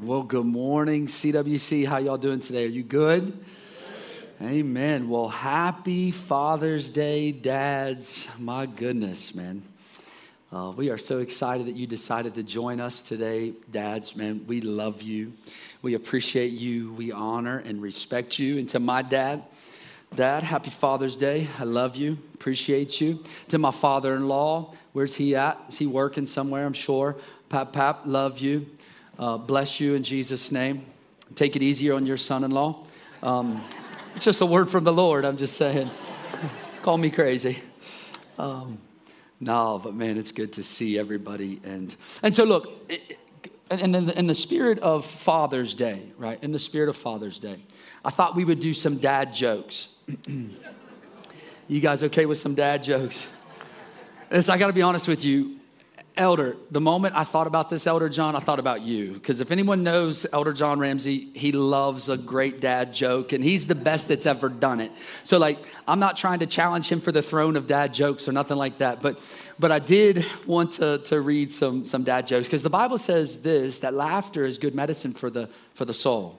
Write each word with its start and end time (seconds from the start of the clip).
Well, 0.00 0.22
good 0.22 0.46
morning, 0.46 1.08
CWC. 1.08 1.84
How 1.84 1.98
y'all 1.98 2.18
doing 2.18 2.38
today? 2.38 2.64
Are 2.66 2.68
you 2.68 2.84
good? 2.84 3.36
Amen. 4.40 5.08
Well, 5.08 5.26
happy 5.28 6.12
Father's 6.12 6.88
Day, 6.88 7.32
dads. 7.32 8.28
My 8.38 8.66
goodness, 8.66 9.34
man. 9.34 9.60
Uh, 10.52 10.72
we 10.76 10.90
are 10.90 10.98
so 10.98 11.18
excited 11.18 11.66
that 11.66 11.74
you 11.74 11.88
decided 11.88 12.34
to 12.34 12.44
join 12.44 12.78
us 12.78 13.02
today, 13.02 13.54
dads. 13.72 14.14
Man, 14.14 14.44
we 14.46 14.60
love 14.60 15.02
you. 15.02 15.32
We 15.82 15.94
appreciate 15.94 16.52
you. 16.52 16.92
We 16.92 17.10
honor 17.10 17.58
and 17.58 17.82
respect 17.82 18.38
you. 18.38 18.58
And 18.58 18.68
to 18.68 18.78
my 18.78 19.02
dad, 19.02 19.42
Dad, 20.14 20.42
happy 20.44 20.70
Father's 20.70 21.16
Day. 21.16 21.48
I 21.58 21.64
love 21.64 21.96
you. 21.96 22.16
Appreciate 22.34 23.00
you. 23.00 23.24
To 23.48 23.58
my 23.58 23.72
father 23.72 24.14
in 24.14 24.28
law, 24.28 24.74
where's 24.92 25.16
he 25.16 25.34
at? 25.34 25.60
Is 25.68 25.76
he 25.76 25.86
working 25.86 26.24
somewhere? 26.24 26.64
I'm 26.64 26.72
sure. 26.72 27.16
Pap, 27.48 27.72
pap, 27.72 28.02
love 28.04 28.38
you. 28.38 28.66
Uh, 29.18 29.36
bless 29.36 29.80
you 29.80 29.94
in 29.94 30.02
Jesus' 30.04 30.52
name. 30.52 30.86
Take 31.34 31.56
it 31.56 31.62
easier 31.62 31.94
on 31.94 32.06
your 32.06 32.16
son 32.16 32.44
in 32.44 32.52
law. 32.52 32.84
Um, 33.20 33.64
it's 34.14 34.24
just 34.24 34.40
a 34.40 34.46
word 34.46 34.70
from 34.70 34.84
the 34.84 34.92
Lord, 34.92 35.24
I'm 35.24 35.36
just 35.36 35.56
saying. 35.56 35.90
Call 36.82 36.98
me 36.98 37.10
crazy. 37.10 37.58
Um, 38.38 38.78
no, 39.40 39.80
but 39.82 39.92
man, 39.94 40.18
it's 40.18 40.30
good 40.30 40.52
to 40.52 40.62
see 40.62 40.98
everybody. 40.98 41.60
And, 41.64 41.94
and 42.22 42.32
so, 42.32 42.44
look, 42.44 42.88
it, 42.88 43.18
and 43.70 43.96
in 43.96 44.06
the, 44.06 44.16
in 44.16 44.28
the 44.28 44.34
spirit 44.34 44.78
of 44.78 45.04
Father's 45.04 45.74
Day, 45.74 46.12
right? 46.16 46.38
In 46.42 46.52
the 46.52 46.58
spirit 46.60 46.88
of 46.88 46.96
Father's 46.96 47.40
Day, 47.40 47.56
I 48.04 48.10
thought 48.10 48.36
we 48.36 48.44
would 48.44 48.60
do 48.60 48.72
some 48.72 48.98
dad 48.98 49.34
jokes. 49.34 49.88
you 50.28 51.80
guys 51.80 52.04
okay 52.04 52.24
with 52.26 52.38
some 52.38 52.54
dad 52.54 52.84
jokes? 52.84 53.26
I 54.30 54.58
got 54.58 54.68
to 54.68 54.72
be 54.72 54.82
honest 54.82 55.08
with 55.08 55.24
you. 55.24 55.57
Elder, 56.18 56.56
the 56.70 56.80
moment 56.80 57.14
I 57.16 57.24
thought 57.24 57.46
about 57.46 57.70
this, 57.70 57.86
Elder 57.86 58.08
John, 58.08 58.36
I 58.36 58.40
thought 58.40 58.58
about 58.58 58.82
you. 58.82 59.12
Because 59.12 59.40
if 59.40 59.50
anyone 59.50 59.82
knows 59.82 60.26
Elder 60.32 60.52
John 60.52 60.78
Ramsey, 60.78 61.30
he 61.32 61.52
loves 61.52 62.08
a 62.08 62.16
great 62.16 62.60
dad 62.60 62.92
joke, 62.92 63.32
and 63.32 63.42
he's 63.42 63.66
the 63.66 63.74
best 63.74 64.08
that's 64.08 64.26
ever 64.26 64.48
done 64.48 64.80
it. 64.80 64.92
So, 65.24 65.38
like, 65.38 65.58
I'm 65.86 66.00
not 66.00 66.16
trying 66.16 66.40
to 66.40 66.46
challenge 66.46 66.90
him 66.90 67.00
for 67.00 67.12
the 67.12 67.22
throne 67.22 67.56
of 67.56 67.66
dad 67.66 67.94
jokes 67.94 68.28
or 68.28 68.32
nothing 68.32 68.58
like 68.58 68.78
that, 68.78 69.00
but 69.00 69.20
but 69.60 69.72
I 69.72 69.78
did 69.80 70.24
want 70.46 70.72
to, 70.72 70.98
to 70.98 71.20
read 71.20 71.52
some, 71.52 71.84
some 71.84 72.04
dad 72.04 72.26
jokes 72.26 72.46
because 72.46 72.62
the 72.62 72.70
Bible 72.70 72.98
says 72.98 73.38
this 73.38 73.80
that 73.80 73.94
laughter 73.94 74.44
is 74.44 74.58
good 74.58 74.74
medicine 74.74 75.12
for 75.12 75.30
the 75.30 75.48
for 75.74 75.84
the 75.84 75.94
soul. 75.94 76.38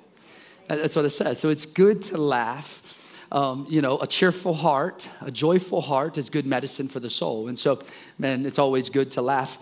That's 0.67 0.95
what 0.95 1.05
it 1.05 1.09
says. 1.09 1.39
So 1.39 1.49
it's 1.49 1.65
good 1.65 2.03
to 2.03 2.17
laugh. 2.17 2.83
Um, 3.31 3.67
you 3.69 3.81
know, 3.81 3.99
a 3.99 4.07
cheerful 4.07 4.53
heart, 4.53 5.07
a 5.21 5.31
joyful 5.31 5.81
heart 5.81 6.17
is 6.17 6.29
good 6.29 6.45
medicine 6.45 6.87
for 6.87 6.99
the 6.99 7.09
soul. 7.09 7.47
And 7.47 7.57
so, 7.57 7.79
man, 8.17 8.45
it's 8.45 8.57
always 8.57 8.89
good 8.89 9.11
to 9.11 9.21
laugh. 9.21 9.57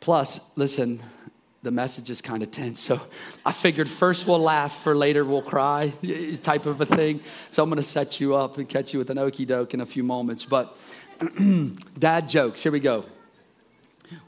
Plus, 0.00 0.40
listen, 0.56 1.02
the 1.62 1.70
message 1.70 2.08
is 2.08 2.22
kind 2.22 2.42
of 2.42 2.50
tense. 2.50 2.80
So 2.80 3.00
I 3.44 3.52
figured 3.52 3.88
first 3.88 4.26
we'll 4.26 4.40
laugh, 4.40 4.82
for 4.82 4.94
later 4.94 5.24
we'll 5.24 5.42
cry, 5.42 5.92
type 6.42 6.66
of 6.66 6.80
a 6.80 6.86
thing. 6.86 7.20
So 7.50 7.62
I'm 7.62 7.68
going 7.68 7.76
to 7.76 7.82
set 7.82 8.18
you 8.18 8.34
up 8.34 8.56
and 8.56 8.68
catch 8.68 8.92
you 8.92 8.98
with 8.98 9.10
an 9.10 9.18
okey 9.18 9.44
doke 9.44 9.74
in 9.74 9.82
a 9.82 9.86
few 9.86 10.02
moments. 10.02 10.46
But 10.46 10.76
dad 11.98 12.28
jokes, 12.28 12.62
here 12.62 12.72
we 12.72 12.80
go. 12.80 13.04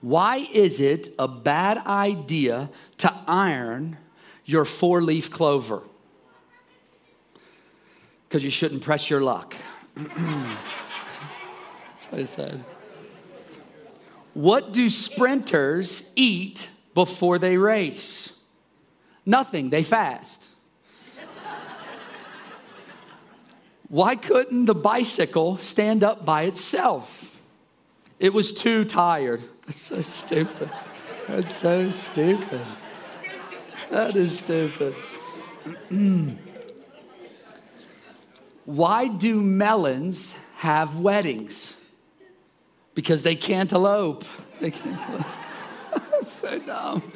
Why 0.01 0.47
is 0.53 0.79
it 0.79 1.13
a 1.19 1.27
bad 1.27 1.79
idea 1.79 2.71
to 2.99 3.13
iron 3.27 3.97
your 4.45 4.65
four 4.65 5.03
leaf 5.03 5.31
clover? 5.31 5.83
Because 8.29 8.45
you 8.45 8.51
shouldn't 8.51 8.83
press 8.83 9.11
your 9.11 9.23
luck. 9.23 9.57
That's 9.97 10.11
what 12.11 12.21
he 12.21 12.27
said. 12.27 12.65
What 14.35 14.73
do 14.73 14.89
sprinters 14.89 16.11
eat 16.17 16.69
before 16.95 17.39
they 17.39 17.57
race? 17.59 18.33
Nothing, 19.27 19.71
they 19.71 19.83
fast. 19.83 20.47
Why 23.89 24.17
couldn't 24.17 24.65
the 24.65 24.75
bicycle 24.75 25.59
stand 25.59 26.03
up 26.03 26.25
by 26.25 26.45
itself? 26.45 27.43
It 28.19 28.33
was 28.33 28.53
too 28.53 28.87
tired. 28.87 29.45
That's 29.67 29.83
so 29.83 30.01
stupid. 30.01 30.71
That's 31.29 31.55
so 31.55 31.91
stupid. 31.91 32.67
That 33.91 34.17
is 34.17 34.39
stupid. 34.39 34.95
Why 38.65 39.09
do 39.09 39.41
melons 39.43 40.35
have 40.57 40.97
weddings? 40.97 41.77
Because 42.95 43.23
they 43.23 43.35
can't 43.35 43.73
elope. 43.73 44.25
They 44.61 44.71
can't 44.71 45.01
elope. 45.11 45.27
That's 46.11 46.33
so 46.33 46.59
dumb. 46.59 47.13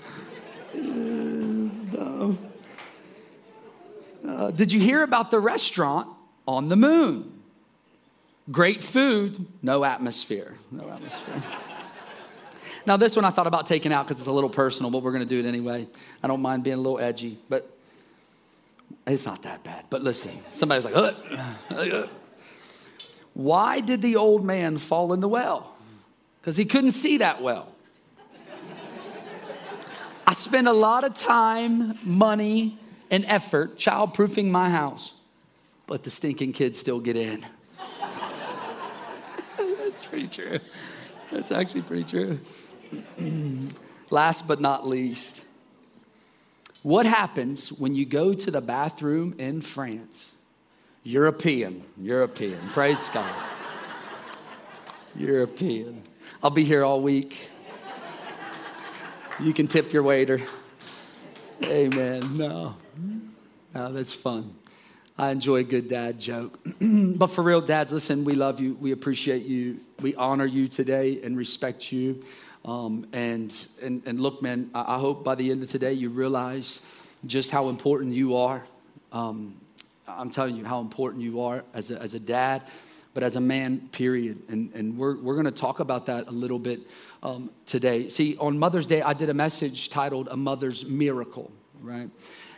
It's 0.75 1.87
dumb. 1.87 2.38
Uh, 4.26 4.50
did 4.50 4.72
you 4.72 4.81
hear 4.81 5.03
about 5.03 5.31
the 5.31 5.38
restaurant 5.38 6.09
on 6.47 6.69
the 6.69 6.76
moon? 6.76 7.32
Great 8.50 8.81
food, 8.81 9.47
no 9.62 9.84
atmosphere. 9.84 10.54
No 10.70 10.88
atmosphere. 10.88 11.42
now, 12.86 12.97
this 12.97 13.16
one 13.16 13.25
I 13.25 13.31
thought 13.31 13.47
about 13.47 13.66
taking 13.66 13.92
out 13.92 14.06
because 14.06 14.20
it's 14.20 14.28
a 14.28 14.32
little 14.32 14.50
personal, 14.50 14.91
but 14.91 15.03
we're 15.03 15.12
going 15.12 15.26
to 15.26 15.28
do 15.28 15.41
it 15.41 15.48
anyway. 15.48 15.86
I 16.22 16.28
don't 16.28 16.42
mind 16.42 16.62
being 16.62 16.76
a 16.76 16.81
little 16.81 17.00
edgy, 17.00 17.38
but 17.48 17.70
it's 19.06 19.26
not 19.26 19.42
that 19.42 19.65
bad. 19.65 19.86
But 19.91 20.03
listen, 20.03 20.38
somebody's 20.53 20.84
like, 20.84 20.94
uh, 20.94 21.12
uh, 21.70 22.06
why 23.36 23.80
did 23.80 24.00
the 24.00 24.16
old 24.16 24.47
man 24.47 24.78
fall 24.78 25.12
in 25.12 25.20
the 25.20 25.28
well? 25.28 25.74
Because 26.41 26.56
he 26.56 26.64
couldn't 26.64 26.92
see 26.92 27.19
that 27.19 27.42
well. 27.42 27.70
I 30.26 30.32
spent 30.32 30.66
a 30.66 30.72
lot 30.72 31.04
of 31.04 31.14
time, 31.14 31.98
money, 32.02 32.78
and 33.10 33.26
effort 33.26 33.76
childproofing 33.76 34.47
my 34.47 34.70
house, 34.70 35.12
but 35.86 36.02
the 36.02 36.08
stinking 36.08 36.54
kids 36.54 36.78
still 36.78 36.98
get 36.98 37.14
in. 37.14 37.44
That's 39.58 40.06
pretty 40.06 40.28
true. 40.28 40.58
That's 41.30 41.53
actually 41.53 41.82
pretty 41.82 42.04
true. 42.04 42.41
Last 44.10 44.48
but 44.48 44.62
not 44.62 44.88
least, 44.88 45.42
what 46.82 47.04
happens 47.04 47.70
when 47.70 47.94
you 47.94 48.06
go 48.06 48.32
to 48.32 48.50
the 48.50 48.62
bathroom 48.62 49.34
in 49.36 49.60
France? 49.60 50.32
European, 51.06 51.84
European. 52.02 52.58
Praise 52.70 53.08
God. 53.14 53.32
European. 55.14 56.02
I'll 56.42 56.50
be 56.50 56.64
here 56.64 56.84
all 56.84 57.00
week. 57.00 57.36
You 59.38 59.54
can 59.54 59.68
tip 59.68 59.92
your 59.92 60.02
waiter. 60.02 60.42
Amen. 61.62 62.36
No. 62.36 62.74
No, 63.72 63.92
that's 63.92 64.10
fun. 64.10 64.56
I 65.16 65.30
enjoy 65.30 65.58
a 65.58 65.62
good 65.62 65.86
dad 65.86 66.18
joke. 66.18 66.58
but 66.80 67.28
for 67.28 67.42
real, 67.42 67.60
dads, 67.60 67.92
listen, 67.92 68.24
we 68.24 68.34
love 68.34 68.58
you. 68.58 68.74
We 68.74 68.90
appreciate 68.90 69.44
you. 69.44 69.78
We 70.00 70.16
honor 70.16 70.46
you 70.46 70.66
today 70.66 71.20
and 71.22 71.36
respect 71.36 71.92
you. 71.92 72.20
Um, 72.64 73.06
and, 73.12 73.54
and, 73.80 74.02
and 74.06 74.18
look, 74.18 74.42
man, 74.42 74.72
I, 74.74 74.98
hope 74.98 75.22
by 75.22 75.36
the 75.36 75.52
end 75.52 75.62
of 75.62 75.70
today 75.70 75.92
you 75.92 76.10
realize 76.10 76.80
just 77.26 77.52
how 77.52 77.68
important 77.68 78.12
you 78.12 78.34
are. 78.34 78.66
Um, 79.12 79.60
I'm 80.08 80.30
telling 80.30 80.56
you 80.56 80.64
how 80.64 80.80
important 80.80 81.22
you 81.22 81.40
are 81.42 81.64
as 81.74 81.90
a, 81.90 82.00
as 82.00 82.14
a 82.14 82.20
dad, 82.20 82.64
but 83.14 83.22
as 83.22 83.36
a 83.36 83.40
man, 83.40 83.88
period. 83.92 84.42
And, 84.48 84.72
and 84.74 84.96
we're, 84.96 85.20
we're 85.20 85.34
going 85.34 85.46
to 85.46 85.50
talk 85.50 85.80
about 85.80 86.06
that 86.06 86.28
a 86.28 86.30
little 86.30 86.58
bit 86.58 86.80
um, 87.22 87.50
today. 87.64 88.08
See, 88.08 88.36
on 88.38 88.58
Mother's 88.58 88.86
Day, 88.86 89.02
I 89.02 89.12
did 89.12 89.30
a 89.30 89.34
message 89.34 89.90
titled 89.90 90.28
A 90.30 90.36
Mother's 90.36 90.84
Miracle, 90.84 91.50
right? 91.80 92.10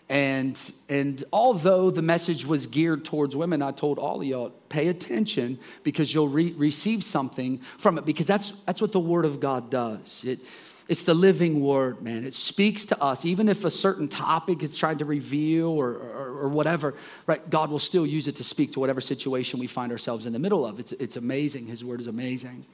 And, 0.08 0.58
and 0.88 1.22
although 1.32 1.90
the 1.90 2.00
message 2.00 2.46
was 2.46 2.66
geared 2.66 3.04
towards 3.04 3.36
women, 3.36 3.60
I 3.60 3.72
told 3.72 3.98
all 3.98 4.20
of 4.20 4.26
y'all, 4.26 4.50
pay 4.70 4.88
attention 4.88 5.58
because 5.82 6.12
you'll 6.12 6.28
re- 6.28 6.54
receive 6.54 7.04
something 7.04 7.60
from 7.76 7.98
it 7.98 8.06
because 8.06 8.26
that's, 8.26 8.52
that's 8.64 8.80
what 8.80 8.92
the 8.92 9.00
Word 9.00 9.26
of 9.26 9.38
God 9.38 9.70
does. 9.70 10.24
It, 10.26 10.40
it's 10.88 11.02
the 11.02 11.12
living 11.12 11.60
word, 11.60 12.00
man. 12.00 12.24
It 12.24 12.34
speaks 12.34 12.86
to 12.86 13.02
us. 13.02 13.26
Even 13.26 13.50
if 13.50 13.66
a 13.66 13.70
certain 13.70 14.08
topic 14.08 14.62
is 14.62 14.76
trying 14.76 14.96
to 14.98 15.04
reveal 15.04 15.68
or, 15.68 15.90
or, 15.90 16.38
or, 16.40 16.48
whatever, 16.48 16.94
right? 17.26 17.48
God 17.50 17.70
will 17.70 17.78
still 17.78 18.06
use 18.06 18.26
it 18.26 18.36
to 18.36 18.44
speak 18.44 18.72
to 18.72 18.80
whatever 18.80 19.02
situation 19.02 19.60
we 19.60 19.66
find 19.66 19.92
ourselves 19.92 20.24
in 20.24 20.32
the 20.32 20.38
middle 20.38 20.64
of. 20.64 20.80
It's, 20.80 20.92
it's 20.92 21.16
amazing. 21.16 21.66
His 21.66 21.84
word 21.84 22.00
is 22.00 22.06
amazing. 22.06 22.64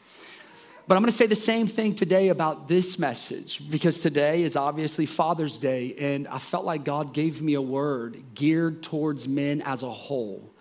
But 0.87 0.95
I'm 0.95 1.03
going 1.03 1.11
to 1.11 1.17
say 1.17 1.27
the 1.27 1.35
same 1.35 1.67
thing 1.67 1.97
today 1.97 2.29
about 2.29 2.69
this 2.69 3.01
message 3.01 3.69
because 3.69 3.99
today 3.99 4.43
is 4.43 4.55
obviously 4.55 5.07
Father's 5.07 5.59
Day, 5.59 5.97
and 5.99 6.29
I 6.29 6.39
felt 6.39 6.65
like 6.65 6.85
God 6.85 7.15
gave 7.15 7.43
me 7.43 7.55
a 7.55 7.63
word 7.63 8.23
geared 8.35 8.83
towards 8.83 9.27
men 9.27 9.61
as 9.63 9.83
a 9.83 9.91
whole 9.91 10.54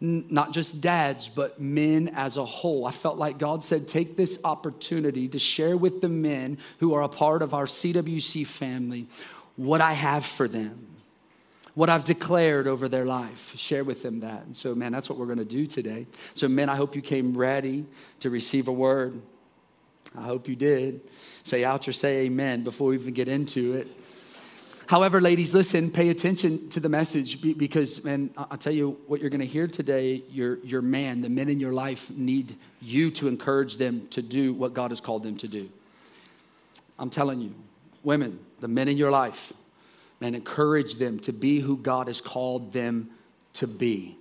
not 0.00 0.52
just 0.52 0.80
dads, 0.80 1.28
but 1.28 1.60
men 1.60 2.08
as 2.14 2.38
a 2.38 2.44
whole. 2.44 2.86
I 2.86 2.90
felt 2.90 3.18
like 3.18 3.38
God 3.38 3.62
said, 3.62 3.86
take 3.86 4.16
this 4.16 4.38
opportunity 4.44 5.28
to 5.28 5.38
share 5.38 5.76
with 5.76 6.00
the 6.00 6.08
men 6.08 6.58
who 6.78 6.94
are 6.94 7.02
a 7.02 7.08
part 7.08 7.42
of 7.42 7.52
our 7.52 7.66
CWC 7.66 8.46
family 8.46 9.06
what 9.56 9.82
I 9.82 9.92
have 9.92 10.24
for 10.24 10.48
them, 10.48 10.86
what 11.74 11.90
I've 11.90 12.04
declared 12.04 12.66
over 12.66 12.88
their 12.88 13.04
life. 13.04 13.52
Share 13.56 13.84
with 13.84 14.02
them 14.02 14.20
that. 14.20 14.46
And 14.46 14.56
so, 14.56 14.74
man, 14.74 14.90
that's 14.90 15.10
what 15.10 15.18
we're 15.18 15.26
going 15.26 15.38
to 15.38 15.44
do 15.44 15.66
today. 15.66 16.06
So, 16.32 16.48
men, 16.48 16.70
I 16.70 16.76
hope 16.76 16.96
you 16.96 17.02
came 17.02 17.36
ready 17.36 17.84
to 18.20 18.30
receive 18.30 18.68
a 18.68 18.72
word. 18.72 19.20
I 20.16 20.22
hope 20.22 20.48
you 20.48 20.56
did. 20.56 21.02
Say 21.44 21.62
out 21.62 21.86
or 21.86 21.92
say 21.92 22.20
amen 22.20 22.64
before 22.64 22.88
we 22.88 22.94
even 22.94 23.12
get 23.12 23.28
into 23.28 23.74
it. 23.74 23.88
However, 24.90 25.20
ladies, 25.20 25.54
listen, 25.54 25.88
pay 25.88 26.08
attention 26.08 26.68
to 26.70 26.80
the 26.80 26.88
message 26.88 27.40
because, 27.40 28.02
man, 28.02 28.28
I'll 28.36 28.58
tell 28.58 28.72
you 28.72 28.98
what 29.06 29.20
you're 29.20 29.30
going 29.30 29.40
to 29.40 29.46
hear 29.46 29.68
today. 29.68 30.24
Your, 30.28 30.58
your 30.64 30.82
man, 30.82 31.20
the 31.20 31.28
men 31.28 31.48
in 31.48 31.60
your 31.60 31.72
life, 31.72 32.10
need 32.10 32.56
you 32.80 33.12
to 33.12 33.28
encourage 33.28 33.76
them 33.76 34.08
to 34.10 34.20
do 34.20 34.52
what 34.52 34.74
God 34.74 34.90
has 34.90 35.00
called 35.00 35.22
them 35.22 35.36
to 35.36 35.46
do. 35.46 35.70
I'm 36.98 37.08
telling 37.08 37.40
you, 37.40 37.54
women, 38.02 38.40
the 38.58 38.66
men 38.66 38.88
in 38.88 38.96
your 38.96 39.12
life, 39.12 39.52
man, 40.18 40.34
encourage 40.34 40.96
them 40.96 41.20
to 41.20 41.32
be 41.32 41.60
who 41.60 41.76
God 41.76 42.08
has 42.08 42.20
called 42.20 42.72
them 42.72 43.10
to 43.52 43.68
be. 43.68 44.18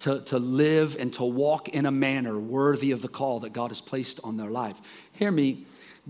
To, 0.00 0.20
to 0.20 0.38
live 0.38 0.98
and 1.00 1.12
to 1.14 1.24
walk 1.24 1.68
in 1.68 1.86
a 1.86 1.90
manner 1.90 2.38
worthy 2.38 2.92
of 2.92 3.02
the 3.02 3.08
call 3.08 3.40
that 3.40 3.52
God 3.52 3.72
has 3.72 3.80
placed 3.80 4.20
on 4.22 4.36
their 4.36 4.50
life. 4.50 4.76
Hear 5.14 5.32
me, 5.32 5.66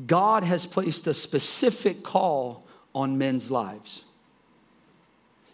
God 0.06 0.44
has 0.44 0.66
placed 0.66 1.06
a 1.06 1.14
specific 1.14 2.02
call 2.02 2.66
on 2.94 3.18
men's 3.18 3.50
lives. 3.50 4.02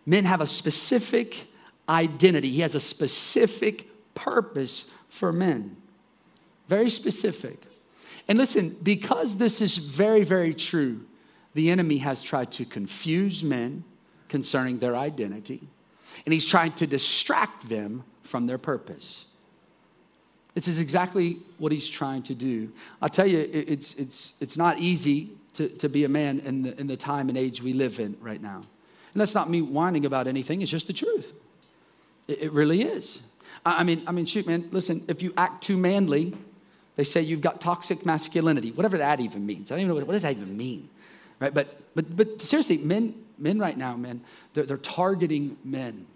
Men 0.04 0.24
have 0.24 0.40
a 0.40 0.46
specific 0.46 1.48
identity, 1.88 2.50
He 2.50 2.60
has 2.60 2.74
a 2.74 2.80
specific 2.80 3.88
purpose 4.14 4.86
for 5.08 5.32
men. 5.32 5.76
Very 6.68 6.90
specific. 6.90 7.62
And 8.28 8.38
listen, 8.38 8.76
because 8.82 9.36
this 9.36 9.60
is 9.60 9.76
very, 9.76 10.24
very 10.24 10.52
true, 10.52 11.04
the 11.54 11.70
enemy 11.70 11.98
has 11.98 12.22
tried 12.22 12.50
to 12.52 12.64
confuse 12.64 13.44
men 13.44 13.84
concerning 14.28 14.78
their 14.78 14.96
identity, 14.96 15.62
and 16.24 16.32
he's 16.32 16.46
trying 16.46 16.72
to 16.72 16.86
distract 16.86 17.68
them 17.68 18.02
from 18.22 18.46
their 18.46 18.58
purpose. 18.58 19.26
This 20.54 20.68
is 20.68 20.78
exactly 20.78 21.38
what 21.58 21.70
he's 21.70 21.86
trying 21.86 22.22
to 22.24 22.34
do. 22.34 22.72
I'll 23.00 23.08
tell 23.08 23.26
you, 23.26 23.48
it's, 23.52 23.94
it's, 23.94 24.34
it's 24.40 24.56
not 24.56 24.78
easy 24.78 25.30
to, 25.56 25.68
to 25.68 25.88
be 25.88 26.04
a 26.04 26.08
man 26.08 26.40
in 26.40 26.62
the, 26.62 26.80
in 26.80 26.86
the 26.86 26.96
time 26.96 27.28
and 27.28 27.36
age 27.36 27.62
we 27.62 27.72
live 27.72 28.00
in 28.00 28.16
right 28.20 28.40
now. 28.40 28.62
And 29.12 29.20
that's 29.20 29.34
not 29.34 29.48
me 29.48 29.62
whining 29.62 30.04
about 30.04 30.26
anything, 30.26 30.62
it's 30.62 30.70
just 30.70 30.86
the 30.86 30.92
truth. 30.92 31.32
It, 32.28 32.42
it 32.42 32.52
really 32.52 32.82
is. 32.82 33.20
I, 33.64 33.80
I 33.80 33.82
mean, 33.82 34.02
I 34.06 34.12
mean, 34.12 34.26
shoot, 34.26 34.46
man, 34.46 34.68
listen, 34.70 35.04
if 35.08 35.22
you 35.22 35.32
act 35.36 35.64
too 35.64 35.76
manly, 35.76 36.34
they 36.96 37.04
say 37.04 37.22
you've 37.22 37.40
got 37.40 37.60
toxic 37.60 38.04
masculinity, 38.04 38.72
whatever 38.72 38.98
that 38.98 39.20
even 39.20 39.46
means. 39.46 39.70
I 39.70 39.74
don't 39.74 39.80
even 39.80 39.88
know 39.88 39.94
what, 39.96 40.06
what 40.06 40.12
does 40.12 40.22
that 40.22 40.32
even 40.32 40.56
mean, 40.56 40.88
right? 41.40 41.52
But, 41.52 41.80
but, 41.94 42.14
but 42.14 42.40
seriously, 42.40 42.78
men, 42.78 43.14
men 43.38 43.58
right 43.58 43.76
now, 43.76 43.96
man, 43.96 44.20
they're, 44.54 44.64
they're 44.64 44.76
targeting 44.76 45.56
men. 45.64 46.06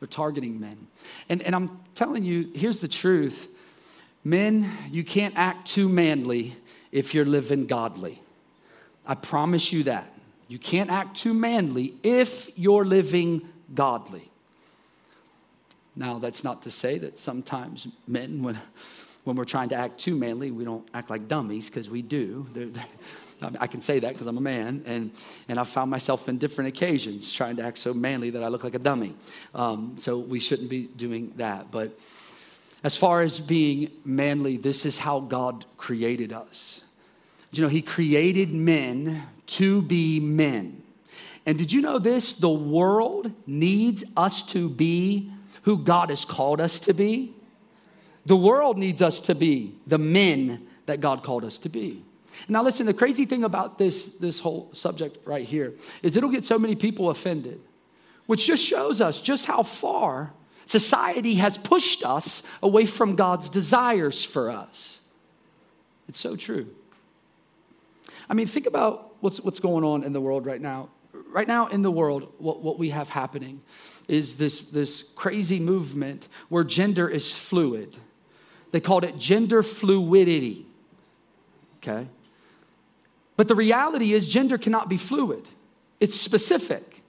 They're 0.00 0.08
targeting 0.08 0.58
men. 0.58 0.88
And, 1.28 1.42
and 1.42 1.54
I'm 1.54 1.80
telling 1.94 2.24
you, 2.24 2.50
here's 2.54 2.80
the 2.80 2.88
truth. 2.88 3.48
Men, 4.24 4.70
you 4.90 5.04
can't 5.04 5.34
act 5.36 5.68
too 5.68 5.88
manly 5.88 6.56
if 6.90 7.14
you're 7.14 7.24
living 7.24 7.66
godly. 7.66 8.20
I 9.06 9.14
promise 9.14 9.72
you 9.72 9.84
that. 9.84 10.12
You 10.48 10.58
can't 10.58 10.90
act 10.90 11.16
too 11.16 11.34
manly 11.34 11.94
if 12.02 12.50
you're 12.56 12.84
living 12.84 13.48
godly. 13.74 14.30
Now, 15.96 16.18
that's 16.18 16.44
not 16.44 16.62
to 16.62 16.70
say 16.70 16.98
that 16.98 17.18
sometimes 17.18 17.88
men, 18.06 18.42
when, 18.42 18.58
when 19.24 19.36
we're 19.36 19.44
trying 19.44 19.68
to 19.70 19.76
act 19.76 19.98
too 19.98 20.14
manly, 20.14 20.50
we 20.50 20.64
don't 20.64 20.86
act 20.94 21.10
like 21.10 21.28
dummies, 21.28 21.66
because 21.66 21.90
we 21.90 22.02
do. 22.02 22.46
They're, 22.52 22.66
they're, 22.66 22.86
I 23.58 23.66
can 23.66 23.80
say 23.80 23.98
that 23.98 24.12
because 24.12 24.26
I'm 24.26 24.38
a 24.38 24.42
man, 24.42 24.84
and, 24.86 25.10
and 25.48 25.58
I've 25.58 25.68
found 25.68 25.90
myself 25.90 26.28
in 26.28 26.38
different 26.38 26.68
occasions 26.68 27.32
trying 27.32 27.56
to 27.56 27.62
act 27.64 27.78
so 27.78 27.92
manly 27.92 28.30
that 28.30 28.42
I 28.42 28.48
look 28.48 28.62
like 28.62 28.74
a 28.74 28.78
dummy. 28.78 29.14
Um, 29.54 29.96
so 29.98 30.18
we 30.18 30.38
shouldn't 30.38 30.70
be 30.70 30.82
doing 30.86 31.32
that. 31.36 31.70
But 31.70 31.98
as 32.84 32.96
far 32.96 33.20
as 33.20 33.40
being 33.40 33.90
manly, 34.04 34.58
this 34.58 34.86
is 34.86 34.96
how 34.96 35.20
God 35.20 35.64
created 35.76 36.32
us. 36.32 36.82
You 37.52 37.62
know, 37.62 37.68
He 37.68 37.82
created 37.82 38.52
men 38.52 39.22
to 39.46 39.82
be 39.82 40.20
men. 40.20 40.82
And 41.44 41.58
did 41.58 41.72
you 41.72 41.80
know 41.80 41.98
this? 41.98 42.32
The 42.32 42.48
world 42.48 43.30
needs 43.46 44.04
us 44.16 44.42
to 44.44 44.68
be 44.68 45.30
who 45.62 45.78
God 45.78 46.10
has 46.10 46.24
called 46.24 46.60
us 46.60 46.80
to 46.80 46.94
be. 46.94 47.34
The 48.26 48.36
world 48.36 48.78
needs 48.78 49.02
us 49.02 49.20
to 49.20 49.34
be 49.34 49.74
the 49.86 49.98
men 49.98 50.66
that 50.86 51.00
God 51.00 51.22
called 51.22 51.44
us 51.44 51.58
to 51.58 51.68
be. 51.68 52.04
Now, 52.48 52.62
listen, 52.62 52.86
the 52.86 52.94
crazy 52.94 53.26
thing 53.26 53.44
about 53.44 53.78
this, 53.78 54.08
this 54.08 54.38
whole 54.38 54.70
subject 54.72 55.18
right 55.26 55.46
here 55.46 55.74
is 56.02 56.16
it'll 56.16 56.30
get 56.30 56.44
so 56.44 56.58
many 56.58 56.74
people 56.74 57.10
offended, 57.10 57.60
which 58.26 58.46
just 58.46 58.64
shows 58.64 59.00
us 59.00 59.20
just 59.20 59.46
how 59.46 59.62
far 59.62 60.32
society 60.64 61.34
has 61.34 61.58
pushed 61.58 62.04
us 62.04 62.42
away 62.62 62.86
from 62.86 63.16
God's 63.16 63.48
desires 63.48 64.24
for 64.24 64.50
us. 64.50 65.00
It's 66.08 66.20
so 66.20 66.36
true. 66.36 66.68
I 68.28 68.34
mean, 68.34 68.46
think 68.46 68.66
about 68.66 69.16
what's, 69.20 69.40
what's 69.40 69.60
going 69.60 69.84
on 69.84 70.04
in 70.04 70.12
the 70.12 70.20
world 70.20 70.46
right 70.46 70.60
now. 70.60 70.90
Right 71.12 71.48
now, 71.48 71.68
in 71.68 71.82
the 71.82 71.90
world, 71.90 72.32
what, 72.38 72.62
what 72.62 72.78
we 72.78 72.90
have 72.90 73.08
happening 73.08 73.62
is 74.08 74.34
this, 74.34 74.64
this 74.64 75.02
crazy 75.14 75.60
movement 75.60 76.28
where 76.48 76.64
gender 76.64 77.08
is 77.08 77.36
fluid. 77.36 77.96
They 78.70 78.80
called 78.80 79.04
it 79.04 79.16
gender 79.18 79.62
fluidity. 79.62 80.66
Okay? 81.78 82.08
But 83.36 83.48
the 83.48 83.54
reality 83.54 84.12
is, 84.12 84.26
gender 84.26 84.58
cannot 84.58 84.88
be 84.88 84.96
fluid, 84.96 85.48
it's 86.00 86.18
specific. 86.18 87.02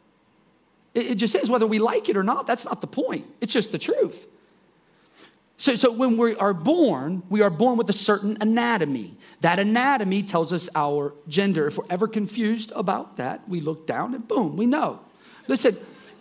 It, 0.93 1.11
it 1.11 1.15
just 1.15 1.35
is, 1.35 1.49
whether 1.49 1.67
we 1.67 1.79
like 1.79 2.09
it 2.09 2.17
or 2.17 2.23
not, 2.23 2.47
that's 2.47 2.65
not 2.65 2.81
the 2.81 2.87
point. 2.87 3.25
It's 3.41 3.53
just 3.53 3.71
the 3.71 3.77
truth. 3.77 4.27
So, 5.63 5.75
so 5.77 5.93
when 5.93 6.17
we 6.17 6.35
are 6.35 6.53
born, 6.53 7.23
we 7.29 7.41
are 7.41 7.49
born 7.49 7.77
with 7.77 7.89
a 7.89 7.93
certain 7.93 8.37
anatomy. 8.41 9.15
That 9.39 9.59
anatomy 9.59 10.21
tells 10.21 10.51
us 10.51 10.69
our 10.75 11.13
gender. 11.29 11.67
If 11.67 11.77
we're 11.77 11.85
ever 11.89 12.05
confused 12.05 12.73
about 12.75 13.15
that, 13.15 13.47
we 13.47 13.61
look 13.61 13.87
down 13.87 14.13
and 14.13 14.27
boom, 14.27 14.57
we 14.57 14.65
know. 14.65 14.99
Listen, 15.47 15.77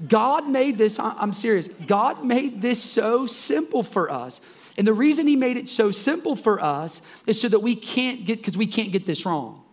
God 0.07 0.49
made 0.49 0.79
this, 0.79 0.97
I'm 1.01 1.33
serious, 1.33 1.69
God 1.89 2.25
made 2.25 2.63
this 2.63 2.81
so 2.81 3.27
simple 3.27 3.83
for 3.83 4.13
us. 4.13 4.41
And 4.79 4.87
the 4.87 4.93
reason 4.93 5.27
He 5.27 5.35
made 5.35 5.57
it 5.57 5.69
so 5.69 5.91
simple 5.91 6.37
for 6.37 6.63
us 6.63 7.01
is 7.27 7.41
so 7.41 7.49
that 7.49 7.59
we 7.59 7.75
can't 7.75 8.25
get, 8.25 8.39
because 8.39 8.57
we 8.57 8.69
can't 8.69 8.93
get 8.93 9.07
this 9.07 9.27
wrong. 9.27 9.65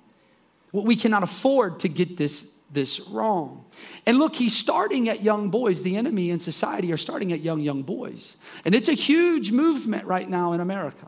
We 0.71 0.95
cannot 0.95 1.21
afford 1.21 1.81
to 1.81 1.89
get 1.89 2.17
this 2.17 2.51
this 2.71 2.99
wrong. 3.01 3.65
And 4.05 4.17
look, 4.19 4.35
he's 4.35 4.55
starting 4.55 5.09
at 5.09 5.23
young 5.23 5.49
boys. 5.49 5.81
The 5.81 5.95
enemy 5.95 6.29
in 6.29 6.39
society 6.39 6.91
are 6.91 6.97
starting 6.97 7.31
at 7.33 7.41
young, 7.41 7.61
young 7.61 7.83
boys. 7.83 8.35
And 8.65 8.75
it's 8.75 8.89
a 8.89 8.93
huge 8.93 9.51
movement 9.51 10.05
right 10.05 10.29
now 10.29 10.53
in 10.53 10.59
America. 10.59 11.07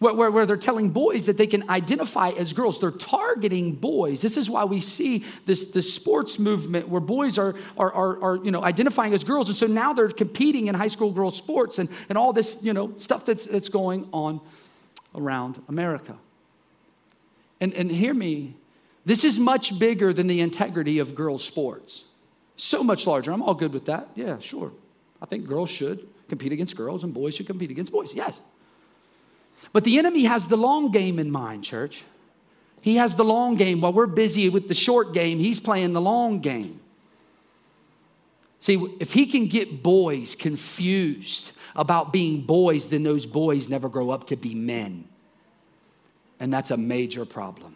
Where, 0.00 0.12
where, 0.12 0.30
where, 0.30 0.46
they're 0.46 0.56
telling 0.56 0.90
boys 0.90 1.26
that 1.26 1.36
they 1.36 1.46
can 1.46 1.70
identify 1.70 2.30
as 2.30 2.52
girls. 2.52 2.78
They're 2.78 2.90
targeting 2.90 3.74
boys. 3.74 4.20
This 4.20 4.36
is 4.36 4.50
why 4.50 4.64
we 4.64 4.80
see 4.80 5.24
this, 5.46 5.64
this 5.64 5.92
sports 5.92 6.38
movement 6.38 6.88
where 6.88 7.00
boys 7.00 7.38
are, 7.38 7.54
are, 7.78 7.92
are, 7.92 8.22
are, 8.22 8.36
you 8.44 8.50
know, 8.50 8.62
identifying 8.62 9.14
as 9.14 9.24
girls. 9.24 9.48
And 9.48 9.56
so 9.56 9.66
now 9.66 9.92
they're 9.92 10.08
competing 10.08 10.66
in 10.66 10.74
high 10.74 10.88
school 10.88 11.12
girls 11.12 11.36
sports 11.36 11.78
and, 11.78 11.88
and 12.08 12.18
all 12.18 12.32
this 12.32 12.58
you 12.62 12.72
know, 12.72 12.92
stuff 12.96 13.24
that's, 13.24 13.46
that's 13.46 13.68
going 13.68 14.08
on 14.12 14.40
around 15.14 15.62
America. 15.68 16.16
And, 17.60 17.72
and 17.72 17.90
hear 17.90 18.12
me, 18.12 18.56
this 19.04 19.24
is 19.24 19.38
much 19.38 19.78
bigger 19.78 20.12
than 20.12 20.26
the 20.26 20.40
integrity 20.40 20.98
of 20.98 21.14
girls' 21.14 21.44
sports. 21.44 22.04
So 22.56 22.82
much 22.82 23.06
larger. 23.06 23.32
I'm 23.32 23.42
all 23.42 23.54
good 23.54 23.72
with 23.72 23.86
that. 23.86 24.08
Yeah, 24.14 24.38
sure. 24.38 24.72
I 25.20 25.26
think 25.26 25.46
girls 25.46 25.70
should 25.70 26.06
compete 26.28 26.52
against 26.52 26.76
girls 26.76 27.04
and 27.04 27.12
boys 27.12 27.34
should 27.34 27.46
compete 27.46 27.70
against 27.70 27.92
boys. 27.92 28.14
Yes. 28.14 28.40
But 29.72 29.84
the 29.84 29.98
enemy 29.98 30.24
has 30.24 30.46
the 30.46 30.56
long 30.56 30.90
game 30.90 31.18
in 31.18 31.30
mind, 31.30 31.64
church. 31.64 32.04
He 32.80 32.96
has 32.96 33.14
the 33.14 33.24
long 33.24 33.56
game. 33.56 33.80
While 33.80 33.92
we're 33.92 34.06
busy 34.06 34.48
with 34.48 34.68
the 34.68 34.74
short 34.74 35.14
game, 35.14 35.38
he's 35.38 35.60
playing 35.60 35.92
the 35.92 36.00
long 36.00 36.40
game. 36.40 36.80
See, 38.60 38.96
if 39.00 39.12
he 39.12 39.26
can 39.26 39.48
get 39.48 39.82
boys 39.82 40.34
confused 40.34 41.52
about 41.76 42.12
being 42.12 42.42
boys, 42.42 42.88
then 42.88 43.02
those 43.02 43.26
boys 43.26 43.68
never 43.68 43.88
grow 43.88 44.10
up 44.10 44.28
to 44.28 44.36
be 44.36 44.54
men. 44.54 45.08
And 46.40 46.52
that's 46.52 46.70
a 46.70 46.76
major 46.76 47.24
problem. 47.24 47.73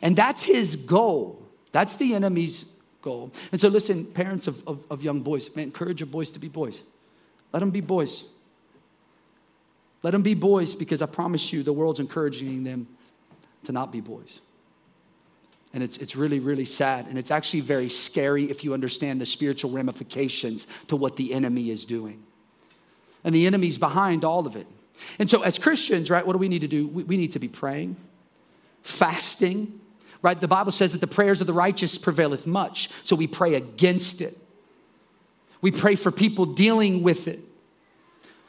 And 0.00 0.16
that's 0.16 0.42
his 0.42 0.76
goal. 0.76 1.42
That's 1.72 1.96
the 1.96 2.14
enemy's 2.14 2.64
goal. 3.00 3.32
And 3.50 3.60
so, 3.60 3.68
listen, 3.68 4.06
parents 4.06 4.46
of, 4.46 4.66
of, 4.66 4.84
of 4.90 5.02
young 5.02 5.20
boys, 5.20 5.54
man, 5.54 5.64
encourage 5.64 6.00
your 6.00 6.06
boys 6.06 6.30
to 6.32 6.38
be 6.38 6.48
boys. 6.48 6.82
Let 7.52 7.60
them 7.60 7.70
be 7.70 7.80
boys. 7.80 8.24
Let 10.02 10.12
them 10.12 10.22
be 10.22 10.34
boys 10.34 10.74
because 10.74 11.02
I 11.02 11.06
promise 11.06 11.52
you 11.52 11.62
the 11.62 11.72
world's 11.72 12.00
encouraging 12.00 12.64
them 12.64 12.88
to 13.64 13.72
not 13.72 13.92
be 13.92 14.00
boys. 14.00 14.40
And 15.74 15.82
it's, 15.82 15.96
it's 15.98 16.16
really, 16.16 16.40
really 16.40 16.64
sad. 16.64 17.06
And 17.06 17.18
it's 17.18 17.30
actually 17.30 17.60
very 17.60 17.88
scary 17.88 18.50
if 18.50 18.62
you 18.62 18.74
understand 18.74 19.20
the 19.20 19.26
spiritual 19.26 19.70
ramifications 19.70 20.66
to 20.88 20.96
what 20.96 21.16
the 21.16 21.32
enemy 21.32 21.70
is 21.70 21.84
doing. 21.84 22.22
And 23.24 23.34
the 23.34 23.46
enemy's 23.46 23.78
behind 23.78 24.24
all 24.24 24.46
of 24.46 24.56
it. 24.56 24.66
And 25.18 25.30
so, 25.30 25.42
as 25.42 25.58
Christians, 25.58 26.10
right, 26.10 26.26
what 26.26 26.34
do 26.34 26.38
we 26.38 26.48
need 26.48 26.60
to 26.60 26.68
do? 26.68 26.86
We, 26.88 27.04
we 27.04 27.16
need 27.16 27.32
to 27.32 27.38
be 27.38 27.48
praying, 27.48 27.96
fasting, 28.82 29.80
right? 30.22 30.40
The 30.40 30.48
Bible 30.48 30.72
says 30.72 30.92
that 30.92 31.00
the 31.00 31.06
prayers 31.06 31.40
of 31.40 31.46
the 31.46 31.52
righteous 31.52 31.98
prevaileth 31.98 32.46
much. 32.46 32.90
So 33.02 33.16
we 33.16 33.26
pray 33.26 33.54
against 33.54 34.20
it. 34.20 34.38
We 35.60 35.70
pray 35.70 35.94
for 35.94 36.10
people 36.10 36.44
dealing 36.44 37.02
with 37.02 37.28
it, 37.28 37.40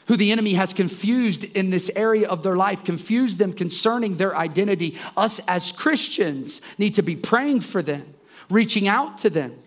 who 0.07 0.17
the 0.17 0.31
enemy 0.31 0.53
has 0.53 0.73
confused 0.73 1.43
in 1.43 1.69
this 1.69 1.91
area 1.95 2.27
of 2.27 2.43
their 2.43 2.55
life, 2.55 2.83
confused 2.83 3.37
them 3.37 3.53
concerning 3.53 4.17
their 4.17 4.35
identity. 4.35 4.97
Us 5.15 5.39
as 5.47 5.71
Christians 5.71 6.61
need 6.77 6.95
to 6.95 7.03
be 7.03 7.15
praying 7.15 7.61
for 7.61 7.81
them 7.81 8.13
reaching 8.49 8.87
out 8.87 9.17
to 9.19 9.29
them, 9.29 9.59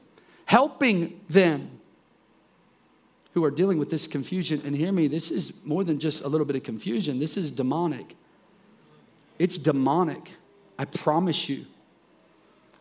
helping 0.45 1.21
them 1.29 1.81
who 3.35 3.45
are 3.45 3.51
dealing 3.51 3.79
with 3.79 3.91
this 3.91 4.07
confusion. 4.07 4.63
And 4.65 4.75
hear 4.75 4.93
me, 4.93 5.09
this 5.09 5.31
is 5.31 5.53
more 5.65 5.85
than 5.85 5.99
just 5.99 6.25
a 6.25 6.29
little 6.29 6.47
bit 6.47 6.57
of 6.57 6.63
confusion, 6.63 7.19
this 7.19 7.37
is 7.37 7.51
demonic. 7.51 8.17
It's 9.39 9.59
demonic. 9.59 10.31
I 10.79 10.85
promise 10.85 11.49
you. 11.49 11.67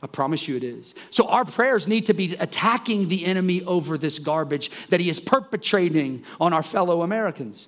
I 0.02 0.08
promise 0.08 0.48
you 0.48 0.56
it 0.56 0.64
is. 0.64 0.94
So, 1.10 1.28
our 1.28 1.46
prayers 1.46 1.88
need 1.88 2.06
to 2.08 2.14
be 2.14 2.36
attacking 2.36 3.08
the 3.08 3.26
enemy 3.26 3.64
over 3.64 3.98
this 3.98 4.20
garbage 4.20 4.70
that 4.90 5.00
he 5.00 5.10
is 5.10 5.20
perpetrating 5.20 6.24
on 6.40 6.54
our 6.54 6.62
fellow 6.62 7.02
Americans. 7.02 7.68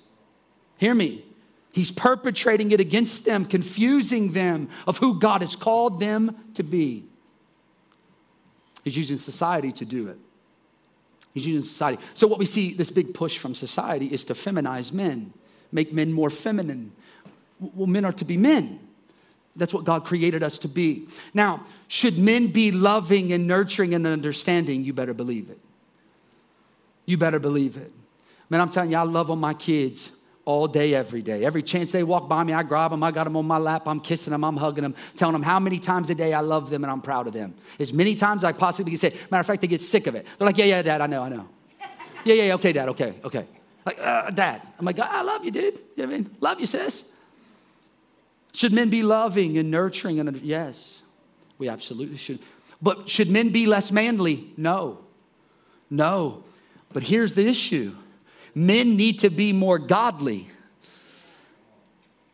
Hear 0.76 0.94
me. 0.94 1.24
He's 1.72 1.90
perpetrating 1.90 2.70
it 2.70 2.80
against 2.80 3.24
them, 3.24 3.44
confusing 3.44 4.32
them 4.32 4.68
of 4.86 4.98
who 4.98 5.18
God 5.18 5.40
has 5.40 5.56
called 5.56 6.00
them 6.00 6.36
to 6.54 6.62
be. 6.62 7.04
He's 8.84 8.96
using 8.96 9.16
society 9.16 9.72
to 9.72 9.84
do 9.84 10.08
it. 10.08 10.18
He's 11.34 11.46
using 11.46 11.68
society. 11.68 12.02
So, 12.14 12.26
what 12.26 12.38
we 12.38 12.46
see 12.46 12.72
this 12.72 12.90
big 12.90 13.14
push 13.14 13.38
from 13.38 13.54
society 13.54 14.06
is 14.06 14.24
to 14.26 14.34
feminize 14.34 14.92
men, 14.92 15.32
make 15.72 15.92
men 15.92 16.12
more 16.12 16.30
feminine. 16.30 16.92
Well, 17.58 17.86
men 17.86 18.04
are 18.04 18.12
to 18.12 18.24
be 18.24 18.36
men. 18.36 18.87
That's 19.58 19.74
what 19.74 19.84
God 19.84 20.04
created 20.04 20.42
us 20.42 20.58
to 20.58 20.68
be. 20.68 21.08
Now, 21.34 21.66
should 21.88 22.18
men 22.18 22.48
be 22.48 22.70
loving 22.70 23.32
and 23.32 23.46
nurturing 23.46 23.94
and 23.94 24.06
understanding? 24.06 24.84
You 24.84 24.92
better 24.92 25.14
believe 25.14 25.50
it. 25.50 25.58
You 27.06 27.16
better 27.16 27.38
believe 27.38 27.76
it. 27.76 27.92
Man, 28.50 28.60
I'm 28.60 28.70
telling 28.70 28.90
you, 28.90 28.96
I 28.96 29.02
love 29.02 29.30
on 29.30 29.38
my 29.38 29.54
kids 29.54 30.10
all 30.44 30.66
day, 30.66 30.94
every 30.94 31.20
day. 31.20 31.44
Every 31.44 31.62
chance 31.62 31.92
they 31.92 32.02
walk 32.02 32.26
by 32.28 32.42
me, 32.42 32.54
I 32.54 32.62
grab 32.62 32.90
them, 32.90 33.02
I 33.02 33.10
got 33.10 33.24
them 33.24 33.36
on 33.36 33.46
my 33.46 33.58
lap, 33.58 33.86
I'm 33.86 34.00
kissing 34.00 34.30
them, 34.30 34.44
I'm 34.44 34.56
hugging 34.56 34.82
them, 34.82 34.94
telling 35.14 35.34
them 35.34 35.42
how 35.42 35.58
many 35.58 35.78
times 35.78 36.08
a 36.08 36.14
day 36.14 36.32
I 36.32 36.40
love 36.40 36.70
them 36.70 36.84
and 36.84 36.90
I'm 36.90 37.02
proud 37.02 37.26
of 37.26 37.34
them. 37.34 37.54
As 37.78 37.92
many 37.92 38.14
times 38.14 38.44
as 38.44 38.48
I 38.48 38.52
possibly 38.52 38.92
can 38.92 38.98
say. 38.98 39.14
Matter 39.30 39.40
of 39.40 39.46
fact, 39.46 39.60
they 39.60 39.66
get 39.66 39.82
sick 39.82 40.06
of 40.06 40.14
it. 40.14 40.26
They're 40.38 40.46
like, 40.46 40.56
yeah, 40.56 40.64
yeah, 40.64 40.80
dad, 40.80 41.02
I 41.02 41.06
know, 41.06 41.22
I 41.22 41.28
know. 41.28 41.48
yeah, 42.24 42.34
yeah, 42.34 42.54
okay, 42.54 42.72
dad, 42.72 42.88
okay, 42.88 43.14
okay. 43.24 43.46
Like, 43.84 43.98
uh, 44.00 44.30
dad. 44.30 44.62
I'm 44.78 44.84
like, 44.84 44.98
I 44.98 45.22
love 45.22 45.44
you, 45.44 45.50
dude. 45.50 45.80
You 45.96 46.06
know 46.06 46.14
I 46.14 46.18
mean? 46.18 46.36
Love 46.40 46.60
you, 46.60 46.66
sis. 46.66 47.04
Should 48.52 48.72
men 48.72 48.90
be 48.90 49.02
loving 49.02 49.58
and 49.58 49.70
nurturing? 49.70 50.20
And 50.20 50.36
yes, 50.38 51.02
we 51.58 51.68
absolutely 51.68 52.16
should. 52.16 52.40
But 52.80 53.08
should 53.08 53.30
men 53.30 53.50
be 53.50 53.66
less 53.66 53.90
manly? 53.90 54.52
No. 54.56 54.98
No. 55.90 56.44
But 56.92 57.02
here's 57.02 57.34
the 57.34 57.46
issue 57.46 57.94
men 58.54 58.96
need 58.96 59.20
to 59.20 59.30
be 59.30 59.52
more 59.52 59.78
godly. 59.78 60.48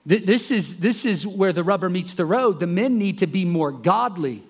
This 0.06 0.50
is, 0.50 0.80
this 0.80 1.06
is 1.06 1.26
where 1.26 1.52
the 1.52 1.64
rubber 1.64 1.88
meets 1.88 2.12
the 2.12 2.26
road. 2.26 2.60
The 2.60 2.66
men 2.66 2.98
need 2.98 3.18
to 3.18 3.26
be 3.26 3.46
more 3.46 3.72
godly. 3.72 4.42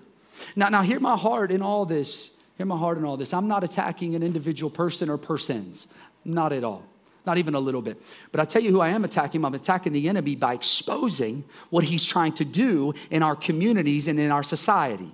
Now, 0.55 0.67
now, 0.67 0.81
hear 0.81 0.99
my 0.99 1.15
heart 1.15 1.49
in 1.49 1.61
all 1.61 1.85
this. 1.85 2.31
Hear 2.57 2.65
my 2.65 2.77
heart 2.77 2.97
in 2.97 3.05
all 3.05 3.15
this. 3.15 3.33
I'm 3.33 3.47
not 3.47 3.63
attacking 3.63 4.15
an 4.15 4.23
individual 4.23 4.69
person 4.69 5.09
or 5.09 5.17
persons, 5.17 5.87
not 6.25 6.51
at 6.51 6.65
all, 6.65 6.83
not 7.25 7.37
even 7.37 7.55
a 7.55 7.59
little 7.59 7.81
bit. 7.81 8.01
But 8.31 8.39
I 8.39 8.45
tell 8.45 8.61
you 8.61 8.71
who 8.71 8.81
I 8.81 8.89
am 8.89 9.03
attacking. 9.03 9.43
I'm 9.43 9.53
attacking 9.53 9.93
the 9.93 10.07
enemy 10.09 10.35
by 10.35 10.53
exposing 10.53 11.43
what 11.69 11.83
he's 11.83 12.05
trying 12.05 12.33
to 12.33 12.45
do 12.45 12.93
in 13.09 13.23
our 13.23 13.35
communities 13.35 14.07
and 14.07 14.19
in 14.19 14.31
our 14.31 14.43
society 14.43 15.11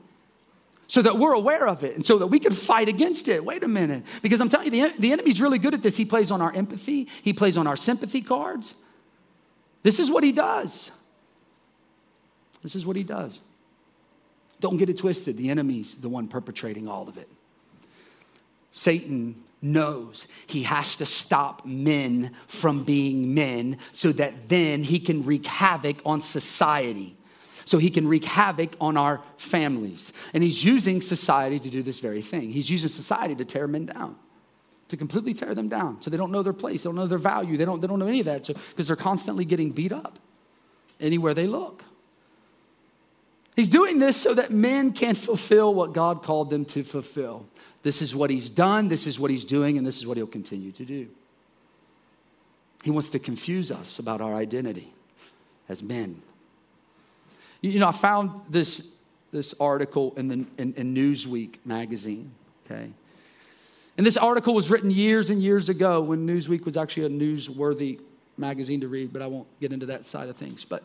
so 0.91 1.01
that 1.01 1.17
we're 1.17 1.31
aware 1.31 1.69
of 1.69 1.85
it 1.85 1.95
and 1.95 2.05
so 2.05 2.17
that 2.17 2.27
we 2.27 2.37
can 2.37 2.51
fight 2.51 2.89
against 2.89 3.29
it. 3.29 3.45
Wait 3.45 3.63
a 3.63 3.67
minute. 3.67 4.03
Because 4.21 4.41
I'm 4.41 4.49
telling 4.49 4.73
you, 4.73 4.89
the, 4.89 4.99
the 4.99 5.11
enemy's 5.13 5.39
really 5.39 5.57
good 5.57 5.73
at 5.73 5.81
this. 5.81 5.95
He 5.95 6.03
plays 6.03 6.31
on 6.31 6.41
our 6.41 6.53
empathy, 6.53 7.07
he 7.21 7.31
plays 7.31 7.55
on 7.55 7.65
our 7.65 7.77
sympathy 7.77 8.21
cards. 8.21 8.75
This 9.83 9.99
is 9.99 10.11
what 10.11 10.23
he 10.23 10.33
does. 10.33 10.91
This 12.61 12.75
is 12.75 12.85
what 12.85 12.97
he 12.97 13.03
does. 13.03 13.39
Don't 14.59 14.75
get 14.75 14.89
it 14.89 14.97
twisted. 14.97 15.37
The 15.37 15.49
enemy's 15.49 15.95
the 15.95 16.09
one 16.09 16.27
perpetrating 16.27 16.89
all 16.89 17.07
of 17.07 17.17
it. 17.17 17.29
Satan 18.73 19.41
knows 19.61 20.27
he 20.47 20.63
has 20.63 20.95
to 20.95 21.05
stop 21.05 21.65
men 21.65 22.31
from 22.47 22.83
being 22.83 23.33
men 23.33 23.77
so 23.91 24.11
that 24.11 24.49
then 24.49 24.83
he 24.83 24.99
can 24.99 25.23
wreak 25.23 25.45
havoc 25.45 25.97
on 26.05 26.19
society 26.21 27.15
so 27.65 27.77
he 27.77 27.89
can 27.89 28.07
wreak 28.07 28.25
havoc 28.25 28.75
on 28.81 28.97
our 28.97 29.21
families. 29.37 30.13
And 30.33 30.43
he's 30.43 30.63
using 30.63 31.01
society 31.01 31.59
to 31.59 31.69
do 31.69 31.83
this 31.83 31.99
very 31.99 32.21
thing. 32.21 32.49
He's 32.49 32.69
using 32.69 32.89
society 32.89 33.35
to 33.35 33.45
tear 33.45 33.67
men 33.67 33.85
down, 33.85 34.15
to 34.89 34.97
completely 34.97 35.33
tear 35.33 35.55
them 35.55 35.69
down. 35.69 36.01
So 36.01 36.09
they 36.09 36.17
don't 36.17 36.31
know 36.31 36.43
their 36.43 36.53
place, 36.53 36.83
they 36.83 36.87
don't 36.87 36.95
know 36.95 37.07
their 37.07 37.17
value, 37.17 37.57
they 37.57 37.65
don't, 37.65 37.79
they 37.79 37.87
don't 37.87 37.99
know 37.99 38.07
any 38.07 38.19
of 38.19 38.25
that 38.25 38.45
because 38.45 38.61
so, 38.77 38.83
they're 38.83 38.95
constantly 38.95 39.45
getting 39.45 39.71
beat 39.71 39.91
up 39.91 40.19
anywhere 40.99 41.33
they 41.33 41.47
look. 41.47 41.83
He's 43.55 43.69
doing 43.69 43.99
this 43.99 44.17
so 44.17 44.33
that 44.33 44.51
men 44.51 44.93
can 44.93 45.15
fulfill 45.15 45.73
what 45.73 45.93
God 45.93 46.23
called 46.23 46.49
them 46.49 46.65
to 46.65 46.83
fulfill. 46.83 47.45
This 47.83 48.01
is 48.01 48.15
what 48.15 48.29
he's 48.29 48.49
done, 48.49 48.87
this 48.87 49.07
is 49.07 49.19
what 49.19 49.31
he's 49.31 49.45
doing, 49.45 49.77
and 49.77 49.85
this 49.85 49.97
is 49.97 50.05
what 50.05 50.17
he'll 50.17 50.27
continue 50.27 50.71
to 50.73 50.85
do. 50.85 51.07
He 52.83 52.91
wants 52.91 53.09
to 53.09 53.19
confuse 53.19 53.71
us 53.71 53.99
about 53.99 54.21
our 54.21 54.35
identity 54.35 54.93
as 55.69 55.81
men. 55.81 56.21
You 57.61 57.79
know, 57.79 57.87
I 57.87 57.91
found 57.91 58.41
this, 58.49 58.87
this 59.31 59.53
article 59.59 60.13
in, 60.17 60.27
the, 60.27 60.45
in, 60.57 60.73
in 60.73 60.95
Newsweek 60.95 61.55
magazine, 61.63 62.31
okay? 62.65 62.89
And 63.97 64.05
this 64.05 64.17
article 64.17 64.53
was 64.53 64.69
written 64.69 64.89
years 64.89 65.29
and 65.29 65.41
years 65.41 65.69
ago 65.69 66.01
when 66.01 66.25
Newsweek 66.25 66.65
was 66.65 66.77
actually 66.77 67.05
a 67.05 67.09
newsworthy 67.09 67.99
magazine 68.37 68.81
to 68.81 68.87
read, 68.87 69.13
but 69.13 69.21
I 69.21 69.27
won't 69.27 69.47
get 69.59 69.71
into 69.71 69.85
that 69.87 70.05
side 70.05 70.29
of 70.29 70.35
things. 70.35 70.65
But, 70.65 70.83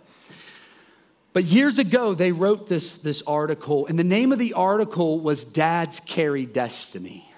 but 1.37 1.45
years 1.45 1.79
ago, 1.79 2.15
they 2.15 2.33
wrote 2.33 2.67
this, 2.67 2.95
this 2.95 3.21
article, 3.27 3.87
and 3.89 3.99
the 3.99 4.05
name 4.05 4.33
of 4.33 4.39
the 4.39 4.55
article 4.55 5.21
was 5.21 5.45
Dads 5.45 6.01
Carry 6.01 6.47
Destiny. 6.47 7.31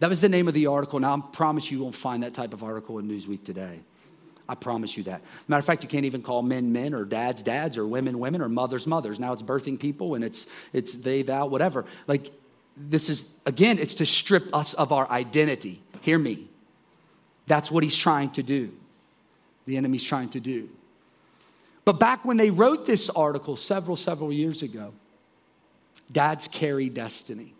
That 0.00 0.08
was 0.10 0.20
the 0.20 0.28
name 0.28 0.48
of 0.48 0.54
the 0.54 0.66
article. 0.66 0.98
Now, 0.98 1.14
I 1.14 1.20
promise 1.20 1.70
you, 1.70 1.84
won't 1.84 1.94
find 1.94 2.24
that 2.24 2.34
type 2.34 2.52
of 2.52 2.64
article 2.64 2.98
in 2.98 3.06
Newsweek 3.06 3.44
today. 3.44 3.78
I 4.48 4.56
promise 4.56 4.96
you 4.96 5.04
that. 5.04 5.22
Matter 5.46 5.60
of 5.60 5.64
fact, 5.64 5.84
you 5.84 5.88
can't 5.88 6.04
even 6.04 6.20
call 6.20 6.42
men 6.42 6.72
men 6.72 6.94
or 6.94 7.04
dads 7.04 7.44
dads 7.44 7.78
or 7.78 7.86
women 7.86 8.18
women 8.18 8.42
or 8.42 8.48
mothers 8.48 8.88
mothers. 8.88 9.20
Now 9.20 9.32
it's 9.32 9.40
birthing 9.40 9.78
people 9.78 10.16
and 10.16 10.24
it's 10.24 10.48
it's 10.72 10.94
they 10.94 11.22
thou 11.22 11.46
whatever. 11.46 11.84
Like 12.08 12.32
this 12.76 13.08
is 13.08 13.24
again, 13.46 13.78
it's 13.78 13.94
to 13.94 14.04
strip 14.04 14.52
us 14.52 14.74
of 14.74 14.90
our 14.90 15.08
identity. 15.08 15.80
Hear 16.00 16.18
me. 16.18 16.48
That's 17.46 17.70
what 17.70 17.84
he's 17.84 17.96
trying 17.96 18.30
to 18.30 18.42
do. 18.42 18.72
The 19.66 19.76
enemy's 19.76 20.02
trying 20.02 20.30
to 20.30 20.40
do. 20.40 20.70
But 21.84 21.98
back 21.98 22.24
when 22.24 22.36
they 22.36 22.50
wrote 22.50 22.86
this 22.86 23.10
article 23.10 23.56
several 23.56 23.96
several 23.96 24.32
years 24.32 24.62
ago, 24.62 24.92
dads 26.10 26.46
carry 26.46 26.88
destiny. 26.88 27.54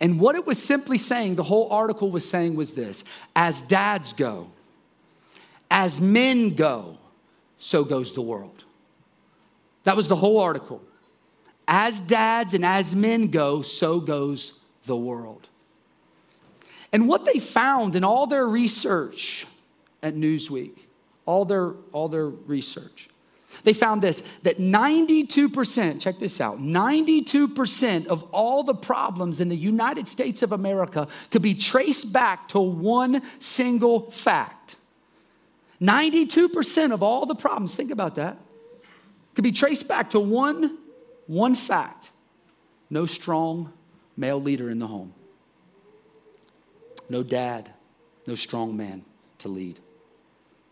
And 0.00 0.20
what 0.20 0.36
it 0.36 0.46
was 0.46 0.62
simply 0.62 0.98
saying, 0.98 1.36
the 1.36 1.42
whole 1.42 1.70
article 1.70 2.10
was 2.10 2.28
saying 2.28 2.54
was 2.54 2.72
this 2.72 3.02
as 3.34 3.62
dads 3.62 4.12
go, 4.12 4.48
as 5.70 6.00
men 6.00 6.54
go, 6.54 6.98
so 7.58 7.84
goes 7.84 8.12
the 8.12 8.22
world. 8.22 8.64
That 9.84 9.96
was 9.96 10.08
the 10.08 10.16
whole 10.16 10.38
article. 10.38 10.82
As 11.66 12.00
dads 12.00 12.54
and 12.54 12.64
as 12.64 12.94
men 12.94 13.28
go, 13.28 13.62
so 13.62 13.98
goes 13.98 14.52
the 14.84 14.96
world. 14.96 15.48
And 16.92 17.08
what 17.08 17.24
they 17.24 17.38
found 17.38 17.96
in 17.96 18.04
all 18.04 18.26
their 18.26 18.46
research 18.46 19.46
at 20.02 20.14
Newsweek, 20.14 20.78
all 21.24 21.44
their, 21.44 21.72
all 21.92 22.08
their 22.08 22.28
research, 22.28 23.08
they 23.64 23.72
found 23.72 24.02
this 24.02 24.22
that 24.42 24.58
92%, 24.58 26.00
check 26.00 26.18
this 26.18 26.40
out, 26.40 26.60
92% 26.60 28.06
of 28.06 28.22
all 28.32 28.62
the 28.62 28.74
problems 28.74 29.40
in 29.40 29.48
the 29.48 29.56
United 29.56 30.08
States 30.08 30.42
of 30.42 30.52
America 30.52 31.08
could 31.30 31.42
be 31.42 31.54
traced 31.54 32.12
back 32.12 32.48
to 32.48 32.60
one 32.60 33.22
single 33.40 34.10
fact 34.10 34.76
92% 35.80 36.92
of 36.92 37.02
all 37.02 37.26
the 37.26 37.34
problems, 37.34 37.76
think 37.76 37.90
about 37.90 38.14
that, 38.14 38.38
could 39.34 39.44
be 39.44 39.52
traced 39.52 39.86
back 39.86 40.10
to 40.10 40.20
one, 40.20 40.78
one 41.26 41.54
fact 41.54 42.10
no 42.88 43.04
strong 43.04 43.72
male 44.16 44.40
leader 44.40 44.70
in 44.70 44.78
the 44.78 44.86
home, 44.86 45.12
no 47.08 47.22
dad, 47.22 47.70
no 48.26 48.34
strong 48.34 48.76
man 48.76 49.04
to 49.38 49.48
lead. 49.48 49.78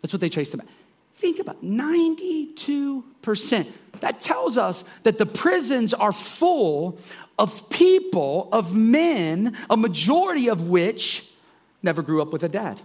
That's 0.00 0.12
what 0.12 0.20
they 0.20 0.28
traced 0.28 0.52
them 0.52 0.60
back. 0.60 0.68
Think 1.16 1.38
about 1.38 1.64
92%. 1.64 3.66
That 4.00 4.20
tells 4.20 4.58
us 4.58 4.84
that 5.04 5.18
the 5.18 5.26
prisons 5.26 5.94
are 5.94 6.12
full 6.12 6.98
of 7.38 7.68
people, 7.70 8.48
of 8.52 8.74
men, 8.74 9.56
a 9.70 9.76
majority 9.76 10.48
of 10.48 10.68
which 10.68 11.28
never 11.82 12.02
grew 12.02 12.22
up 12.22 12.32
with 12.32 12.44
a 12.44 12.48
dad. 12.48 12.80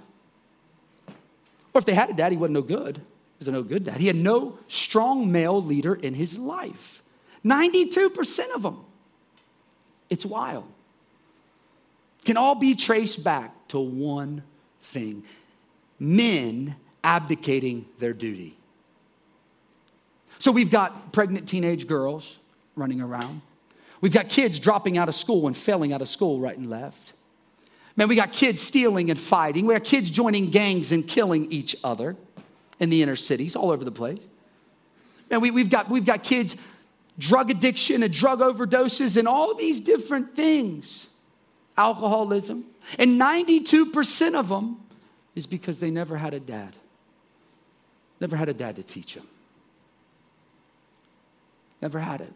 Or 1.73 1.79
if 1.79 1.85
they 1.85 1.93
had 1.93 2.09
a 2.09 2.13
dad, 2.13 2.31
he 2.31 2.37
wasn't 2.37 2.55
no 2.55 2.61
good. 2.61 2.97
He 2.97 3.39
was 3.39 3.47
a 3.47 3.51
no 3.51 3.63
good 3.63 3.83
dad. 3.83 3.97
He 3.97 4.07
had 4.07 4.15
no 4.15 4.57
strong 4.67 5.31
male 5.31 5.63
leader 5.63 5.95
in 5.95 6.13
his 6.13 6.37
life. 6.37 7.01
92% 7.45 8.55
of 8.55 8.63
them. 8.63 8.83
It's 10.09 10.25
wild. 10.25 10.65
Can 12.25 12.37
all 12.37 12.55
be 12.55 12.75
traced 12.75 13.23
back 13.23 13.55
to 13.69 13.79
one 13.79 14.43
thing 14.81 15.23
men 15.99 16.75
abdicating 17.03 17.85
their 17.99 18.13
duty. 18.13 18.57
So 20.39 20.51
we've 20.51 20.71
got 20.71 21.11
pregnant 21.11 21.47
teenage 21.47 21.87
girls 21.87 22.37
running 22.75 23.01
around. 23.01 23.41
We've 24.01 24.13
got 24.13 24.29
kids 24.29 24.59
dropping 24.59 24.97
out 24.97 25.09
of 25.09 25.15
school 25.15 25.47
and 25.47 25.55
failing 25.55 25.91
out 25.91 26.01
of 26.01 26.07
school 26.07 26.39
right 26.39 26.57
and 26.57 26.69
left. 26.69 27.13
Man, 27.95 28.07
we 28.07 28.15
got 28.15 28.31
kids 28.31 28.61
stealing 28.61 29.09
and 29.09 29.19
fighting. 29.19 29.65
We 29.65 29.73
got 29.73 29.83
kids 29.83 30.09
joining 30.09 30.51
gangs 30.51 30.93
and 30.93 31.05
killing 31.05 31.51
each 31.51 31.75
other 31.83 32.15
in 32.79 32.89
the 32.89 33.01
inner 33.01 33.17
cities 33.17 33.55
all 33.57 33.71
over 33.71 33.83
the 33.83 33.91
place. 33.91 34.21
Man, 35.29 35.41
we, 35.41 35.51
we've, 35.51 35.69
got, 35.69 35.89
we've 35.89 36.05
got 36.05 36.23
kids 36.23 36.55
drug 37.17 37.51
addiction 37.51 38.01
and 38.01 38.13
drug 38.13 38.39
overdoses 38.39 39.17
and 39.17 39.27
all 39.27 39.53
these 39.53 39.81
different 39.81 40.35
things, 40.35 41.07
alcoholism. 41.77 42.65
And 42.97 43.19
92% 43.19 44.35
of 44.35 44.47
them 44.47 44.79
is 45.35 45.45
because 45.45 45.79
they 45.79 45.91
never 45.91 46.17
had 46.17 46.33
a 46.33 46.39
dad, 46.39 46.75
never 48.19 48.35
had 48.35 48.49
a 48.49 48.53
dad 48.53 48.75
to 48.75 48.83
teach 48.83 49.15
him. 49.15 49.27
Never 51.81 51.99
had 51.99 52.21
it. 52.21 52.33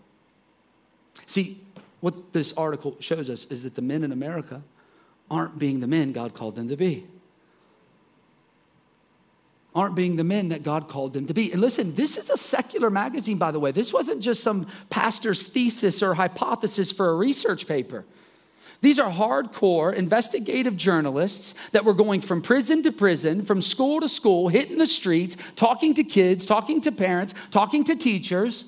See, 1.25 1.61
what 1.99 2.33
this 2.33 2.53
article 2.53 2.97
shows 2.99 3.29
us 3.29 3.45
is 3.49 3.63
that 3.63 3.75
the 3.75 3.81
men 3.81 4.03
in 4.03 4.11
America 4.11 4.61
aren't 5.29 5.57
being 5.57 5.79
the 5.79 5.87
men 5.87 6.11
God 6.11 6.33
called 6.33 6.55
them 6.55 6.69
to 6.69 6.77
be. 6.77 7.05
Aren't 9.75 9.95
being 9.95 10.17
the 10.17 10.23
men 10.23 10.49
that 10.49 10.63
God 10.63 10.87
called 10.87 11.13
them 11.13 11.25
to 11.25 11.33
be. 11.33 11.51
And 11.51 11.59
listen, 11.59 11.95
this 11.95 12.17
is 12.17 12.29
a 12.29 12.37
secular 12.37 12.89
magazine, 12.89 13.37
by 13.37 13.51
the 13.51 13.59
way. 13.59 13.71
This 13.71 13.91
wasn't 13.91 14.21
just 14.21 14.43
some 14.43 14.67
pastor's 14.89 15.47
thesis 15.47 16.03
or 16.03 16.13
hypothesis 16.13 16.91
for 16.91 17.09
a 17.09 17.15
research 17.15 17.67
paper. 17.67 18.05
These 18.83 18.99
are 18.99 19.09
hardcore 19.09 19.95
investigative 19.95 20.75
journalists 20.75 21.55
that 21.71 21.85
were 21.85 21.93
going 21.93 22.19
from 22.19 22.41
prison 22.41 22.83
to 22.83 22.91
prison, 22.91 23.45
from 23.45 23.61
school 23.61 24.01
to 24.01 24.09
school, 24.09 24.49
hitting 24.49 24.77
the 24.77 24.85
streets, 24.85 25.37
talking 25.55 25.93
to 25.93 26.03
kids, 26.03 26.45
talking 26.45 26.81
to 26.81 26.91
parents, 26.91 27.33
talking 27.49 27.85
to 27.85 27.95
teachers, 27.95 28.65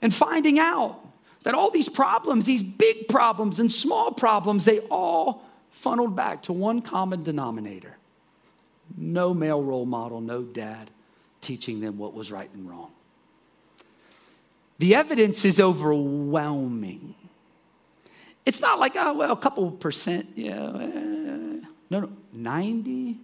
and 0.00 0.14
finding 0.14 0.60
out 0.60 1.00
that 1.42 1.54
all 1.54 1.72
these 1.72 1.88
problems, 1.88 2.46
these 2.46 2.62
big 2.62 3.08
problems 3.08 3.58
and 3.58 3.72
small 3.72 4.12
problems, 4.12 4.64
they 4.64 4.78
all 4.78 5.42
funneled 5.72 6.14
back 6.14 6.44
to 6.44 6.52
one 6.52 6.80
common 6.80 7.24
denominator 7.24 7.96
no 8.96 9.34
male 9.34 9.62
role 9.62 9.86
model, 9.86 10.20
no 10.20 10.42
dad 10.42 10.88
teaching 11.40 11.80
them 11.80 11.98
what 11.98 12.14
was 12.14 12.30
right 12.30 12.48
and 12.54 12.70
wrong. 12.70 12.90
The 14.78 14.94
evidence 14.94 15.44
is 15.44 15.58
overwhelming. 15.58 17.16
It's 18.48 18.62
not 18.62 18.80
like, 18.80 18.96
oh, 18.96 19.12
well, 19.12 19.32
a 19.32 19.36
couple 19.36 19.70
percent. 19.70 20.26
Yeah. 20.34 20.54
Eh. 20.54 21.60
No, 21.90 22.00
no, 22.00 22.10
92%. 22.34 23.18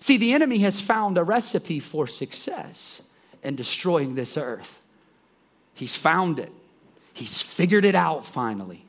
See, 0.00 0.16
the 0.16 0.32
enemy 0.32 0.58
has 0.58 0.80
found 0.80 1.16
a 1.16 1.22
recipe 1.22 1.78
for 1.78 2.08
success 2.08 3.02
in 3.44 3.54
destroying 3.54 4.16
this 4.16 4.36
earth. 4.36 4.80
He's 5.74 5.94
found 5.94 6.40
it. 6.40 6.50
He's 7.12 7.40
figured 7.40 7.84
it 7.84 7.94
out 7.94 8.26
finally. 8.26 8.84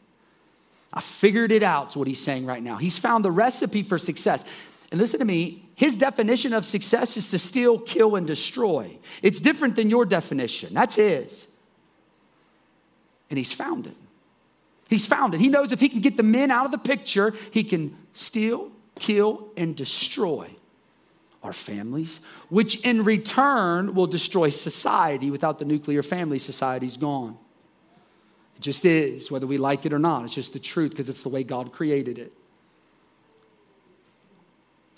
I 0.91 1.01
figured 1.01 1.51
it 1.51 1.61
out, 1.61 1.89
is 1.89 1.95
what 1.95 2.07
he's 2.07 2.19
saying 2.19 2.47
right 2.47 2.63
now. 2.63 2.77
He's 2.77 2.97
found 2.97 3.23
the 3.23 3.29
recipe 3.29 3.83
for 3.83 3.99
success. 3.99 4.43
And 4.89 4.99
listen 4.99 5.19
to 5.19 5.25
me, 5.25 5.69
his 5.75 5.93
definition 5.93 6.53
of 6.53 6.65
success 6.65 7.15
is 7.15 7.29
to 7.29 7.37
steal, 7.37 7.77
kill, 7.77 8.15
and 8.15 8.25
destroy. 8.25 8.97
It's 9.21 9.39
different 9.39 9.75
than 9.75 9.91
your 9.91 10.05
definition. 10.05 10.73
That's 10.73 10.95
his. 10.95 11.45
And 13.31 13.38
he's 13.38 13.51
found 13.51 13.88
it. 13.88 13.95
He's 14.89 15.05
found 15.05 15.33
it. 15.33 15.39
He 15.39 15.47
knows 15.47 15.71
if 15.71 15.79
he 15.79 15.88
can 15.88 16.01
get 16.01 16.17
the 16.17 16.23
men 16.23 16.51
out 16.51 16.65
of 16.65 16.71
the 16.71 16.77
picture, 16.77 17.33
he 17.50 17.63
can 17.63 17.97
steal, 18.13 18.69
kill, 19.00 19.47
and 19.55 19.73
destroy 19.73 20.50
our 21.43 21.53
families, 21.53 22.19
which 22.50 22.75
in 22.81 23.03
return 23.03 23.95
will 23.95 24.05
destroy 24.05 24.50
society. 24.50 25.31
Without 25.31 25.59
the 25.59 25.65
nuclear 25.65 26.03
family, 26.03 26.38
society's 26.38 26.97
gone. 26.97 27.38
It 28.57 28.61
just 28.61 28.83
is, 28.83 29.31
whether 29.31 29.47
we 29.47 29.57
like 29.57 29.85
it 29.85 29.93
or 29.93 29.97
not. 29.97 30.25
It's 30.25 30.35
just 30.35 30.51
the 30.51 30.59
truth 30.59 30.91
because 30.91 31.07
it's 31.07 31.23
the 31.23 31.29
way 31.29 31.43
God 31.43 31.71
created 31.71 32.19
it. 32.19 32.33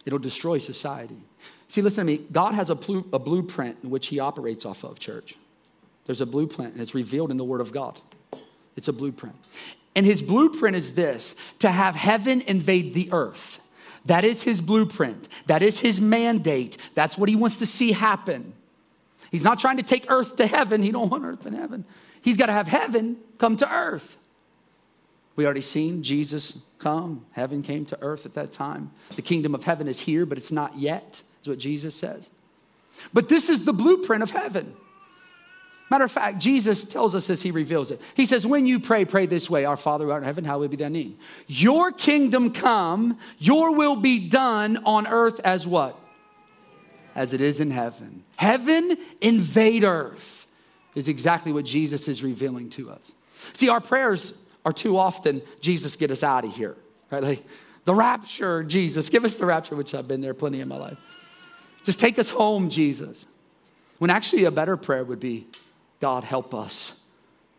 It'll 0.05 0.19
destroy 0.19 0.57
society. 0.57 1.21
See, 1.67 1.81
listen 1.81 2.05
to 2.05 2.11
me. 2.11 2.25
God 2.31 2.55
has 2.55 2.69
a, 2.69 2.75
blu- 2.75 3.07
a 3.13 3.19
blueprint 3.19 3.77
in 3.83 3.89
which 3.89 4.07
He 4.07 4.19
operates 4.19 4.65
off 4.65 4.83
of, 4.83 4.99
church. 4.99 5.35
There's 6.05 6.19
a 6.19 6.25
blueprint, 6.25 6.73
and 6.73 6.81
it's 6.81 6.93
revealed 6.93 7.31
in 7.31 7.37
the 7.37 7.45
Word 7.45 7.61
of 7.61 7.71
God. 7.71 8.01
It's 8.75 8.87
a 8.87 8.93
blueprint. 8.93 9.35
And 9.95 10.05
His 10.05 10.21
blueprint 10.21 10.75
is 10.75 10.93
this 10.93 11.35
to 11.59 11.69
have 11.69 11.95
heaven 11.95 12.41
invade 12.41 12.93
the 12.93 13.09
earth. 13.11 13.59
That 14.05 14.23
is 14.23 14.43
his 14.43 14.59
blueprint. 14.61 15.27
That 15.47 15.63
is 15.63 15.79
his 15.79 16.01
mandate. 16.01 16.77
That's 16.93 17.17
what 17.17 17.29
he 17.29 17.35
wants 17.35 17.57
to 17.57 17.65
see 17.65 17.91
happen. 17.93 18.53
He's 19.31 19.43
not 19.43 19.59
trying 19.59 19.77
to 19.77 19.83
take 19.83 20.05
earth 20.09 20.35
to 20.37 20.47
heaven. 20.47 20.83
He 20.83 20.91
don't 20.91 21.09
want 21.09 21.23
earth 21.23 21.45
in 21.45 21.53
heaven. 21.53 21.85
He's 22.21 22.37
got 22.37 22.47
to 22.47 22.53
have 22.53 22.67
heaven 22.67 23.17
come 23.37 23.57
to 23.57 23.71
earth. 23.71 24.17
We 25.35 25.45
already 25.45 25.61
seen 25.61 26.03
Jesus 26.03 26.57
come. 26.77 27.25
Heaven 27.31 27.63
came 27.63 27.85
to 27.87 27.97
earth 28.01 28.25
at 28.25 28.35
that 28.35 28.51
time. 28.51 28.91
The 29.15 29.21
kingdom 29.21 29.55
of 29.55 29.63
heaven 29.63 29.87
is 29.87 29.99
here, 29.99 30.25
but 30.25 30.37
it's 30.37 30.51
not 30.51 30.77
yet, 30.77 31.21
is 31.41 31.47
what 31.47 31.57
Jesus 31.57 31.95
says. 31.95 32.29
But 33.13 33.29
this 33.29 33.49
is 33.49 33.65
the 33.65 33.73
blueprint 33.73 34.21
of 34.21 34.29
heaven. 34.29 34.75
Matter 35.89 36.05
of 36.05 36.11
fact, 36.11 36.39
Jesus 36.39 36.83
tells 36.85 37.13
us 37.13 37.29
as 37.29 37.41
he 37.41 37.51
reveals 37.51 37.91
it. 37.91 38.01
He 38.15 38.25
says, 38.25 38.47
When 38.47 38.65
you 38.65 38.79
pray, 38.79 39.05
pray 39.05 39.25
this 39.25 39.49
way 39.49 39.65
Our 39.65 39.77
Father 39.77 40.05
who 40.05 40.11
art 40.11 40.23
in 40.23 40.27
heaven, 40.27 40.43
hallowed 40.43 40.71
be 40.71 40.77
thy 40.77 40.89
name. 40.89 41.17
Your 41.47 41.91
kingdom 41.91 42.51
come, 42.51 43.17
your 43.37 43.75
will 43.75 43.95
be 43.95 44.27
done 44.27 44.77
on 44.85 45.07
earth 45.07 45.39
as 45.43 45.67
what? 45.67 45.99
As 47.15 47.33
it 47.33 47.41
is 47.41 47.59
in 47.59 47.69
heaven. 47.69 48.23
Heaven 48.37 48.97
invade 49.21 49.83
earth 49.83 50.47
is 50.95 51.07
exactly 51.07 51.51
what 51.51 51.65
Jesus 51.65 52.07
is 52.07 52.23
revealing 52.23 52.69
to 52.71 52.89
us. 52.89 53.11
See, 53.53 53.69
our 53.69 53.81
prayers 53.81 54.33
are 54.65 54.73
too 54.73 54.97
often, 54.97 55.41
Jesus, 55.59 55.95
get 55.95 56.11
us 56.11 56.23
out 56.23 56.45
of 56.45 56.55
here. 56.55 56.75
Right? 57.11 57.23
Like, 57.23 57.45
the 57.85 57.93
rapture, 57.93 58.63
Jesus, 58.63 59.09
give 59.09 59.25
us 59.25 59.35
the 59.35 59.45
rapture, 59.45 59.75
which 59.75 59.93
I've 59.93 60.07
been 60.07 60.21
there 60.21 60.33
plenty 60.33 60.61
in 60.61 60.67
my 60.67 60.77
life. 60.77 60.97
Just 61.83 61.99
take 61.99 62.17
us 62.17 62.29
home, 62.29 62.69
Jesus. 62.69 63.25
When 63.99 64.09
actually 64.09 64.45
a 64.45 64.51
better 64.51 64.77
prayer 64.77 65.03
would 65.03 65.19
be, 65.19 65.47
God, 66.03 66.25
help 66.25 66.53
us 66.53 66.95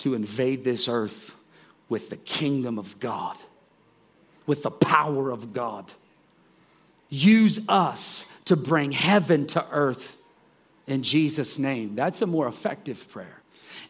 to 0.00 0.12
invade 0.12 0.64
this 0.64 0.86
earth 0.86 1.34
with 1.88 2.10
the 2.10 2.18
kingdom 2.18 2.78
of 2.78 3.00
God, 3.00 3.38
with 4.46 4.62
the 4.62 4.70
power 4.70 5.30
of 5.30 5.54
God. 5.54 5.90
Use 7.08 7.58
us 7.70 8.26
to 8.44 8.54
bring 8.54 8.92
heaven 8.92 9.46
to 9.46 9.64
earth 9.70 10.14
in 10.86 11.02
Jesus' 11.02 11.58
name. 11.58 11.94
That's 11.94 12.20
a 12.20 12.26
more 12.26 12.46
effective 12.46 13.10
prayer. 13.10 13.40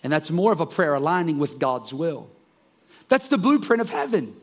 And 0.05 0.13
that's 0.13 0.31
more 0.31 0.53
of 0.53 0.61
a 0.61 0.67
prayer 0.67 0.95
aligning 0.95 1.41
with 1.41 1.59
God's 1.59 1.93
will. 1.93 2.29
That's 3.09 3.27
the 3.27 3.39
blueprint 3.39 3.81
of 3.81 3.91
heaven 3.91 4.37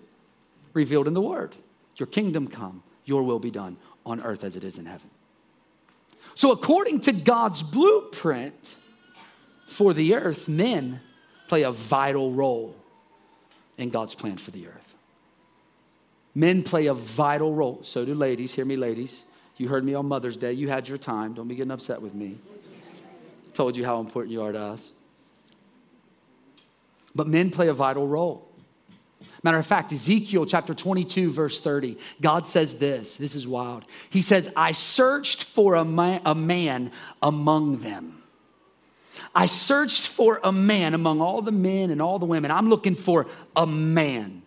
revealed 0.73 1.07
in 1.07 1.13
the 1.13 1.21
Word. 1.21 1.55
Your 1.95 2.07
kingdom 2.07 2.49
come, 2.49 2.83
your 3.05 3.23
will 3.23 3.39
be 3.39 3.49
done 3.49 3.77
on 4.05 4.19
earth 4.19 4.43
as 4.43 4.57
it 4.57 4.65
is 4.65 4.77
in 4.77 4.87
heaven. 4.87 5.09
So, 6.35 6.51
according 6.51 6.99
to 7.01 7.13
God's 7.13 7.63
blueprint, 7.63 8.75
for 9.71 9.93
the 9.93 10.15
earth, 10.15 10.47
men 10.47 11.01
play 11.47 11.63
a 11.63 11.71
vital 11.71 12.31
role 12.31 12.75
in 13.77 13.89
God's 13.89 14.15
plan 14.15 14.37
for 14.37 14.51
the 14.51 14.67
earth. 14.67 14.95
Men 16.33 16.63
play 16.63 16.87
a 16.87 16.93
vital 16.93 17.53
role. 17.53 17.79
So 17.83 18.05
do 18.05 18.13
ladies. 18.13 18.53
Hear 18.53 18.65
me, 18.65 18.77
ladies. 18.77 19.23
You 19.57 19.67
heard 19.67 19.83
me 19.83 19.93
on 19.93 20.05
Mother's 20.07 20.37
Day. 20.37 20.53
You 20.53 20.69
had 20.69 20.87
your 20.87 20.97
time. 20.97 21.33
Don't 21.33 21.47
be 21.47 21.55
getting 21.55 21.71
upset 21.71 22.01
with 22.01 22.13
me. 22.13 22.37
I 23.47 23.53
told 23.53 23.75
you 23.75 23.85
how 23.85 23.99
important 23.99 24.31
you 24.31 24.41
are 24.41 24.51
to 24.51 24.59
us. 24.59 24.91
But 27.13 27.27
men 27.27 27.49
play 27.49 27.67
a 27.67 27.73
vital 27.73 28.07
role. 28.07 28.47
Matter 29.43 29.57
of 29.57 29.65
fact, 29.65 29.91
Ezekiel 29.91 30.45
chapter 30.45 30.73
22, 30.73 31.29
verse 31.29 31.59
30, 31.59 31.97
God 32.21 32.47
says 32.47 32.75
this. 32.75 33.17
This 33.17 33.35
is 33.35 33.45
wild. 33.45 33.85
He 34.09 34.21
says, 34.21 34.49
I 34.55 34.71
searched 34.71 35.43
for 35.43 35.75
a 35.75 35.81
a 35.81 36.35
man 36.35 36.91
among 37.21 37.79
them 37.79 38.20
I 39.35 39.45
searched 39.45 40.07
for 40.07 40.39
a 40.43 40.51
man 40.51 40.93
among 40.93 41.21
all 41.21 41.41
the 41.41 41.51
men 41.51 41.89
and 41.89 42.01
all 42.01 42.19
the 42.19 42.25
women. 42.25 42.51
I'm 42.51 42.69
looking 42.69 42.95
for 42.95 43.27
a 43.55 43.67
man 43.67 44.41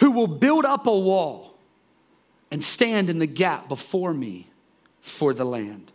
who 0.00 0.12
will 0.12 0.26
build 0.26 0.64
up 0.64 0.86
a 0.86 0.96
wall 0.96 1.54
and 2.50 2.62
stand 2.62 3.10
in 3.10 3.18
the 3.18 3.26
gap 3.26 3.68
before 3.68 4.12
me 4.14 4.48
for 5.00 5.34
the 5.34 5.44
land 5.44 5.90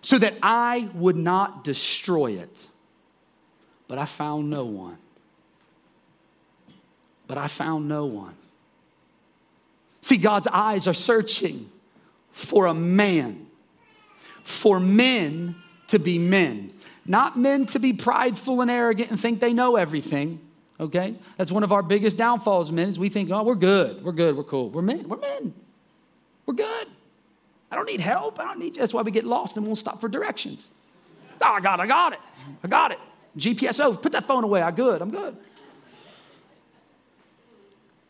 so 0.00 0.18
that 0.18 0.34
I 0.42 0.88
would 0.94 1.16
not 1.16 1.64
destroy 1.64 2.32
it. 2.32 2.68
But 3.88 3.98
I 3.98 4.04
found 4.04 4.50
no 4.50 4.64
one. 4.64 4.98
But 7.26 7.38
I 7.38 7.46
found 7.46 7.88
no 7.88 8.06
one. 8.06 8.34
See, 10.00 10.18
God's 10.18 10.46
eyes 10.46 10.86
are 10.86 10.94
searching 10.94 11.70
for 12.32 12.66
a 12.66 12.74
man, 12.74 13.46
for 14.42 14.78
men 14.78 15.56
to 15.94 16.00
be 16.00 16.18
men, 16.18 16.72
not 17.06 17.38
men 17.38 17.66
to 17.66 17.78
be 17.78 17.92
prideful 17.92 18.60
and 18.60 18.68
arrogant 18.68 19.10
and 19.10 19.20
think 19.20 19.38
they 19.38 19.52
know 19.52 19.76
everything. 19.76 20.40
Okay? 20.80 21.14
That's 21.36 21.52
one 21.52 21.62
of 21.62 21.70
our 21.70 21.84
biggest 21.84 22.16
downfalls, 22.16 22.72
men, 22.72 22.88
is 22.88 22.98
we 22.98 23.08
think, 23.08 23.30
oh, 23.30 23.44
we're 23.44 23.54
good, 23.54 24.02
we're 24.02 24.10
good, 24.10 24.36
we're 24.36 24.42
cool. 24.42 24.70
We're 24.70 24.82
men, 24.82 25.08
we're 25.08 25.18
men. 25.18 25.54
We're 26.46 26.54
good. 26.54 26.88
I 27.70 27.76
don't 27.76 27.86
need 27.86 28.00
help. 28.00 28.40
I 28.40 28.44
don't 28.44 28.58
need 28.58 28.74
you. 28.74 28.80
That's 28.80 28.92
why 28.92 29.02
we 29.02 29.12
get 29.12 29.24
lost 29.24 29.56
and 29.56 29.64
we 29.64 29.68
won't 29.68 29.78
stop 29.78 30.00
for 30.00 30.08
directions. 30.08 30.68
Oh, 31.40 31.52
I 31.52 31.60
got 31.60 31.78
it, 31.78 31.84
I 31.84 31.86
got 31.86 32.12
it. 32.12 32.18
I 32.64 32.66
got 32.66 32.90
it. 32.90 32.98
GPS, 33.38 33.78
oh, 33.78 33.94
put 33.94 34.10
that 34.12 34.26
phone 34.26 34.42
away. 34.42 34.62
I'm 34.62 34.74
good. 34.74 35.00
I'm 35.00 35.12
good. 35.12 35.36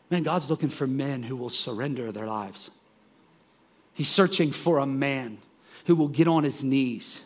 Man, 0.09 0.23
God's 0.23 0.49
looking 0.49 0.69
for 0.69 0.87
men 0.87 1.21
who 1.21 1.35
will 1.35 1.51
surrender 1.51 2.11
their 2.11 2.25
lives. 2.25 2.71
He's 3.93 4.09
searching 4.09 4.51
for 4.51 4.79
a 4.79 4.87
man 4.87 5.37
who 5.85 5.95
will 5.95 6.07
get 6.07 6.27
on 6.27 6.43
his 6.43 6.63
knees 6.63 7.21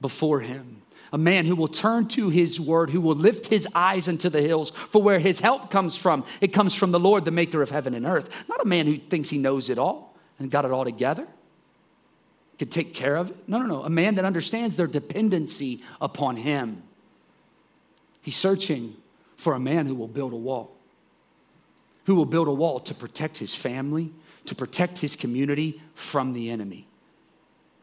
before 0.00 0.40
him. 0.40 0.82
A 1.12 1.18
man 1.18 1.44
who 1.44 1.56
will 1.56 1.68
turn 1.68 2.06
to 2.08 2.28
his 2.28 2.60
word, 2.60 2.90
who 2.90 3.00
will 3.00 3.16
lift 3.16 3.46
his 3.46 3.66
eyes 3.74 4.06
into 4.06 4.30
the 4.30 4.40
hills 4.40 4.70
for 4.90 5.02
where 5.02 5.18
his 5.18 5.40
help 5.40 5.70
comes 5.70 5.96
from. 5.96 6.24
It 6.40 6.52
comes 6.52 6.74
from 6.74 6.92
the 6.92 7.00
Lord, 7.00 7.24
the 7.24 7.32
maker 7.32 7.62
of 7.62 7.70
heaven 7.70 7.94
and 7.94 8.06
earth. 8.06 8.30
Not 8.48 8.60
a 8.60 8.68
man 8.68 8.86
who 8.86 8.96
thinks 8.96 9.28
he 9.28 9.38
knows 9.38 9.70
it 9.70 9.78
all 9.78 10.16
and 10.38 10.50
got 10.50 10.64
it 10.64 10.70
all 10.70 10.84
together, 10.84 11.26
could 12.58 12.70
take 12.70 12.94
care 12.94 13.16
of 13.16 13.30
it. 13.30 13.36
No, 13.48 13.58
no, 13.58 13.66
no. 13.66 13.82
A 13.82 13.90
man 13.90 14.14
that 14.16 14.24
understands 14.24 14.76
their 14.76 14.86
dependency 14.86 15.82
upon 16.00 16.36
him. 16.36 16.82
He's 18.22 18.36
searching 18.36 18.96
for 19.36 19.54
a 19.54 19.60
man 19.60 19.86
who 19.86 19.94
will 19.94 20.08
build 20.08 20.32
a 20.32 20.36
wall, 20.36 20.76
who 22.04 22.14
will 22.14 22.26
build 22.26 22.48
a 22.48 22.52
wall 22.52 22.78
to 22.80 22.94
protect 22.94 23.38
his 23.38 23.54
family, 23.54 24.12
to 24.44 24.54
protect 24.54 24.98
his 24.98 25.16
community 25.16 25.82
from 25.94 26.34
the 26.34 26.50
enemy. 26.50 26.86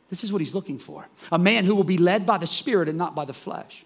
This 0.10 0.24
is 0.24 0.32
what 0.32 0.41
he's 0.41 0.54
looking 0.54 0.80
for 0.80 1.08
a 1.32 1.38
man 1.38 1.65
who 1.65 1.76
will 1.76 1.84
be 1.84 1.98
led 1.98 2.26
by 2.26 2.38
the 2.38 2.48
Spirit 2.48 2.89
and 2.89 2.98
not 2.98 3.15
by 3.15 3.26
the 3.26 3.34
flesh. 3.34 3.84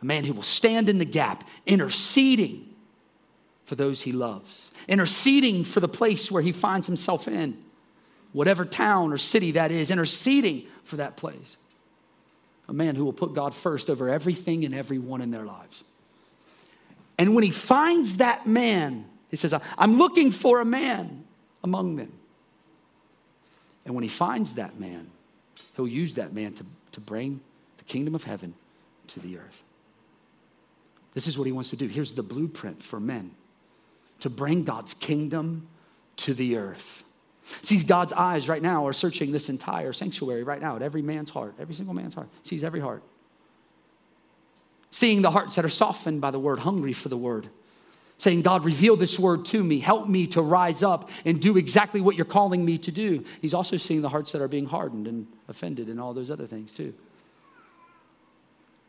A 0.00 0.04
man 0.04 0.24
who 0.24 0.32
will 0.32 0.42
stand 0.42 0.88
in 0.88 0.98
the 0.98 1.04
gap, 1.04 1.44
interceding 1.66 2.68
for 3.64 3.74
those 3.74 4.02
he 4.02 4.12
loves, 4.12 4.70
interceding 4.86 5.64
for 5.64 5.80
the 5.80 5.88
place 5.88 6.30
where 6.30 6.42
he 6.42 6.52
finds 6.52 6.86
himself 6.86 7.26
in, 7.26 7.58
whatever 8.32 8.64
town 8.64 9.12
or 9.12 9.18
city 9.18 9.52
that 9.52 9.72
is, 9.72 9.90
interceding 9.90 10.66
for 10.84 10.96
that 10.96 11.16
place. 11.16 11.56
A 12.68 12.72
man 12.72 12.94
who 12.94 13.04
will 13.04 13.12
put 13.12 13.34
God 13.34 13.54
first 13.54 13.90
over 13.90 14.08
everything 14.08 14.64
and 14.64 14.74
everyone 14.74 15.20
in 15.20 15.30
their 15.30 15.44
lives. 15.44 15.82
And 17.18 17.34
when 17.34 17.42
he 17.42 17.50
finds 17.50 18.18
that 18.18 18.46
man, 18.46 19.04
he 19.30 19.36
says, 19.36 19.54
I'm 19.76 19.98
looking 19.98 20.30
for 20.30 20.60
a 20.60 20.64
man 20.64 21.24
among 21.64 21.96
them. 21.96 22.12
And 23.88 23.94
when 23.94 24.02
he 24.02 24.10
finds 24.10 24.52
that 24.52 24.78
man, 24.78 25.10
he'll 25.74 25.88
use 25.88 26.12
that 26.16 26.34
man 26.34 26.52
to, 26.52 26.66
to 26.92 27.00
bring 27.00 27.40
the 27.78 27.84
kingdom 27.84 28.14
of 28.14 28.22
heaven 28.22 28.52
to 29.06 29.20
the 29.20 29.38
earth. 29.38 29.62
This 31.14 31.26
is 31.26 31.38
what 31.38 31.46
he 31.46 31.52
wants 31.52 31.70
to 31.70 31.76
do. 31.76 31.88
Here's 31.88 32.12
the 32.12 32.22
blueprint 32.22 32.82
for 32.82 33.00
men 33.00 33.30
to 34.20 34.28
bring 34.28 34.62
God's 34.62 34.92
kingdom 34.92 35.68
to 36.16 36.34
the 36.34 36.58
earth. 36.58 37.02
Sees 37.62 37.82
God's 37.82 38.12
eyes 38.12 38.46
right 38.46 38.60
now 38.60 38.86
are 38.86 38.92
searching 38.92 39.32
this 39.32 39.48
entire 39.48 39.94
sanctuary 39.94 40.42
right 40.42 40.60
now 40.60 40.76
at 40.76 40.82
every 40.82 41.00
man's 41.00 41.30
heart, 41.30 41.54
every 41.58 41.74
single 41.74 41.94
man's 41.94 42.12
heart. 42.12 42.28
Sees 42.42 42.62
every 42.62 42.80
heart. 42.80 43.02
Seeing 44.90 45.22
the 45.22 45.30
hearts 45.30 45.56
that 45.56 45.64
are 45.64 45.70
softened 45.70 46.20
by 46.20 46.30
the 46.30 46.38
word, 46.38 46.58
hungry 46.58 46.92
for 46.92 47.08
the 47.08 47.16
word 47.16 47.48
saying, 48.18 48.42
God, 48.42 48.64
reveal 48.64 48.96
this 48.96 49.18
word 49.18 49.44
to 49.46 49.62
me. 49.62 49.78
Help 49.78 50.08
me 50.08 50.26
to 50.28 50.42
rise 50.42 50.82
up 50.82 51.08
and 51.24 51.40
do 51.40 51.56
exactly 51.56 52.00
what 52.00 52.16
you're 52.16 52.24
calling 52.24 52.64
me 52.64 52.76
to 52.78 52.90
do. 52.90 53.24
He's 53.40 53.54
also 53.54 53.76
seeing 53.76 54.02
the 54.02 54.08
hearts 54.08 54.32
that 54.32 54.42
are 54.42 54.48
being 54.48 54.66
hardened 54.66 55.06
and 55.06 55.26
offended 55.46 55.88
and 55.88 56.00
all 56.00 56.12
those 56.12 56.30
other 56.30 56.46
things 56.46 56.72
too. 56.72 56.92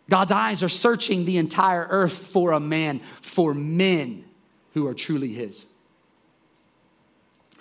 God's 0.10 0.32
eyes 0.32 0.64
are 0.64 0.70
searching 0.70 1.26
the 1.26 1.38
entire 1.38 1.88
earth 1.90 2.18
for 2.18 2.52
a 2.54 2.60
man, 2.60 3.02
for 3.22 3.54
men 3.54 4.26
who 4.74 4.88
are 4.88 4.96
truly 4.96 5.34
His. 5.34 5.64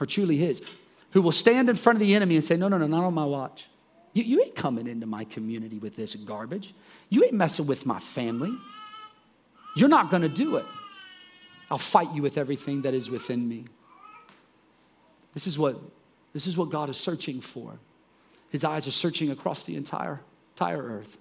Are 0.01 0.07
truly 0.07 0.39
His. 0.39 0.63
Who 1.11 1.21
will 1.21 1.33
stand 1.33 1.69
in 1.69 1.77
front 1.77 1.97
of 1.97 2.01
the 2.01 2.15
enemy 2.15 2.37
and 2.37 2.45
say, 2.45 2.57
No, 2.57 2.69
no, 2.69 2.79
no, 2.79 2.87
not 2.87 3.05
on 3.05 3.13
my 3.13 3.27
watch. 3.27 3.67
You, 4.15 4.23
you 4.23 4.43
ain't 4.43 4.57
coming 4.57 4.87
into 4.87 5.07
my 5.07 5.25
community 5.25 5.79
with 5.79 5.97
this 5.97 6.15
garbage. 6.15 6.75
You 7.11 7.25
ain't 7.25 7.35
messing 7.35 7.67
with 7.67 7.85
my 7.85 7.99
family. 7.99 8.57
You're 9.77 9.89
not 9.91 10.11
going 10.11 10.23
to 10.23 10.29
do 10.31 10.57
it. 10.57 10.65
I'll 11.71 11.79
fight 11.79 12.15
you 12.15 12.23
with 12.23 12.39
everything 12.39 12.83
that 12.83 12.95
is 12.95 13.11
within 13.11 13.47
me. 13.47 13.67
This 15.35 15.47
is 15.47 15.59
what, 15.59 15.79
this 16.33 16.47
is 16.47 16.57
what 16.57 16.71
God 16.71 16.89
is 16.89 16.97
searching 16.97 17.41
for. 17.41 17.79
His 18.51 18.65
eyes 18.65 18.87
are 18.87 18.93
searching 18.93 19.31
across 19.31 19.65
the 19.65 19.77
entire, 19.77 20.21
entire 20.55 20.83
earth, 20.83 21.19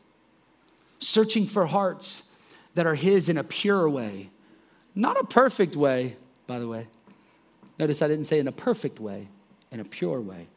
searching 0.99 1.45
for 1.45 1.65
hearts 1.65 2.23
that 2.75 2.87
are 2.87 2.95
His 2.95 3.27
in 3.27 3.37
a 3.37 3.43
pure 3.43 3.89
way, 3.89 4.29
not 4.95 5.19
a 5.19 5.25
perfect 5.25 5.75
way, 5.75 6.15
by 6.47 6.59
the 6.59 6.67
way. 6.67 6.87
Notice 7.77 8.01
I 8.01 8.07
didn't 8.07 8.25
say 8.25 8.39
in 8.39 8.47
a 8.47 8.51
perfect 8.51 8.99
way, 8.99 9.27
in 9.71 9.79
a 9.79 9.85
pure 9.85 10.21
way. 10.21 10.47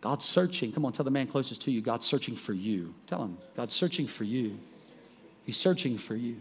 God's 0.00 0.26
searching. 0.26 0.70
Come 0.70 0.84
on, 0.84 0.92
tell 0.92 1.04
the 1.04 1.10
man 1.10 1.26
closest 1.26 1.62
to 1.62 1.70
you, 1.70 1.80
God's 1.80 2.06
searching 2.06 2.36
for 2.36 2.52
you. 2.52 2.94
Tell 3.06 3.22
him, 3.22 3.38
God's 3.56 3.74
searching 3.74 4.06
for 4.06 4.24
you. 4.24 4.58
He's 5.46 5.56
searching 5.56 5.96
for 5.96 6.14
you. 6.14 6.36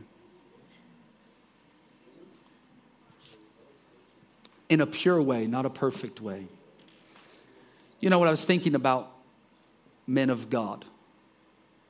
In 4.74 4.82
a 4.82 4.88
pure 4.88 5.22
way, 5.22 5.46
not 5.46 5.66
a 5.66 5.70
perfect 5.70 6.20
way. 6.20 6.48
You 8.00 8.10
know 8.10 8.18
what 8.18 8.28
I 8.28 8.32
was 8.32 8.44
thinking 8.44 8.74
about 8.76 9.12
men 10.08 10.30
of 10.30 10.50
God? 10.50 10.84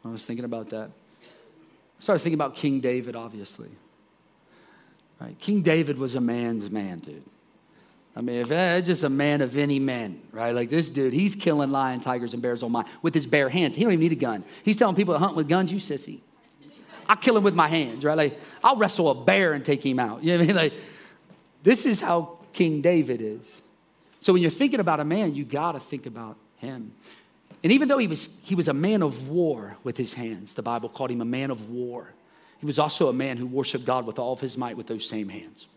I 0.04 0.10
was 0.10 0.26
thinking 0.26 0.46
about 0.46 0.69
that. 0.69 0.91
I 1.24 2.02
started 2.02 2.22
thinking 2.22 2.38
about 2.38 2.56
King 2.56 2.82
David, 2.82 3.15
obviously. 3.15 3.69
Right? 5.19 5.39
King 5.39 5.62
David 5.62 5.98
was 5.98 6.15
a 6.15 6.22
man's 6.22 6.69
man, 6.69 7.00
dude. 7.00 7.24
I 8.15 8.22
mean, 8.22 8.41
if 8.41 8.52
uh, 8.52 8.82
just 8.82 9.04
a 9.04 9.10
man 9.10 9.41
of 9.41 9.58
any 9.58 9.80
men, 9.80 10.22
right? 10.32 10.54
Like 10.54 10.69
this 10.69 10.89
dude, 10.89 11.13
he's 11.13 11.36
killing 11.36 11.72
lion, 11.72 12.02
tigers, 12.02 12.34
and 12.34 12.43
bears 12.43 12.62
on 12.62 12.72
my 12.72 12.86
with 13.02 13.15
his 13.15 13.26
bare 13.26 13.50
hands. 13.50 13.76
He 13.76 13.82
don't 13.82 13.93
even 13.93 14.02
need 14.02 14.12
a 14.12 14.15
gun. 14.15 14.43
He's 14.63 14.76
telling 14.76 14.96
people 14.96 15.15
to 15.15 15.19
hunt 15.19 15.36
with 15.36 15.48
guns, 15.48 15.72
you 15.72 15.80
sissy. 15.80 16.19
I 17.08 17.15
kill 17.15 17.38
him 17.38 17.43
with 17.43 17.56
my 17.56 17.67
hands, 17.67 18.04
right? 18.04 18.17
Like 18.17 18.39
I'll 18.63 18.76
wrestle 18.76 19.10
a 19.10 19.15
bear 19.15 19.54
and 19.54 19.65
take 19.65 19.84
him 19.84 20.00
out. 20.00 20.24
You 20.24 20.34
know 20.34 20.39
what 20.39 20.43
I 20.43 20.48
mean? 20.48 20.56
Like 20.56 20.74
this 21.63 21.86
is 21.86 22.02
how 22.02 22.38
King 22.54 22.82
David 22.82 23.22
is. 23.22 23.62
So 24.20 24.32
when 24.32 24.42
you're 24.42 24.52
thinking 24.52 24.80
about 24.80 25.00
a 25.00 25.06
man, 25.06 25.36
you 25.36 25.44
got 25.44 25.74
to 25.74 25.80
think 25.80 26.06
about 26.06 26.38
him. 26.58 26.94
And 27.62 27.72
even 27.72 27.88
though 27.88 27.98
he 27.98 28.08
was, 28.08 28.38
he 28.44 28.56
was 28.56 28.68
a 28.68 28.74
man 28.74 29.02
of 29.02 29.30
war 29.30 29.78
with 29.84 29.98
his 29.98 30.13
hands, 30.13 30.54
the 30.54 30.62
Bible 30.62 30.89
called 30.89 31.12
him 31.12 31.22
a 31.22 31.26
man 31.26 31.52
of 31.52 31.70
war. 31.70 32.10
He 32.60 32.66
was 32.66 32.80
also 32.80 33.10
a 33.10 33.13
man 33.13 33.38
who 33.38 33.46
worshiped 33.46 33.86
God 33.86 34.06
with 34.06 34.20
all 34.20 34.34
of 34.34 34.39
his 34.39 34.58
might 34.58 34.78
with 34.78 34.88
those 34.88 35.08
same 35.08 35.30
hands. 35.30 35.68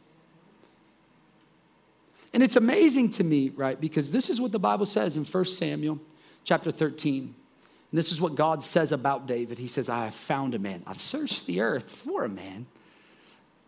And 2.33 2.43
it's 2.43 2.57
amazing 2.57 3.11
to 3.12 3.25
me, 3.25 3.51
right? 3.51 3.81
Because 3.81 4.11
this 4.11 4.31
is 4.31 4.41
what 4.41 4.53
the 4.53 4.59
Bible 4.59 4.87
says 4.87 5.17
in 5.17 5.25
1 5.25 5.45
Samuel 5.47 5.99
chapter 6.45 6.71
13. 6.71 7.23
And 7.23 7.99
this 7.99 8.12
is 8.12 8.21
what 8.21 8.35
God 8.35 8.62
says 8.62 8.93
about 8.93 9.27
David. 9.27 9.59
He 9.59 9.69
says, 9.69 9.89
I 9.89 10.05
have 10.05 10.15
found 10.15 10.55
a 10.55 10.59
man. 10.59 10.83
I've 10.87 11.01
searched 11.01 11.47
the 11.47 11.61
earth 11.61 11.91
for 11.91 12.25
a 12.25 12.29
man. 12.29 12.67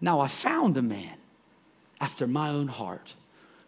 Now 0.01 0.21
I 0.21 0.29
found 0.29 0.77
a 0.77 0.83
man 0.83 1.17
after 2.00 2.26
my 2.26 2.48
own 2.50 2.68
heart, 2.68 3.14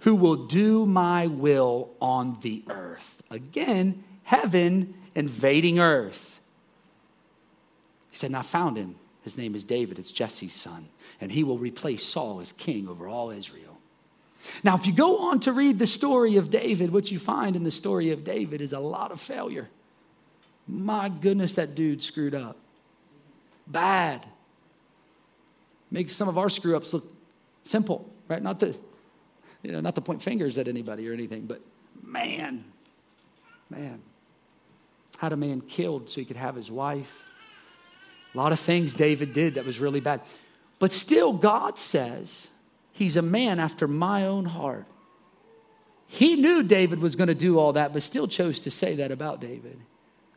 who 0.01 0.15
will 0.15 0.47
do 0.47 0.87
my 0.87 1.27
will 1.27 1.91
on 2.01 2.39
the 2.43 2.63
earth. 2.69 3.23
Again, 3.31 4.05
heaven 4.25 4.95
invading 5.15 5.79
earth. 5.79 6.41
He 8.11 8.17
said, 8.17 8.29
And 8.29 8.37
I 8.37 8.43
found 8.43 8.77
him. 8.77 8.97
His 9.23 9.37
name 9.37 9.55
is 9.55 9.65
David, 9.65 9.99
it's 9.99 10.13
Jesse's 10.13 10.55
son, 10.55 10.89
and 11.21 11.31
he 11.31 11.45
will 11.45 11.59
replace 11.59 12.03
Saul 12.03 12.41
as 12.41 12.53
king 12.53 12.89
over 12.89 13.07
all 13.07 13.31
Israel. 13.31 13.77
Now, 14.65 14.75
if 14.75 14.87
you 14.87 14.95
go 14.95 15.19
on 15.19 15.41
to 15.41 15.53
read 15.53 15.79
the 15.79 15.87
story 15.87 16.37
of 16.37 16.51
David, 16.51 16.91
what 16.91 17.11
you 17.11 17.19
find 17.19 17.55
in 17.55 17.63
the 17.63 17.71
story 17.71 18.11
of 18.11 18.25
David 18.25 18.63
is 18.63 18.73
a 18.73 18.81
lot 18.81 19.13
of 19.13 19.21
failure. 19.21 19.69
My 20.67 21.11
goodness, 21.11 21.55
that 21.55 21.75
dude 21.75 22.03
screwed 22.03 22.35
up. 22.35 22.57
Bad. 23.67 24.25
Makes 25.91 26.15
some 26.15 26.29
of 26.29 26.39
our 26.39 26.49
screw 26.49 26.75
ups 26.75 26.95
look 26.95 27.13
simple 27.65 28.09
right? 28.31 28.43
Not 28.43 28.61
to, 28.61 28.75
you 29.63 29.73
know, 29.73 29.81
not 29.81 29.97
to 29.97 30.01
point 30.01 30.23
fingers 30.23 30.57
at 30.57 30.69
anybody 30.69 31.07
or 31.09 31.13
anything, 31.13 31.47
but 31.47 31.61
man, 32.03 32.65
man, 33.69 34.01
had 35.19 35.33
a 35.33 35.37
man 35.37 35.61
killed 35.61 36.09
so 36.09 36.21
he 36.21 36.25
could 36.25 36.37
have 36.37 36.55
his 36.55 36.71
wife. 36.71 37.25
A 38.33 38.39
lot 38.39 38.53
of 38.53 38.61
things 38.61 38.95
David 38.95 39.35
did 39.35 39.55
that 39.55 39.67
was 39.67 39.81
really 39.81 40.01
bad. 40.01 40.23
But 40.79 40.93
still, 40.93 41.33
God 41.33 41.79
says 41.79 42.49
he's 42.93 43.17
a 43.17 43.23
man 43.23 43.59
after 43.59 43.89
my 43.89 44.27
own 44.27 44.47
heart. 44.47 44.87
He 46.07 46.37
knew 46.37 46.63
David 46.63 47.01
was 47.01 47.17
going 47.17 47.29
to 47.29 47.35
do 47.35 47.59
all 47.59 47.75
that, 47.75 47.93
but 47.93 48.03
still 48.03 48.27
chose 48.27 48.61
to 48.61 48.71
say 48.71 48.97
that 48.97 49.11
about 49.11 49.41
David. 49.41 49.79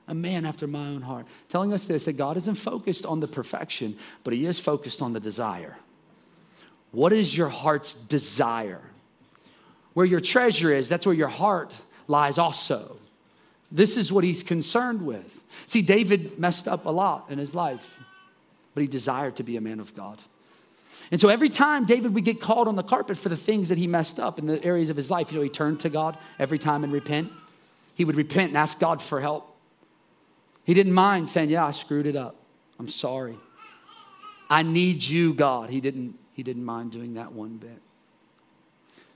A 0.08 0.14
man 0.14 0.46
after 0.46 0.68
my 0.68 0.88
own 0.90 1.02
heart. 1.02 1.26
Telling 1.48 1.72
us 1.72 1.86
this 1.86 2.06
that 2.06 2.14
God 2.14 2.36
isn't 2.38 2.56
focused 2.56 3.06
on 3.06 3.20
the 3.20 3.28
perfection, 3.28 3.98
but 4.24 4.34
he 4.34 4.46
is 4.46 4.60
focused 4.60 5.02
on 5.02 5.14
the 5.14 5.20
desire. 5.20 5.78
What 6.94 7.12
is 7.12 7.36
your 7.36 7.50
heart's 7.50 7.94
desire? 7.94 8.82
Where 9.94 10.06
your 10.06 10.20
treasure 10.20 10.74
is, 10.74 10.88
that's 10.88 11.06
where 11.06 11.16
your 11.16 11.28
heart 11.28 11.74
lies 12.08 12.38
also. 12.38 12.98
This 13.72 13.98
is 13.98 14.12
what 14.12 14.24
he's 14.24 14.44
concerned 14.44 15.02
with. 15.02 15.42
See, 15.66 15.82
David 15.82 16.40
messed 16.40 16.68
up 16.68 16.86
a 16.86 16.90
lot 16.90 17.26
in 17.30 17.40
his 17.40 17.54
life, 17.56 18.00
but 18.74 18.82
he 18.82 18.88
desired 18.88 19.36
to 19.38 19.44
be 19.44 19.58
a 19.58 19.62
man 19.62 19.80
of 19.80 19.96
God. 19.96 20.22
And 21.12 21.20
so 21.20 21.30
every 21.30 21.50
time 21.50 21.86
David 21.86 22.14
would 22.14 22.26
get 22.26 22.40
called 22.40 22.68
on 22.68 22.76
the 22.76 22.84
carpet 22.84 23.18
for 23.18 23.30
the 23.30 23.36
things 23.36 23.70
that 23.70 23.78
he 23.78 23.88
messed 23.88 24.20
up 24.20 24.38
in 24.38 24.46
the 24.46 24.64
areas 24.64 24.90
of 24.90 24.96
his 24.96 25.10
life, 25.10 25.32
you 25.32 25.38
know, 25.38 25.44
he 25.44 25.50
turned 25.50 25.80
to 25.82 25.90
God 25.90 26.18
every 26.40 26.60
time 26.60 26.84
and 26.84 26.94
repent. 26.94 27.32
He 27.96 28.06
would 28.06 28.16
repent 28.16 28.50
and 28.50 28.58
ask 28.58 28.80
God 28.80 29.02
for 29.02 29.20
help. 29.20 29.56
He 30.64 30.74
didn't 30.74 30.94
mind 30.94 31.30
saying, 31.30 31.50
Yeah, 31.50 31.66
I 31.66 31.72
screwed 31.72 32.06
it 32.06 32.16
up. 32.16 32.36
I'm 32.80 32.88
sorry. 32.88 33.38
I 34.50 34.62
need 34.62 35.04
you, 35.04 35.34
God. 35.34 35.70
He 35.70 35.82
didn't, 35.82 36.16
he 36.34 36.44
didn't 36.44 36.66
mind 36.66 36.92
doing 36.92 37.14
that 37.14 37.32
one 37.32 37.58
bit. 37.58 37.82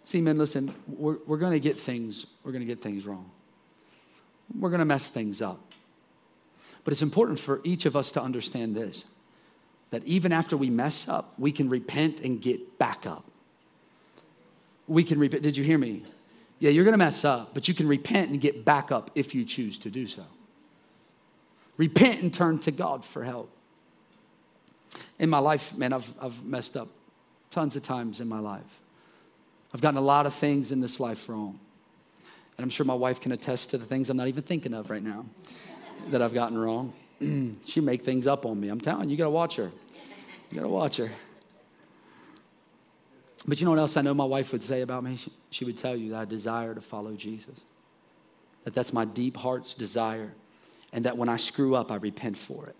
See, 0.05 0.21
men, 0.21 0.37
listen, 0.37 0.73
we're, 0.87 1.17
we're 1.25 1.37
going 1.37 1.51
to 1.51 1.59
get 1.59 1.79
things, 1.79 2.27
we're 2.43 2.53
going 2.53 2.65
to 2.65 2.67
get 2.67 2.81
things 2.81 3.05
wrong. 3.05 3.29
We're 4.57 4.69
going 4.69 4.79
to 4.79 4.85
mess 4.85 5.09
things 5.09 5.41
up. 5.41 5.59
But 6.83 6.93
it's 6.93 7.01
important 7.01 7.39
for 7.39 7.59
each 7.65 7.85
of 7.85 7.97
us 7.97 8.11
to 8.13 8.21
understand 8.21 8.75
this 8.75 9.03
that 9.89 10.03
even 10.03 10.33
after 10.33 10.57
we 10.57 10.69
mess 10.69 11.07
up, 11.07 11.33
we 11.37 11.51
can 11.51 11.69
repent 11.69 12.19
and 12.19 12.41
get 12.41 12.77
back 12.77 13.05
up. 13.05 13.23
We 14.85 15.03
can 15.03 15.17
repent. 15.17 15.43
Did 15.43 15.55
you 15.55 15.63
hear 15.63 15.77
me? 15.77 16.03
Yeah, 16.59 16.71
you're 16.71 16.83
going 16.83 16.93
to 16.93 16.97
mess 16.97 17.23
up, 17.23 17.53
but 17.53 17.67
you 17.69 17.73
can 17.73 17.87
repent 17.87 18.31
and 18.31 18.41
get 18.41 18.65
back 18.65 18.91
up 18.91 19.11
if 19.15 19.33
you 19.33 19.45
choose 19.45 19.77
to 19.79 19.89
do 19.89 20.07
so. 20.07 20.23
Repent 21.77 22.21
and 22.21 22.33
turn 22.33 22.59
to 22.59 22.71
God 22.71 23.05
for 23.05 23.23
help. 23.23 23.49
In 25.19 25.29
my 25.29 25.39
life, 25.39 25.75
man, 25.77 25.93
I've, 25.93 26.13
I've 26.19 26.43
messed 26.43 26.75
up 26.75 26.89
tons 27.51 27.75
of 27.75 27.83
times 27.83 28.19
in 28.19 28.27
my 28.27 28.39
life. 28.39 28.81
I've 29.73 29.81
gotten 29.81 29.97
a 29.97 30.01
lot 30.01 30.25
of 30.25 30.33
things 30.33 30.71
in 30.71 30.79
this 30.79 30.99
life 30.99 31.29
wrong. 31.29 31.59
And 32.57 32.63
I'm 32.63 32.69
sure 32.69 32.85
my 32.85 32.93
wife 32.93 33.21
can 33.21 33.31
attest 33.31 33.69
to 33.71 33.77
the 33.77 33.85
things 33.85 34.09
I'm 34.09 34.17
not 34.17 34.27
even 34.27 34.43
thinking 34.43 34.73
of 34.73 34.89
right 34.89 35.03
now 35.03 35.25
that 36.09 36.21
I've 36.21 36.33
gotten 36.33 36.57
wrong. 36.57 36.93
she 37.65 37.81
make 37.81 38.03
things 38.03 38.27
up 38.27 38.45
on 38.45 38.59
me. 38.59 38.69
I'm 38.69 38.81
telling 38.81 39.09
you, 39.09 39.11
you 39.11 39.17
got 39.17 39.25
to 39.25 39.29
watch 39.29 39.55
her. 39.57 39.71
You 40.49 40.55
got 40.55 40.63
to 40.63 40.69
watch 40.69 40.97
her. 40.97 41.11
But 43.47 43.59
you 43.59 43.65
know 43.65 43.71
what 43.71 43.79
else 43.79 43.95
I 43.95 44.01
know 44.01 44.13
my 44.13 44.25
wife 44.25 44.51
would 44.51 44.63
say 44.63 44.81
about 44.81 45.03
me? 45.03 45.17
She, 45.17 45.31
she 45.51 45.65
would 45.65 45.77
tell 45.77 45.95
you 45.95 46.11
that 46.11 46.17
I 46.17 46.25
desire 46.25 46.73
to 46.73 46.81
follow 46.81 47.13
Jesus. 47.13 47.61
That 48.63 48.73
that's 48.73 48.91
my 48.91 49.05
deep 49.05 49.37
heart's 49.37 49.73
desire. 49.73 50.33
And 50.91 51.05
that 51.05 51.17
when 51.17 51.29
I 51.29 51.37
screw 51.37 51.75
up, 51.75 51.91
I 51.91 51.95
repent 51.95 52.37
for 52.37 52.67
it. 52.67 52.75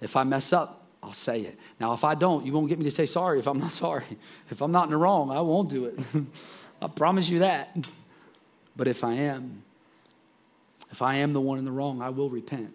If 0.00 0.16
I 0.16 0.24
mess 0.24 0.52
up, 0.52 0.79
I'll 1.02 1.12
say 1.12 1.40
it. 1.40 1.58
Now, 1.78 1.94
if 1.94 2.04
I 2.04 2.14
don't, 2.14 2.44
you 2.44 2.52
won't 2.52 2.68
get 2.68 2.78
me 2.78 2.84
to 2.84 2.90
say 2.90 3.06
sorry 3.06 3.38
if 3.38 3.46
I'm 3.46 3.58
not 3.58 3.72
sorry. 3.72 4.04
If 4.50 4.60
I'm 4.60 4.72
not 4.72 4.84
in 4.84 4.90
the 4.90 4.96
wrong, 4.96 5.30
I 5.30 5.40
won't 5.40 5.68
do 5.68 5.86
it. 5.86 5.98
I 6.82 6.88
promise 6.88 7.28
you 7.28 7.40
that. 7.40 7.76
But 8.76 8.88
if 8.88 9.04
I 9.04 9.14
am, 9.14 9.62
if 10.90 11.02
I 11.02 11.16
am 11.16 11.32
the 11.32 11.40
one 11.40 11.58
in 11.58 11.64
the 11.64 11.72
wrong, 11.72 12.02
I 12.02 12.10
will 12.10 12.30
repent 12.30 12.72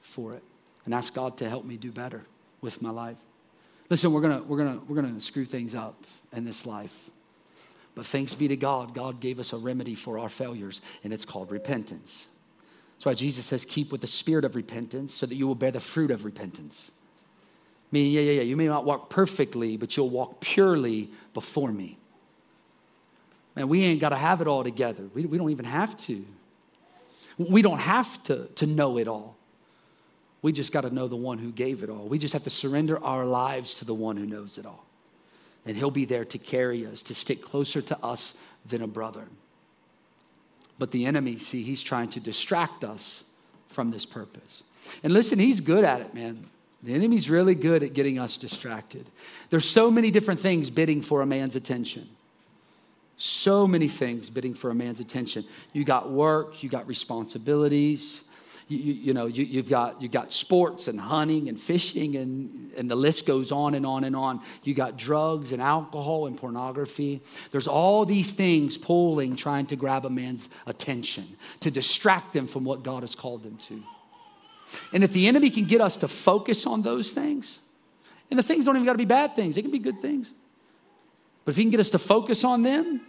for 0.00 0.34
it 0.34 0.42
and 0.84 0.94
ask 0.94 1.14
God 1.14 1.36
to 1.38 1.48
help 1.48 1.64
me 1.64 1.76
do 1.76 1.90
better 1.90 2.24
with 2.60 2.82
my 2.82 2.90
life. 2.90 3.16
Listen, 3.88 4.12
we're 4.12 4.20
gonna, 4.20 4.42
we're 4.42 4.58
gonna, 4.58 4.80
we're 4.86 4.96
gonna 4.96 5.20
screw 5.20 5.44
things 5.44 5.74
up 5.74 6.04
in 6.32 6.44
this 6.44 6.66
life. 6.66 7.10
But 7.94 8.06
thanks 8.06 8.34
be 8.34 8.48
to 8.48 8.56
God, 8.56 8.94
God 8.94 9.20
gave 9.20 9.40
us 9.40 9.52
a 9.52 9.56
remedy 9.56 9.94
for 9.94 10.18
our 10.18 10.28
failures, 10.28 10.80
and 11.02 11.12
it's 11.12 11.24
called 11.24 11.50
repentance. 11.50 12.26
That's 12.94 13.06
why 13.06 13.14
Jesus 13.14 13.46
says, 13.46 13.64
keep 13.64 13.90
with 13.90 14.00
the 14.00 14.06
spirit 14.06 14.44
of 14.44 14.54
repentance 14.54 15.14
so 15.14 15.26
that 15.26 15.34
you 15.34 15.46
will 15.46 15.54
bear 15.54 15.70
the 15.70 15.80
fruit 15.80 16.10
of 16.10 16.24
repentance. 16.24 16.90
Meaning, 17.92 18.12
yeah, 18.12 18.20
yeah, 18.20 18.32
yeah, 18.32 18.42
you 18.42 18.56
may 18.56 18.66
not 18.66 18.84
walk 18.84 19.10
perfectly, 19.10 19.76
but 19.76 19.96
you'll 19.96 20.10
walk 20.10 20.40
purely 20.40 21.10
before 21.34 21.72
me. 21.72 21.98
Man, 23.56 23.68
we 23.68 23.82
ain't 23.82 24.00
got 24.00 24.10
to 24.10 24.16
have 24.16 24.40
it 24.40 24.46
all 24.46 24.62
together. 24.62 25.04
We, 25.12 25.26
we 25.26 25.38
don't 25.38 25.50
even 25.50 25.64
have 25.64 25.96
to. 26.02 26.24
We 27.36 27.62
don't 27.62 27.78
have 27.78 28.22
to, 28.24 28.46
to 28.46 28.66
know 28.66 28.98
it 28.98 29.08
all. 29.08 29.36
We 30.42 30.52
just 30.52 30.72
got 30.72 30.82
to 30.82 30.90
know 30.90 31.08
the 31.08 31.16
one 31.16 31.38
who 31.38 31.52
gave 31.52 31.82
it 31.82 31.90
all. 31.90 32.06
We 32.06 32.18
just 32.18 32.32
have 32.32 32.44
to 32.44 32.50
surrender 32.50 33.02
our 33.02 33.26
lives 33.26 33.74
to 33.74 33.84
the 33.84 33.94
one 33.94 34.16
who 34.16 34.24
knows 34.24 34.56
it 34.56 34.66
all. 34.66 34.86
And 35.66 35.76
he'll 35.76 35.90
be 35.90 36.04
there 36.04 36.24
to 36.24 36.38
carry 36.38 36.86
us, 36.86 37.02
to 37.04 37.14
stick 37.14 37.42
closer 37.42 37.82
to 37.82 38.04
us 38.04 38.34
than 38.64 38.82
a 38.82 38.86
brother. 38.86 39.26
But 40.78 40.92
the 40.92 41.04
enemy, 41.04 41.38
see, 41.38 41.62
he's 41.62 41.82
trying 41.82 42.08
to 42.10 42.20
distract 42.20 42.84
us 42.84 43.22
from 43.68 43.90
this 43.90 44.06
purpose. 44.06 44.62
And 45.02 45.12
listen, 45.12 45.38
he's 45.38 45.60
good 45.60 45.84
at 45.84 46.00
it, 46.00 46.14
man. 46.14 46.46
The 46.82 46.94
enemy's 46.94 47.28
really 47.28 47.54
good 47.54 47.82
at 47.82 47.92
getting 47.92 48.18
us 48.18 48.38
distracted. 48.38 49.06
There's 49.50 49.68
so 49.68 49.90
many 49.90 50.10
different 50.10 50.40
things 50.40 50.70
bidding 50.70 51.02
for 51.02 51.20
a 51.20 51.26
man's 51.26 51.56
attention. 51.56 52.08
So 53.18 53.66
many 53.66 53.88
things 53.88 54.30
bidding 54.30 54.54
for 54.54 54.70
a 54.70 54.74
man's 54.74 55.00
attention. 55.00 55.44
You 55.74 55.84
got 55.84 56.10
work, 56.10 56.62
you 56.62 56.70
got 56.70 56.86
responsibilities, 56.86 58.24
you, 58.70 58.78
you, 58.78 58.92
you 58.94 59.14
know, 59.14 59.26
you, 59.26 59.58
have 59.58 59.68
got, 59.68 60.00
you 60.00 60.08
got 60.08 60.32
sports 60.32 60.88
and 60.88 60.98
hunting 60.98 61.48
and 61.48 61.60
fishing, 61.60 62.16
and, 62.16 62.72
and 62.76 62.90
the 62.90 62.94
list 62.94 63.26
goes 63.26 63.52
on 63.52 63.74
and 63.74 63.84
on 63.84 64.04
and 64.04 64.16
on. 64.16 64.40
You 64.62 64.74
got 64.74 64.96
drugs 64.96 65.52
and 65.52 65.60
alcohol 65.60 66.28
and 66.28 66.36
pornography. 66.38 67.20
There's 67.50 67.66
all 67.66 68.06
these 68.06 68.30
things 68.30 68.78
pulling, 68.78 69.36
trying 69.36 69.66
to 69.66 69.76
grab 69.76 70.06
a 70.06 70.10
man's 70.10 70.48
attention, 70.66 71.36
to 71.60 71.70
distract 71.70 72.32
them 72.32 72.46
from 72.46 72.64
what 72.64 72.84
God 72.84 73.02
has 73.02 73.14
called 73.14 73.42
them 73.42 73.58
to. 73.68 73.82
And 74.92 75.04
if 75.04 75.12
the 75.12 75.26
enemy 75.26 75.50
can 75.50 75.64
get 75.64 75.80
us 75.80 75.96
to 75.98 76.08
focus 76.08 76.66
on 76.66 76.82
those 76.82 77.12
things, 77.12 77.58
and 78.30 78.38
the 78.38 78.42
things 78.42 78.64
don't 78.64 78.76
even 78.76 78.86
got 78.86 78.92
to 78.92 78.98
be 78.98 79.04
bad 79.04 79.34
things, 79.34 79.56
they 79.56 79.62
can 79.62 79.70
be 79.70 79.78
good 79.78 80.00
things. 80.00 80.30
But 81.44 81.52
if 81.52 81.56
he 81.56 81.64
can 81.64 81.70
get 81.70 81.80
us 81.80 81.90
to 81.90 81.98
focus 81.98 82.44
on 82.44 82.62
them, 82.62 83.00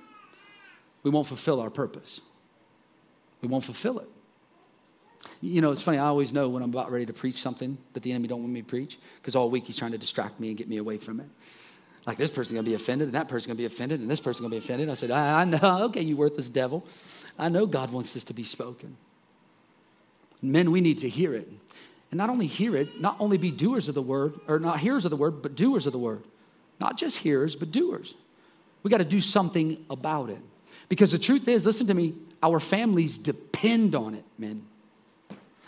we 1.03 1.11
won't 1.11 1.27
fulfill 1.27 1.59
our 1.59 1.69
purpose. 1.69 2.21
We 3.41 3.47
won't 3.47 3.63
fulfill 3.63 3.99
it. 3.99 4.09
You 5.41 5.61
know, 5.61 5.71
it's 5.71 5.81
funny, 5.81 5.97
I 5.97 6.05
always 6.05 6.33
know 6.33 6.49
when 6.49 6.63
I'm 6.63 6.69
about 6.69 6.91
ready 6.91 7.05
to 7.05 7.13
preach 7.13 7.35
something 7.35 7.77
that 7.93 8.01
the 8.01 8.11
enemy 8.11 8.27
don't 8.27 8.41
want 8.41 8.53
me 8.53 8.61
to 8.61 8.67
preach, 8.67 8.99
because 9.19 9.35
all 9.35 9.49
week 9.49 9.65
he's 9.65 9.77
trying 9.77 9.91
to 9.91 9.97
distract 9.97 10.39
me 10.39 10.49
and 10.49 10.57
get 10.57 10.67
me 10.67 10.77
away 10.77 10.97
from 10.97 11.19
it. 11.19 11.27
Like 12.07 12.17
this 12.17 12.31
person's 12.31 12.53
gonna 12.53 12.63
be 12.63 12.73
offended, 12.73 13.07
and 13.09 13.15
that 13.15 13.27
person's 13.27 13.47
gonna 13.47 13.57
be 13.57 13.65
offended, 13.65 13.99
and 13.99 14.09
this 14.09 14.19
person's 14.19 14.41
gonna 14.41 14.51
be 14.51 14.57
offended. 14.57 14.89
I 14.89 14.95
said, 14.95 15.11
I, 15.11 15.41
I 15.41 15.45
know, 15.45 15.83
okay, 15.85 16.01
you 16.01 16.17
worthless 16.17 16.49
devil. 16.49 16.83
I 17.37 17.49
know 17.49 17.67
God 17.67 17.91
wants 17.91 18.13
this 18.13 18.23
to 18.25 18.33
be 18.33 18.43
spoken. 18.43 18.97
Men, 20.41 20.71
we 20.71 20.81
need 20.81 20.99
to 20.99 21.09
hear 21.09 21.33
it. 21.33 21.47
And 22.09 22.17
not 22.17 22.29
only 22.29 22.47
hear 22.47 22.75
it, 22.75 22.99
not 22.99 23.15
only 23.19 23.37
be 23.37 23.51
doers 23.51 23.87
of 23.87 23.95
the 23.95 24.01
word, 24.01 24.33
or 24.47 24.59
not 24.59 24.79
hearers 24.79 25.05
of 25.05 25.11
the 25.11 25.17
word, 25.17 25.41
but 25.41 25.55
doers 25.55 25.85
of 25.85 25.93
the 25.93 25.99
word. 25.99 26.23
Not 26.79 26.97
just 26.97 27.17
hearers, 27.17 27.55
but 27.55 27.71
doers. 27.71 28.15
We 28.83 28.89
got 28.89 28.97
to 28.97 29.05
do 29.05 29.21
something 29.21 29.85
about 29.89 30.29
it. 30.29 30.39
Because 30.89 31.11
the 31.11 31.19
truth 31.19 31.47
is, 31.47 31.65
listen 31.65 31.87
to 31.87 31.93
me, 31.93 32.15
our 32.43 32.59
families 32.59 33.17
depend 33.17 33.95
on 33.95 34.15
it, 34.15 34.25
men. 34.37 34.63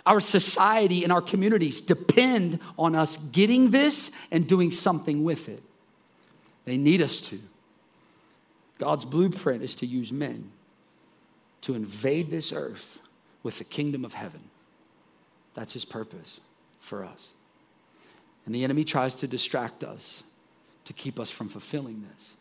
Our 0.05 0.19
society 0.19 1.03
and 1.03 1.13
our 1.13 1.21
communities 1.21 1.79
depend 1.79 2.59
on 2.77 2.95
us 2.95 3.15
getting 3.17 3.71
this 3.71 4.11
and 4.31 4.47
doing 4.47 4.71
something 4.71 5.23
with 5.23 5.47
it. 5.47 5.63
They 6.65 6.77
need 6.77 7.01
us 7.01 7.21
to. 7.21 7.39
God's 8.79 9.05
blueprint 9.05 9.63
is 9.63 9.75
to 9.75 9.85
use 9.85 10.11
men 10.11 10.51
to 11.61 11.73
invade 11.73 12.29
this 12.29 12.51
earth 12.51 12.99
with 13.43 13.57
the 13.57 13.63
kingdom 13.63 14.03
of 14.03 14.13
heaven. 14.13 14.41
That's 15.53 15.73
his 15.73 15.85
purpose 15.85 16.39
for 16.79 17.03
us. 17.03 17.29
And 18.45 18.53
the 18.53 18.63
enemy 18.63 18.83
tries 18.83 19.15
to 19.17 19.27
distract 19.27 19.83
us 19.83 20.23
to 20.85 20.93
keep 20.93 21.19
us 21.19 21.31
from 21.31 21.47
fulfilling 21.47 22.05
this. 22.13 22.33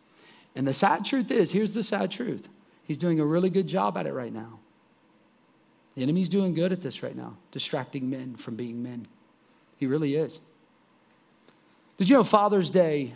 And 0.56 0.66
the 0.66 0.74
sad 0.74 1.04
truth 1.04 1.30
is 1.30 1.52
here's 1.52 1.72
the 1.72 1.82
sad 1.82 2.10
truth 2.10 2.48
he's 2.84 2.98
doing 2.98 3.20
a 3.20 3.24
really 3.24 3.50
good 3.50 3.66
job 3.66 3.96
at 3.96 4.06
it 4.06 4.12
right 4.12 4.32
now. 4.32 4.58
The 5.94 6.02
enemy's 6.02 6.28
doing 6.28 6.54
good 6.54 6.72
at 6.72 6.80
this 6.80 7.02
right 7.02 7.16
now, 7.16 7.36
distracting 7.50 8.08
men 8.08 8.34
from 8.36 8.56
being 8.56 8.82
men. 8.82 9.06
He 9.76 9.86
really 9.86 10.16
is. 10.16 10.40
Did 11.98 12.08
you 12.08 12.16
know 12.16 12.24
Father's 12.24 12.70
Day 12.70 13.14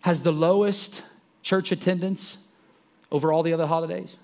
has 0.00 0.22
the 0.22 0.32
lowest 0.32 1.02
church 1.42 1.70
attendance 1.70 2.38
over 3.10 3.32
all 3.32 3.42
the 3.42 3.52
other 3.52 3.66
holidays? 3.66 4.16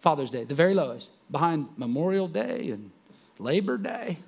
Father's 0.00 0.30
Day, 0.30 0.44
the 0.44 0.54
very 0.54 0.74
lowest, 0.74 1.08
behind 1.30 1.68
Memorial 1.76 2.28
Day 2.28 2.70
and 2.70 2.90
Labor 3.38 3.76
Day. 3.76 4.18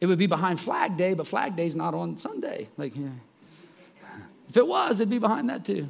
It 0.00 0.06
would 0.06 0.18
be 0.18 0.26
behind 0.26 0.60
Flag 0.60 0.96
Day, 0.96 1.14
but 1.14 1.26
Flag 1.26 1.56
Day's 1.56 1.76
not 1.76 1.94
on 1.94 2.18
Sunday. 2.18 2.68
Like, 2.76 2.96
yeah. 2.96 3.08
if 4.48 4.56
it 4.56 4.66
was, 4.66 5.00
it'd 5.00 5.10
be 5.10 5.18
behind 5.18 5.48
that 5.48 5.64
too. 5.64 5.88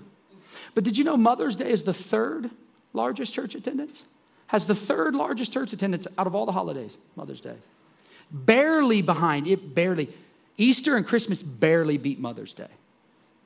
But 0.74 0.84
did 0.84 0.98
you 0.98 1.04
know 1.04 1.16
Mother's 1.16 1.56
Day 1.56 1.70
is 1.70 1.82
the 1.82 1.94
third 1.94 2.50
largest 2.92 3.32
church 3.32 3.54
attendance? 3.54 4.04
has 4.52 4.66
the 4.66 4.74
third 4.74 5.14
largest 5.14 5.50
church 5.50 5.72
attendance 5.72 6.06
out 6.18 6.26
of 6.26 6.34
all 6.34 6.44
the 6.44 6.52
holidays, 6.52 6.98
Mother's 7.16 7.40
Day. 7.40 7.56
Barely 8.30 9.00
behind, 9.00 9.46
it 9.46 9.74
barely. 9.74 10.10
Easter 10.58 10.94
and 10.94 11.06
Christmas 11.06 11.42
barely 11.42 11.96
beat 11.96 12.20
Mother's 12.20 12.52
Day. 12.52 12.68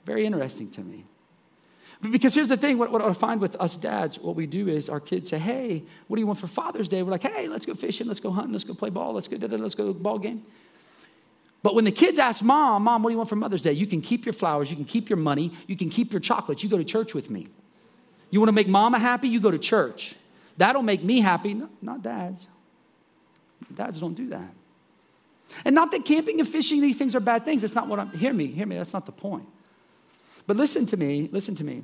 Very 0.05 0.27
interesting 0.27 0.69
to 0.71 0.81
me. 0.81 1.05
Because 2.03 2.35
here's 2.35 2.49
the 2.49 2.57
thing 2.57 2.79
what, 2.79 2.93
what 2.93 3.03
I 3.03 3.13
find 3.13 3.41
with 3.41 3.57
us 3.57 3.77
dads, 3.77 4.19
what 4.19 4.37
we 4.37 4.47
do 4.47 4.69
is 4.69 4.89
our 4.89 5.01
kids 5.01 5.31
say, 5.31 5.39
Hey, 5.39 5.83
what 6.09 6.17
do 6.17 6.21
you 6.21 6.27
want 6.27 6.39
for 6.39 6.47
Father's 6.47 6.89
Day? 6.89 7.03
We're 7.03 7.11
like, 7.11 7.23
Hey, 7.23 7.49
let's 7.49 7.67
go 7.67 7.75
fishing, 7.75 8.07
let's 8.07 8.21
go 8.21 8.31
hunting, 8.31 8.53
let's 8.53 8.65
go 8.65 8.75
play 8.75 8.91
ball, 8.91 9.15
let's 9.15 9.29
go, 9.29 9.37
let's 9.37 9.75
go 9.75 9.87
to 9.87 9.93
the 9.93 9.99
ball 9.99 10.19
game. 10.19 10.45
But 11.63 11.75
when 11.75 11.85
the 11.85 11.91
kids 11.91 12.19
ask 12.19 12.43
mom, 12.43 12.85
Mom, 12.85 13.03
what 13.03 13.11
do 13.11 13.15
you 13.15 13.19
want 13.19 13.29
for 13.29 13.37
Mother's 13.37 13.63
Day? 13.63 13.73
You 13.73 13.87
can 13.87 14.01
keep 14.01 14.27
your 14.27 14.35
flowers, 14.35 14.71
you 14.71 14.77
can 14.77 14.85
keep 14.85 15.09
your 15.09 15.17
money, 15.17 15.53
you 15.67 15.77
can 15.77 15.91
keep 15.91 16.13
your 16.13 16.21
chocolates, 16.21 16.63
you 16.63 16.69
go 16.69 16.79
to 16.79 16.85
church 16.85 17.15
with 17.15 17.31
me. 17.31 17.49
You 18.31 18.41
want 18.41 18.49
to 18.49 18.55
make 18.55 18.69
mama 18.69 18.99
happy? 18.99 19.29
You 19.29 19.41
go 19.41 19.51
to 19.51 19.59
church. 19.59 20.15
That'll 20.59 20.83
make 20.83 21.03
me 21.03 21.21
happy. 21.21 21.55
No, 21.55 21.69
not 21.81 22.03
dads. 22.03 22.47
Dads 23.75 24.01
don't 24.01 24.15
do 24.15 24.29
that. 24.29 24.53
And 25.65 25.75
not 25.75 25.91
that 25.93 26.05
camping 26.05 26.41
and 26.41 26.49
fishing, 26.49 26.81
these 26.81 26.99
things 26.99 27.15
are 27.15 27.21
bad 27.21 27.45
things. 27.45 27.63
That's 27.63 27.75
not 27.75 27.87
what 27.89 27.99
I'm, 27.99 28.11
hear 28.11 28.33
me, 28.33 28.47
hear 28.47 28.67
me, 28.67 28.77
that's 28.77 28.93
not 28.93 29.07
the 29.07 29.13
point. 29.13 29.47
But 30.47 30.57
listen 30.57 30.87
to 30.87 30.97
me, 30.97 31.29
listen 31.33 31.55
to 31.57 31.65
me. 31.65 31.83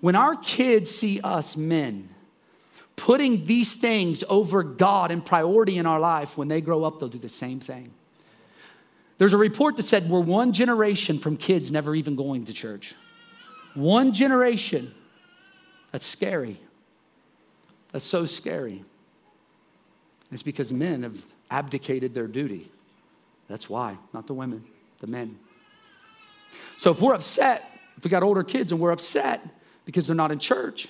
When 0.00 0.16
our 0.16 0.36
kids 0.36 0.90
see 0.90 1.20
us 1.20 1.56
men 1.56 2.08
putting 2.96 3.46
these 3.46 3.74
things 3.74 4.22
over 4.28 4.62
God 4.62 5.10
and 5.10 5.24
priority 5.24 5.78
in 5.78 5.86
our 5.86 5.98
life, 6.00 6.36
when 6.36 6.48
they 6.48 6.60
grow 6.60 6.84
up, 6.84 7.00
they'll 7.00 7.08
do 7.08 7.18
the 7.18 7.28
same 7.28 7.60
thing. 7.60 7.92
There's 9.18 9.32
a 9.32 9.38
report 9.38 9.76
that 9.76 9.84
said 9.84 10.10
we're 10.10 10.20
one 10.20 10.52
generation 10.52 11.18
from 11.18 11.36
kids 11.36 11.70
never 11.70 11.94
even 11.94 12.16
going 12.16 12.44
to 12.46 12.52
church. 12.52 12.94
One 13.74 14.12
generation. 14.12 14.94
That's 15.92 16.04
scary. 16.04 16.58
That's 17.92 18.04
so 18.04 18.26
scary. 18.26 18.84
It's 20.30 20.42
because 20.42 20.72
men 20.72 21.02
have 21.02 21.24
abdicated 21.50 22.14
their 22.14 22.26
duty. 22.26 22.70
That's 23.48 23.68
why, 23.68 23.98
not 24.12 24.26
the 24.26 24.34
women, 24.34 24.64
the 25.00 25.06
men. 25.06 25.38
So 26.78 26.90
if 26.90 27.00
we're 27.00 27.14
upset, 27.14 27.71
if 27.96 28.04
we 28.04 28.10
got 28.10 28.22
older 28.22 28.42
kids 28.42 28.72
and 28.72 28.80
we're 28.80 28.92
upset 28.92 29.46
because 29.84 30.06
they're 30.06 30.16
not 30.16 30.32
in 30.32 30.38
church, 30.38 30.88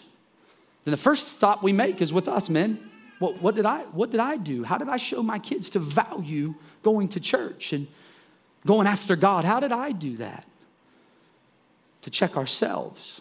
then 0.85 0.93
the 0.93 0.97
first 0.97 1.27
thought 1.27 1.63
we 1.63 1.73
make 1.73 2.01
is 2.01 2.13
with 2.13 2.29
us, 2.29 2.49
men. 2.49 2.91
What, 3.19 3.41
what, 3.41 3.55
did 3.55 3.67
I, 3.67 3.83
what 3.93 4.11
did 4.11 4.21
I 4.21 4.37
do? 4.37 4.65
How 4.65 4.79
did 4.79 4.89
I 4.89 4.97
show 4.97 5.23
my 5.23 5.39
kids 5.39 5.71
to 5.71 5.79
value 5.79 6.55
going 6.83 7.09
to 7.11 7.21
church 7.21 7.73
and 7.73 7.87
going 8.67 8.87
after 8.87 9.15
God? 9.15 9.45
How 9.45 9.61
did 9.61 9.71
I 9.73 9.93
do 9.93 10.17
that? 10.17 10.45
To 12.03 12.11
check 12.11 12.37
ourselves. 12.37 13.21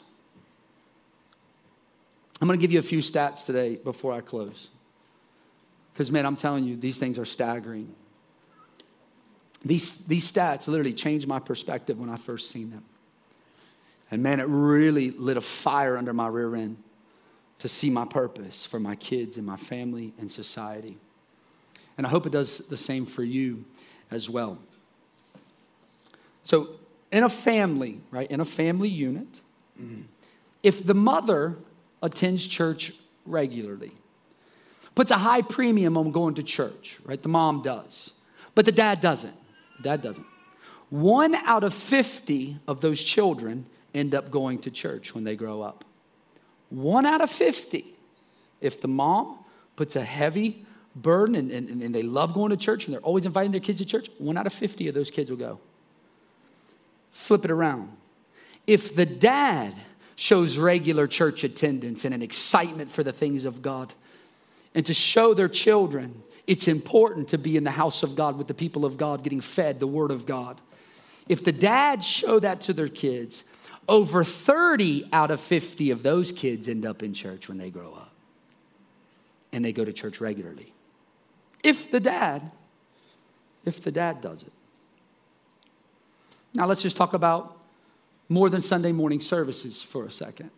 I'm 2.42 2.48
going 2.48 2.60
to 2.60 2.62
give 2.62 2.72
you 2.72 2.80
a 2.80 2.84
few 2.84 3.00
stats 3.00 3.46
today 3.46 3.76
before 3.76 4.14
I 4.14 4.22
close. 4.22 4.70
Because, 5.94 6.12
man, 6.12 6.26
I'm 6.26 6.36
telling 6.36 6.64
you, 6.64 6.76
these 6.76 6.98
things 6.98 7.20
are 7.20 7.26
staggering. 7.26 7.94
These, 9.64 9.98
these 9.98 10.32
stats 10.32 10.68
literally 10.68 10.94
changed 10.94 11.28
my 11.28 11.38
perspective 11.38 12.00
when 12.00 12.10
I 12.10 12.16
first 12.16 12.50
seen 12.50 12.72
them. 12.72 12.84
And 14.12 14.22
man, 14.22 14.42
it 14.42 14.48
really 14.48 15.12
lit 15.12 15.38
a 15.38 15.42
fire 15.42 15.98
under 15.98 16.14
my 16.14 16.28
rear 16.28 16.56
end 16.56 16.78
to 17.60 17.68
see 17.68 17.90
my 17.90 18.06
purpose 18.06 18.66
for 18.66 18.80
my 18.80 18.96
kids 18.96 19.38
and 19.38 19.46
my 19.46 19.56
family 19.56 20.14
and 20.20 20.30
society. 20.30 20.98
And 21.98 22.06
I 22.06 22.10
hope 22.10 22.26
it 22.26 22.32
does 22.32 22.60
the 22.70 22.78
same 22.78 23.06
for 23.06 23.24
you 23.24 23.64
as 24.10 24.30
well. 24.30 24.60
So, 26.44 26.70
in 27.12 27.24
a 27.24 27.30
family, 27.30 28.00
right, 28.10 28.30
in 28.32 28.40
a 28.40 28.46
family 28.46 28.90
unit, 28.90 29.42
if 30.64 30.86
the 30.86 30.94
mother 30.94 31.58
attends 32.02 32.48
church 32.48 32.94
regularly, 33.26 33.92
puts 34.96 35.12
a 35.12 35.18
high 35.18 35.42
premium 35.42 35.98
on 35.98 36.12
going 36.12 36.36
to 36.36 36.44
church, 36.44 37.00
right, 37.04 37.22
the 37.22 37.30
mom 37.30 37.62
does, 37.62 38.12
but 38.56 38.66
the 38.66 38.72
dad 38.72 39.02
doesn't. 39.02 39.36
The 39.78 39.84
dad 39.84 40.02
doesn't. 40.02 40.26
One 40.90 41.36
out 41.36 41.64
of 41.64 41.74
50 41.74 42.60
of 42.68 42.82
those 42.82 43.02
children 43.02 43.66
end 43.94 44.16
up 44.16 44.32
going 44.32 44.60
to 44.60 44.72
church 44.72 45.14
when 45.14 45.24
they 45.24 45.36
grow 45.36 45.62
up. 45.62 45.84
One 46.70 47.06
out 47.06 47.22
of 47.22 47.30
50. 47.30 47.86
If 48.62 48.82
the 48.82 48.88
mom 48.88 49.40
puts 49.76 49.96
a 49.96 50.04
heavy 50.04 50.66
burden 50.96 51.36
and, 51.36 51.52
and, 51.52 51.82
and, 51.82 51.96
they 51.96 52.04
love 52.04 52.34
going 52.34 52.50
to 52.50 52.58
church 52.58 52.86
and 52.86 52.94
they're 52.94 53.02
always 53.02 53.26
inviting 53.26 53.52
their 53.52 53.62
kids 53.62 53.80
to 53.80 53.86
church, 53.86 54.10
one 54.18 54.38
out 54.38 54.46
of 54.46 54.54
50 54.54 54.88
of 54.88 54.94
those 54.94 55.10
kids 55.10 55.30
will 55.30 55.38
go. 55.38 55.60
Flip 57.12 57.46
it 57.46 57.52
around. 57.52 57.92
If 58.68 58.96
the 58.96 59.06
dad 59.06 59.74
shows 60.16 60.58
regular 60.58 61.08
church 61.08 61.44
attendance 61.44 62.06
and 62.06 62.14
an 62.14 62.22
excitement 62.22 62.92
for 62.92 63.04
the 63.04 63.14
things 63.14 63.46
of 63.46 63.62
God, 63.62 63.94
and 64.76 64.86
to 64.86 64.94
show 64.94 65.34
their 65.34 65.50
children 65.50 66.24
it's 66.48 66.68
important 66.68 67.30
to 67.30 67.38
be 67.38 67.56
in 67.56 67.64
the 67.64 67.72
house 67.72 68.04
of 68.04 68.16
God 68.16 68.38
with 68.38 68.48
the 68.48 68.54
people 68.54 68.84
of 68.84 68.98
God 68.98 69.24
getting 69.24 69.42
fed 69.42 69.80
the 69.80 69.88
word 69.88 70.12
of 70.12 70.26
God. 70.26 70.60
If 71.30 71.44
the 71.44 71.52
dads 71.52 72.06
show 72.06 72.40
that 72.40 72.62
to 72.62 72.74
their 72.74 72.88
kids, 72.88 73.44
over 73.92 74.24
30 74.24 75.10
out 75.12 75.32
of 75.32 75.42
50 75.42 75.92
of 75.92 76.02
those 76.02 76.32
kids 76.32 76.70
end 76.70 76.86
up 76.86 77.04
in 77.04 77.14
church 77.14 77.50
when 77.50 77.58
they 77.58 77.70
grow 77.70 77.92
up. 77.92 78.14
And 79.52 79.66
they 79.66 79.74
go 79.74 79.84
to 79.84 79.92
church 79.92 80.22
regularly. 80.22 80.72
If 81.62 81.92
the 81.92 82.00
dad, 82.00 82.52
if 83.66 83.84
the 83.84 83.92
dad 83.92 84.22
does 84.22 84.44
it. 84.44 84.54
Now 86.54 86.68
let's 86.68 86.82
just 86.82 86.96
talk 86.96 87.14
about 87.14 87.58
more 88.30 88.50
than 88.50 88.62
Sunday 88.62 88.94
morning 88.94 89.20
services 89.20 89.82
for 89.82 90.06
a 90.06 90.12
second. 90.12 90.52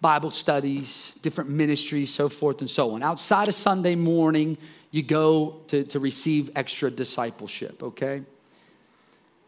Bible 0.00 0.30
studies, 0.30 1.12
different 1.20 1.50
ministries, 1.50 2.14
so 2.14 2.30
forth 2.30 2.62
and 2.62 2.70
so 2.70 2.92
on. 2.92 3.02
Outside 3.02 3.48
of 3.48 3.54
Sunday 3.56 3.94
morning, 3.94 4.56
you 4.90 5.02
go 5.02 5.60
to, 5.68 5.84
to 5.84 6.00
receive 6.00 6.50
extra 6.56 6.90
discipleship, 6.90 7.82
okay? 7.82 8.22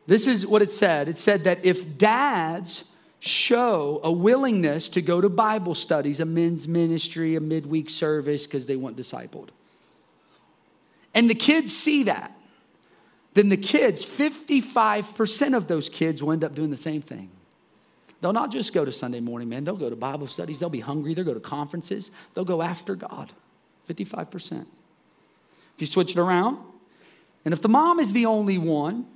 This 0.07 0.27
is 0.27 0.47
what 0.47 0.61
it 0.61 0.71
said. 0.71 1.09
It 1.09 1.19
said 1.19 1.45
that 1.45 1.65
if 1.65 1.97
dads 1.97 2.85
show 3.21 4.01
a 4.03 4.11
willingness 4.11 4.89
to 4.91 5.03
go 5.03 5.21
to 5.21 5.29
Bible 5.29 5.75
studies, 5.75 6.21
a 6.21 6.25
men's 6.25 6.67
ministry, 6.67 7.37
a 7.37 7.41
midweek 7.41 7.91
service, 7.91 8.47
because 8.47 8.67
they 8.67 8.77
want 8.77 8.97
discipled, 8.97 9.49
and 11.15 11.29
the 11.29 11.35
kids 11.35 11.77
see 11.77 12.05
that, 12.05 12.37
then 13.35 13.49
the 13.49 13.57
kids, 13.57 14.05
55% 14.05 15.57
of 15.57 15.69
those 15.69 15.89
kids 15.89 16.23
will 16.23 16.33
end 16.33 16.45
up 16.45 16.55
doing 16.55 16.71
the 16.71 16.77
same 16.77 17.01
thing. 17.01 17.31
They'll 18.21 18.33
not 18.33 18.53
just 18.53 18.73
go 18.73 18.85
to 18.85 18.93
Sunday 18.93 19.21
morning, 19.21 19.49
man. 19.49 19.65
They'll 19.65 19.77
go 19.77 19.89
to 19.89 19.97
Bible 19.97 20.27
studies. 20.27 20.59
They'll 20.59 20.69
be 20.69 20.81
hungry. 20.81 21.15
They'll 21.15 21.25
go 21.25 21.35
to 21.35 21.41
conferences. 21.41 22.11
They'll 22.35 22.45
go 22.45 22.61
after 22.61 22.95
God. 22.95 23.33
55%. 23.89 24.61
If 24.63 24.67
you 25.79 25.87
switch 25.87 26.11
it 26.11 26.19
around, 26.19 26.59
and 27.45 27.55
if 27.55 27.63
the 27.63 27.69
mom 27.69 27.99
is 27.99 28.13
the 28.13 28.27
only 28.27 28.59
one 28.59 29.07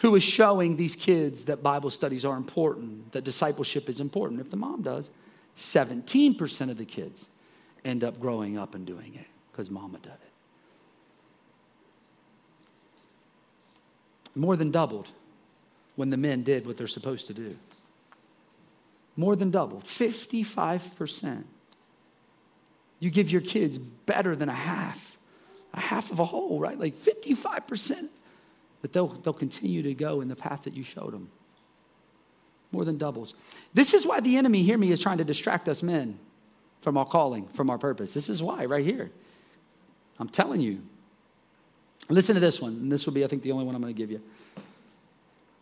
who 0.00 0.14
is 0.14 0.22
showing 0.22 0.76
these 0.76 0.94
kids 0.94 1.46
that 1.46 1.62
Bible 1.62 1.90
studies 1.90 2.24
are 2.24 2.36
important, 2.36 3.12
that 3.12 3.24
discipleship 3.24 3.88
is 3.88 4.00
important. 4.00 4.40
If 4.40 4.50
the 4.50 4.56
mom 4.56 4.82
does, 4.82 5.10
17% 5.58 6.70
of 6.70 6.76
the 6.76 6.84
kids 6.84 7.28
end 7.84 8.04
up 8.04 8.20
growing 8.20 8.58
up 8.58 8.74
and 8.74 8.86
doing 8.86 9.14
it 9.14 9.26
because 9.50 9.70
mama 9.70 9.98
did 9.98 10.12
it. 10.12 10.20
More 14.34 14.56
than 14.56 14.70
doubled 14.70 15.08
when 15.94 16.10
the 16.10 16.18
men 16.18 16.42
did 16.42 16.66
what 16.66 16.76
they're 16.76 16.86
supposed 16.86 17.26
to 17.28 17.34
do. 17.34 17.56
More 19.16 19.34
than 19.34 19.50
doubled, 19.50 19.84
55%. 19.84 21.44
You 23.00 23.10
give 23.10 23.30
your 23.30 23.40
kids 23.40 23.78
better 23.78 24.36
than 24.36 24.50
a 24.50 24.54
half, 24.54 25.16
a 25.72 25.80
half 25.80 26.10
of 26.10 26.18
a 26.18 26.24
whole, 26.24 26.60
right? 26.60 26.78
Like 26.78 26.96
55% 26.96 28.08
but 28.82 28.92
they'll, 28.92 29.08
they'll 29.08 29.32
continue 29.32 29.82
to 29.82 29.94
go 29.94 30.20
in 30.20 30.28
the 30.28 30.36
path 30.36 30.62
that 30.64 30.74
you 30.74 30.82
showed 30.82 31.12
them. 31.12 31.28
More 32.72 32.84
than 32.84 32.98
doubles. 32.98 33.34
This 33.74 33.94
is 33.94 34.06
why 34.06 34.20
the 34.20 34.36
enemy, 34.36 34.62
hear 34.62 34.78
me, 34.78 34.90
is 34.90 35.00
trying 35.00 35.18
to 35.18 35.24
distract 35.24 35.68
us 35.68 35.82
men 35.82 36.18
from 36.80 36.96
our 36.96 37.04
calling, 37.04 37.48
from 37.48 37.70
our 37.70 37.78
purpose. 37.78 38.12
This 38.12 38.28
is 38.28 38.42
why, 38.42 38.64
right 38.66 38.84
here. 38.84 39.10
I'm 40.18 40.28
telling 40.28 40.60
you. 40.60 40.80
Listen 42.08 42.34
to 42.34 42.40
this 42.40 42.60
one, 42.60 42.72
and 42.72 42.92
this 42.92 43.06
will 43.06 43.12
be, 43.12 43.24
I 43.24 43.28
think, 43.28 43.42
the 43.42 43.52
only 43.52 43.64
one 43.64 43.74
I'm 43.74 43.82
going 43.82 43.94
to 43.94 43.98
give 43.98 44.10
you. 44.10 44.20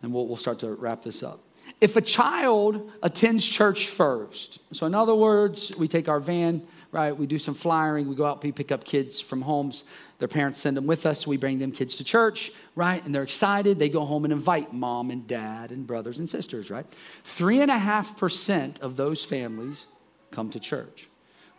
And 0.02 0.12
we'll, 0.12 0.26
we'll 0.26 0.36
start 0.36 0.58
to 0.60 0.74
wrap 0.74 1.02
this 1.02 1.22
up. 1.22 1.40
If 1.80 1.96
a 1.96 2.00
child 2.00 2.90
attends 3.02 3.44
church 3.44 3.88
first, 3.88 4.58
so 4.72 4.86
in 4.86 4.94
other 4.94 5.14
words, 5.14 5.72
we 5.76 5.88
take 5.88 6.08
our 6.08 6.20
van, 6.20 6.62
right? 6.94 7.14
We 7.14 7.26
do 7.26 7.38
some 7.38 7.54
flyering, 7.54 8.08
we 8.08 8.14
go 8.14 8.24
out, 8.24 8.40
we 8.40 8.52
pick 8.52 8.70
up 8.70 8.84
kids 8.84 9.20
from 9.20 9.42
homes. 9.42 9.82
Their 10.20 10.28
parents 10.28 10.60
send 10.60 10.76
them 10.76 10.86
with 10.86 11.06
us. 11.06 11.26
We 11.26 11.36
bring 11.36 11.58
them 11.58 11.72
kids 11.72 11.96
to 11.96 12.04
church, 12.04 12.52
right? 12.76 13.04
And 13.04 13.12
they're 13.12 13.24
excited. 13.24 13.80
They 13.80 13.88
go 13.88 14.04
home 14.04 14.22
and 14.24 14.32
invite 14.32 14.72
mom 14.72 15.10
and 15.10 15.26
dad 15.26 15.72
and 15.72 15.88
brothers 15.88 16.20
and 16.20 16.30
sisters, 16.30 16.70
right? 16.70 16.86
Three 17.24 17.60
and 17.60 17.70
a 17.70 17.78
half 17.78 18.16
percent 18.16 18.78
of 18.78 18.96
those 18.96 19.24
families 19.24 19.86
come 20.30 20.50
to 20.50 20.60
church. 20.60 21.08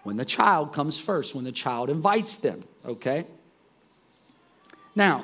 When 0.03 0.15
the 0.15 0.23
child 0.23 0.71
comes 0.71 0.97
first, 0.97 1.35
when 1.35 1.43
the 1.43 1.51
child 1.51 1.89
invites 1.89 2.37
them, 2.37 2.63
okay? 2.85 3.27
Now, 4.95 5.21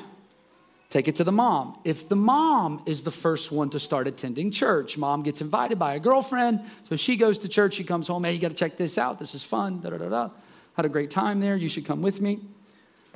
take 0.92 1.08
it 1.08 1.16
to 1.16 1.24
the 1.24 1.32
mom. 1.32 1.80
If 1.84 2.08
the 2.08 2.16
mom 2.16 2.84
is 2.86 3.02
the 3.02 3.10
first 3.10 3.52
one 3.52 3.72
to 3.72 3.80
start 3.80 4.06
attending 4.06 4.52
church, 4.52 4.98
mom 4.98 5.24
gets 5.24 5.42
invited 5.42 5.80
by 5.80 5.96
a 5.96 6.00
girlfriend, 6.00 6.62
so 6.88 6.96
she 6.96 7.18
goes 7.18 7.40
to 7.40 7.48
church, 7.48 7.74
she 7.74 7.84
comes 7.84 8.08
home, 8.08 8.24
hey, 8.24 8.34
you 8.34 8.40
got 8.40 8.50
to 8.50 8.54
check 8.54 8.78
this 8.78 9.00
out. 9.00 9.18
This 9.18 9.34
is 9.34 9.44
fun, 9.44 9.82
da 9.82 9.90
da 9.90 9.98
da 9.98 10.10
da. 10.10 10.30
Had 10.76 10.86
a 10.86 10.90
great 10.90 11.10
time 11.10 11.40
there. 11.40 11.56
You 11.56 11.68
should 11.68 11.86
come 11.86 12.04
with 12.04 12.22
me 12.22 12.40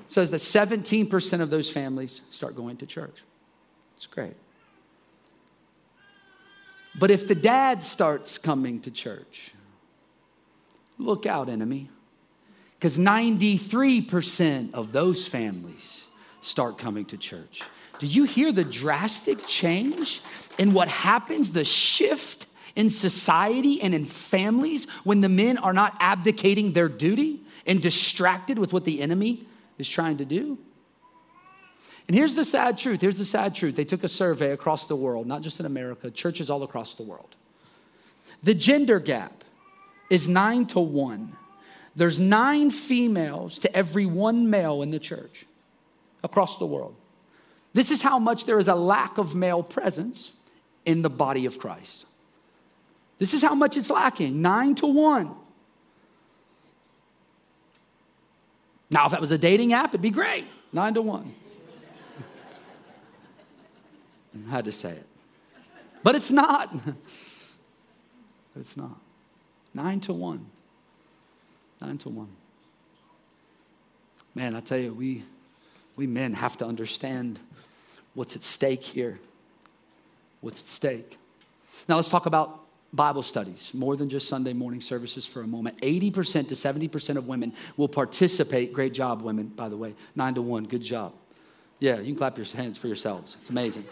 says 0.05 0.31
that 0.31 0.37
17% 0.37 1.41
of 1.41 1.49
those 1.49 1.69
families 1.69 2.21
start 2.31 2.55
going 2.55 2.77
to 2.77 2.85
church. 2.85 3.23
It's 3.95 4.07
great. 4.07 4.35
But 6.97 7.11
if 7.11 7.27
the 7.27 7.35
dad 7.35 7.83
starts 7.83 8.37
coming 8.37 8.81
to 8.81 8.91
church, 8.91 9.51
look 10.97 11.25
out, 11.25 11.49
enemy. 11.49 11.89
Because 12.77 12.97
93% 12.97 14.73
of 14.73 14.91
those 14.91 15.27
families 15.27 16.04
start 16.45 16.77
coming 16.77 17.05
to 17.05 17.17
church. 17.17 17.61
Do 17.99 18.07
you 18.07 18.25
hear 18.25 18.51
the 18.51 18.63
drastic 18.63 19.45
change 19.47 20.21
in 20.57 20.73
what 20.73 20.87
happens, 20.87 21.51
the 21.51 21.63
shift 21.63 22.45
in 22.75 22.89
society 22.89 23.81
and 23.81 23.95
in 23.95 24.05
families 24.05 24.85
when 25.03 25.21
the 25.21 25.29
men 25.29 25.57
are 25.57 25.73
not 25.73 25.95
abdicating 25.99 26.73
their 26.73 26.89
duty 26.89 27.41
and 27.65 27.81
distracted 27.81 28.59
with 28.59 28.73
what 28.73 28.85
the 28.85 29.01
enemy 29.01 29.47
is 29.77 29.89
trying 29.89 30.17
to 30.17 30.25
do. 30.25 30.57
And 32.07 32.15
here's 32.15 32.35
the 32.35 32.45
sad 32.45 32.77
truth. 32.77 33.01
Here's 33.01 33.17
the 33.17 33.25
sad 33.25 33.55
truth. 33.55 33.75
They 33.75 33.85
took 33.85 34.03
a 34.03 34.07
survey 34.07 34.51
across 34.51 34.85
the 34.85 34.95
world, 34.95 35.25
not 35.25 35.41
just 35.41 35.59
in 35.59 35.65
America, 35.65 36.11
churches 36.11 36.49
all 36.49 36.61
across 36.63 36.93
the 36.93 37.03
world. 37.03 37.35
The 38.43 38.53
gender 38.53 38.99
gap 38.99 39.43
is 40.09 40.27
nine 40.27 40.67
to 40.67 40.79
one. 40.79 41.35
there's 41.95 42.19
nine 42.19 42.69
females 42.69 43.57
to 43.59 43.75
every 43.75 44.05
one 44.05 44.49
male 44.49 44.81
in 44.81 44.91
the 44.91 44.99
church 44.99 45.47
across 46.23 46.57
the 46.57 46.65
world. 46.65 46.95
This 47.73 47.91
is 47.91 48.01
how 48.01 48.19
much 48.19 48.45
there 48.45 48.59
is 48.59 48.67
a 48.67 48.75
lack 48.75 49.17
of 49.17 49.35
male 49.35 49.61
presence 49.61 50.31
in 50.85 51.01
the 51.01 51.09
body 51.09 51.45
of 51.45 51.59
Christ. 51.59 52.05
This 53.19 53.33
is 53.33 53.41
how 53.41 53.55
much 53.55 53.77
it's 53.77 53.89
lacking 53.89 54.41
nine 54.41 54.75
to 54.75 54.87
one. 54.87 55.35
Now, 58.89 59.05
if 59.05 59.11
that 59.11 59.21
was 59.21 59.31
a 59.31 59.37
dating 59.37 59.73
app, 59.73 59.89
it'd 59.89 60.01
be 60.01 60.09
great. 60.09 60.45
Nine 60.71 60.93
to 60.93 61.01
one. 61.01 61.33
I 64.47 64.51
had 64.51 64.65
to 64.65 64.71
say 64.71 64.91
it. 64.91 65.05
But 66.03 66.15
it's 66.15 66.31
not. 66.31 66.73
But 68.53 68.61
it's 68.61 68.77
not. 68.77 68.97
Nine 69.73 69.99
to 69.99 70.13
one. 70.13 70.45
Nine 71.81 71.97
to 71.97 72.09
one. 72.09 72.29
Man, 74.33 74.55
I 74.55 74.61
tell 74.61 74.77
you, 74.77 74.93
we, 74.93 75.25
we 75.95 76.07
men 76.07 76.33
have 76.33 76.57
to 76.57 76.65
understand 76.65 77.39
what's 78.13 78.35
at 78.35 78.43
stake 78.43 78.83
here. 78.83 79.19
What's 80.41 80.61
at 80.61 80.67
stake. 80.67 81.17
Now 81.87 81.95
let's 81.95 82.09
talk 82.09 82.25
about 82.25 82.61
Bible 82.93 83.23
studies, 83.23 83.71
more 83.73 83.95
than 83.95 84.09
just 84.09 84.29
Sunday 84.29 84.53
morning 84.53 84.79
services 84.79 85.25
for 85.25 85.41
a 85.41 85.47
moment. 85.47 85.77
80% 85.81 86.47
to 86.47 86.55
70% 86.55 87.17
of 87.17 87.27
women 87.27 87.53
will 87.75 87.89
participate. 87.89 88.71
Great 88.71 88.93
job, 88.93 89.21
women, 89.21 89.47
by 89.47 89.67
the 89.67 89.75
way. 89.75 89.93
Nine 90.15 90.35
to 90.35 90.41
one, 90.41 90.63
good 90.63 90.81
job. 90.81 91.13
Yeah, 91.79 91.97
you 91.99 92.05
can 92.05 92.15
clap 92.15 92.37
your 92.37 92.45
hands 92.45 92.77
for 92.77 92.87
yourselves. 92.87 93.35
It's 93.41 93.49
amazing. 93.49 93.85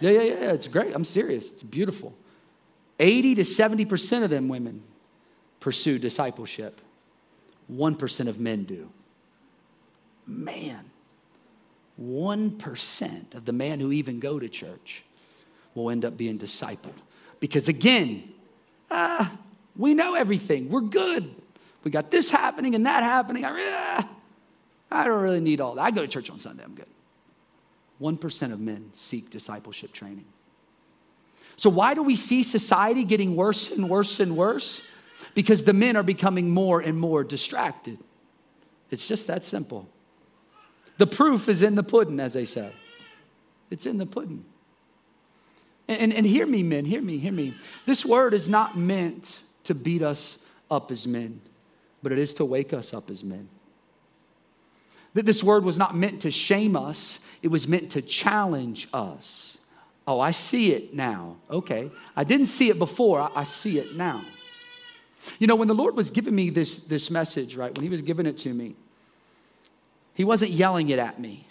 Yeah, 0.00 0.10
yeah, 0.10 0.22
yeah, 0.22 0.52
it's 0.52 0.66
great. 0.66 0.94
I'm 0.94 1.04
serious. 1.04 1.50
It's 1.50 1.62
beautiful. 1.62 2.14
80 2.98 3.34
to 3.36 3.42
70% 3.42 4.24
of 4.24 4.30
them 4.30 4.48
women 4.48 4.82
pursue 5.60 5.98
discipleship. 5.98 6.80
1% 7.70 8.28
of 8.28 8.40
men 8.40 8.64
do. 8.64 8.88
Man, 10.26 10.90
1% 12.02 13.34
of 13.34 13.44
the 13.44 13.52
men 13.52 13.80
who 13.80 13.92
even 13.92 14.18
go 14.18 14.38
to 14.38 14.48
church 14.48 15.04
will 15.74 15.90
end 15.90 16.04
up 16.04 16.16
being 16.16 16.38
discipled. 16.38 16.94
Because 17.40 17.68
again, 17.68 18.32
uh, 18.90 19.28
we 19.76 19.94
know 19.94 20.14
everything. 20.14 20.68
We're 20.68 20.80
good. 20.80 21.34
We 21.84 21.90
got 21.90 22.10
this 22.10 22.30
happening 22.30 22.74
and 22.74 22.86
that 22.86 23.02
happening. 23.02 23.44
I, 23.44 23.98
uh, 23.98 24.02
I 24.90 25.04
don't 25.04 25.20
really 25.22 25.40
need 25.40 25.60
all 25.60 25.74
that. 25.74 25.82
I 25.82 25.90
go 25.90 26.02
to 26.02 26.08
church 26.08 26.30
on 26.30 26.38
Sunday, 26.38 26.62
I'm 26.64 26.74
good. 26.74 26.86
1% 28.00 28.52
of 28.52 28.60
men 28.60 28.90
seek 28.94 29.30
discipleship 29.30 29.92
training. 29.92 30.24
So, 31.56 31.70
why 31.70 31.94
do 31.94 32.02
we 32.02 32.16
see 32.16 32.42
society 32.42 33.04
getting 33.04 33.36
worse 33.36 33.70
and 33.70 33.88
worse 33.88 34.18
and 34.20 34.36
worse? 34.36 34.82
Because 35.34 35.64
the 35.64 35.72
men 35.72 35.96
are 35.96 36.02
becoming 36.02 36.50
more 36.50 36.80
and 36.80 36.98
more 36.98 37.22
distracted. 37.22 37.98
It's 38.90 39.06
just 39.06 39.28
that 39.28 39.44
simple. 39.44 39.88
The 41.02 41.06
proof 41.08 41.48
is 41.48 41.62
in 41.62 41.74
the 41.74 41.82
pudding, 41.82 42.20
as 42.20 42.34
they 42.34 42.44
say. 42.44 42.70
It's 43.72 43.86
in 43.86 43.98
the 43.98 44.06
pudding. 44.06 44.44
And, 45.88 45.98
and, 45.98 46.12
and, 46.12 46.24
hear 46.24 46.46
me, 46.46 46.62
men, 46.62 46.84
hear 46.84 47.02
me, 47.02 47.18
hear 47.18 47.32
me. 47.32 47.56
This 47.86 48.06
word 48.06 48.34
is 48.34 48.48
not 48.48 48.78
meant 48.78 49.40
to 49.64 49.74
beat 49.74 50.00
us 50.02 50.38
up 50.70 50.92
as 50.92 51.04
men, 51.04 51.40
but 52.04 52.12
it 52.12 52.20
is 52.20 52.34
to 52.34 52.44
wake 52.44 52.72
us 52.72 52.94
up 52.94 53.10
as 53.10 53.24
men. 53.24 53.48
That 55.14 55.26
this 55.26 55.42
word 55.42 55.64
was 55.64 55.76
not 55.76 55.96
meant 55.96 56.22
to 56.22 56.30
shame 56.30 56.76
us, 56.76 57.18
it 57.42 57.48
was 57.48 57.66
meant 57.66 57.90
to 57.90 58.00
challenge 58.00 58.86
us. 58.92 59.58
Oh, 60.06 60.20
I 60.20 60.30
see 60.30 60.70
it 60.70 60.94
now. 60.94 61.36
Okay. 61.50 61.90
I 62.14 62.22
didn't 62.22 62.46
see 62.46 62.68
it 62.68 62.78
before, 62.78 63.18
I, 63.18 63.30
I 63.34 63.42
see 63.42 63.80
it 63.80 63.96
now. 63.96 64.22
You 65.40 65.48
know, 65.48 65.56
when 65.56 65.66
the 65.66 65.74
Lord 65.74 65.96
was 65.96 66.12
giving 66.12 66.36
me 66.36 66.50
this, 66.50 66.76
this 66.76 67.10
message, 67.10 67.56
right, 67.56 67.76
when 67.76 67.82
He 67.82 67.90
was 67.90 68.02
giving 68.02 68.24
it 68.24 68.38
to 68.38 68.54
me, 68.54 68.76
He 70.14 70.24
wasn't 70.24 70.50
yelling 70.52 70.90
it 70.90 70.98
at 70.98 71.20
me. 71.20 71.46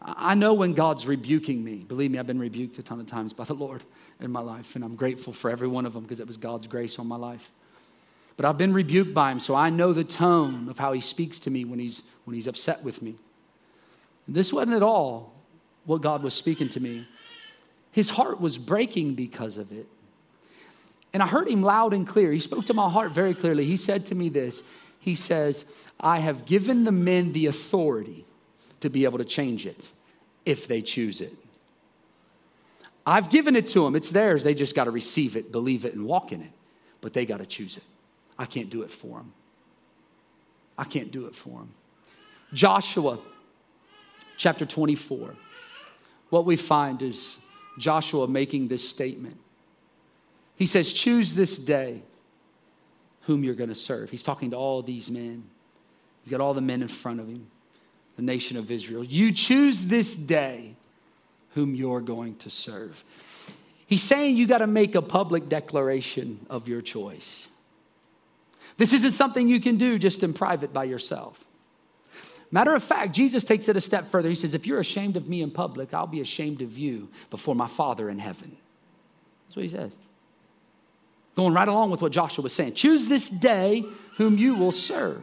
I 0.00 0.34
know 0.34 0.54
when 0.54 0.74
God's 0.74 1.06
rebuking 1.06 1.62
me. 1.62 1.76
Believe 1.76 2.10
me, 2.10 2.18
I've 2.18 2.26
been 2.26 2.38
rebuked 2.38 2.78
a 2.78 2.82
ton 2.82 3.00
of 3.00 3.06
times 3.06 3.32
by 3.32 3.44
the 3.44 3.54
Lord 3.54 3.82
in 4.20 4.30
my 4.30 4.40
life, 4.40 4.74
and 4.74 4.84
I'm 4.84 4.94
grateful 4.94 5.32
for 5.32 5.50
every 5.50 5.68
one 5.68 5.86
of 5.86 5.92
them 5.92 6.02
because 6.02 6.20
it 6.20 6.26
was 6.26 6.36
God's 6.36 6.66
grace 6.66 6.98
on 6.98 7.06
my 7.06 7.16
life. 7.16 7.50
But 8.36 8.44
I've 8.44 8.58
been 8.58 8.72
rebuked 8.72 9.12
by 9.12 9.32
Him, 9.32 9.40
so 9.40 9.54
I 9.54 9.70
know 9.70 9.92
the 9.92 10.04
tone 10.04 10.68
of 10.68 10.78
how 10.78 10.92
He 10.92 11.00
speaks 11.00 11.40
to 11.40 11.50
me 11.50 11.64
when 11.64 11.80
He's, 11.80 12.02
when 12.24 12.34
he's 12.34 12.46
upset 12.46 12.82
with 12.84 13.02
me. 13.02 13.16
And 14.26 14.36
this 14.36 14.52
wasn't 14.52 14.76
at 14.76 14.82
all 14.82 15.32
what 15.84 16.02
God 16.02 16.22
was 16.22 16.34
speaking 16.34 16.68
to 16.70 16.80
me. 16.80 17.08
His 17.90 18.10
heart 18.10 18.40
was 18.40 18.58
breaking 18.58 19.14
because 19.14 19.58
of 19.58 19.72
it. 19.72 19.86
And 21.12 21.22
I 21.22 21.26
heard 21.26 21.48
him 21.48 21.62
loud 21.62 21.94
and 21.94 22.06
clear. 22.06 22.30
He 22.30 22.38
spoke 22.38 22.66
to 22.66 22.74
my 22.74 22.88
heart 22.88 23.12
very 23.12 23.34
clearly. 23.34 23.64
He 23.64 23.76
said 23.76 24.06
to 24.06 24.14
me 24.14 24.28
this 24.28 24.62
He 25.08 25.14
says, 25.14 25.64
I 25.98 26.18
have 26.18 26.44
given 26.44 26.84
the 26.84 26.92
men 26.92 27.32
the 27.32 27.46
authority 27.46 28.26
to 28.80 28.90
be 28.90 29.04
able 29.04 29.16
to 29.16 29.24
change 29.24 29.64
it 29.64 29.82
if 30.44 30.68
they 30.68 30.82
choose 30.82 31.22
it. 31.22 31.34
I've 33.06 33.30
given 33.30 33.56
it 33.56 33.68
to 33.68 33.84
them, 33.84 33.96
it's 33.96 34.10
theirs. 34.10 34.42
They 34.42 34.52
just 34.52 34.74
got 34.74 34.84
to 34.84 34.90
receive 34.90 35.34
it, 35.34 35.50
believe 35.50 35.86
it, 35.86 35.94
and 35.94 36.04
walk 36.04 36.30
in 36.30 36.42
it. 36.42 36.50
But 37.00 37.14
they 37.14 37.24
got 37.24 37.38
to 37.38 37.46
choose 37.46 37.78
it. 37.78 37.84
I 38.38 38.44
can't 38.44 38.68
do 38.68 38.82
it 38.82 38.90
for 38.90 39.16
them. 39.16 39.32
I 40.76 40.84
can't 40.84 41.10
do 41.10 41.24
it 41.24 41.34
for 41.34 41.60
them. 41.60 41.72
Joshua 42.52 43.18
chapter 44.36 44.66
24. 44.66 45.34
What 46.28 46.44
we 46.44 46.56
find 46.56 47.00
is 47.00 47.38
Joshua 47.78 48.28
making 48.28 48.68
this 48.68 48.86
statement. 48.86 49.38
He 50.56 50.66
says, 50.66 50.92
Choose 50.92 51.32
this 51.32 51.56
day 51.56 52.02
whom 53.28 53.44
you're 53.44 53.54
going 53.54 53.68
to 53.68 53.74
serve. 53.74 54.10
He's 54.10 54.22
talking 54.22 54.52
to 54.52 54.56
all 54.56 54.80
these 54.80 55.10
men. 55.10 55.44
He's 56.24 56.30
got 56.30 56.40
all 56.40 56.54
the 56.54 56.62
men 56.62 56.80
in 56.80 56.88
front 56.88 57.20
of 57.20 57.28
him, 57.28 57.46
the 58.16 58.22
nation 58.22 58.56
of 58.56 58.70
Israel. 58.70 59.04
You 59.04 59.32
choose 59.32 59.84
this 59.84 60.16
day 60.16 60.74
whom 61.50 61.74
you're 61.74 62.00
going 62.00 62.36
to 62.36 62.48
serve. 62.48 63.04
He's 63.86 64.02
saying 64.02 64.38
you 64.38 64.46
got 64.46 64.58
to 64.58 64.66
make 64.66 64.94
a 64.94 65.02
public 65.02 65.46
declaration 65.46 66.40
of 66.48 66.68
your 66.68 66.80
choice. 66.80 67.48
This 68.78 68.94
isn't 68.94 69.12
something 69.12 69.46
you 69.46 69.60
can 69.60 69.76
do 69.76 69.98
just 69.98 70.22
in 70.22 70.32
private 70.32 70.72
by 70.72 70.84
yourself. 70.84 71.44
Matter 72.50 72.74
of 72.74 72.82
fact, 72.82 73.14
Jesus 73.14 73.44
takes 73.44 73.68
it 73.68 73.76
a 73.76 73.80
step 73.82 74.10
further. 74.10 74.30
He 74.30 74.36
says, 74.36 74.54
If 74.54 74.66
you're 74.66 74.80
ashamed 74.80 75.18
of 75.18 75.28
me 75.28 75.42
in 75.42 75.50
public, 75.50 75.92
I'll 75.92 76.06
be 76.06 76.22
ashamed 76.22 76.62
of 76.62 76.78
you 76.78 77.10
before 77.28 77.54
my 77.54 77.66
Father 77.66 78.08
in 78.08 78.18
heaven. 78.18 78.56
That's 79.48 79.56
what 79.56 79.64
he 79.64 79.68
says. 79.68 79.98
Going 81.38 81.54
right 81.54 81.68
along 81.68 81.92
with 81.92 82.02
what 82.02 82.10
Joshua 82.10 82.42
was 82.42 82.52
saying. 82.52 82.74
Choose 82.74 83.06
this 83.06 83.28
day 83.28 83.84
whom 84.16 84.38
you 84.38 84.56
will 84.56 84.72
serve. 84.72 85.22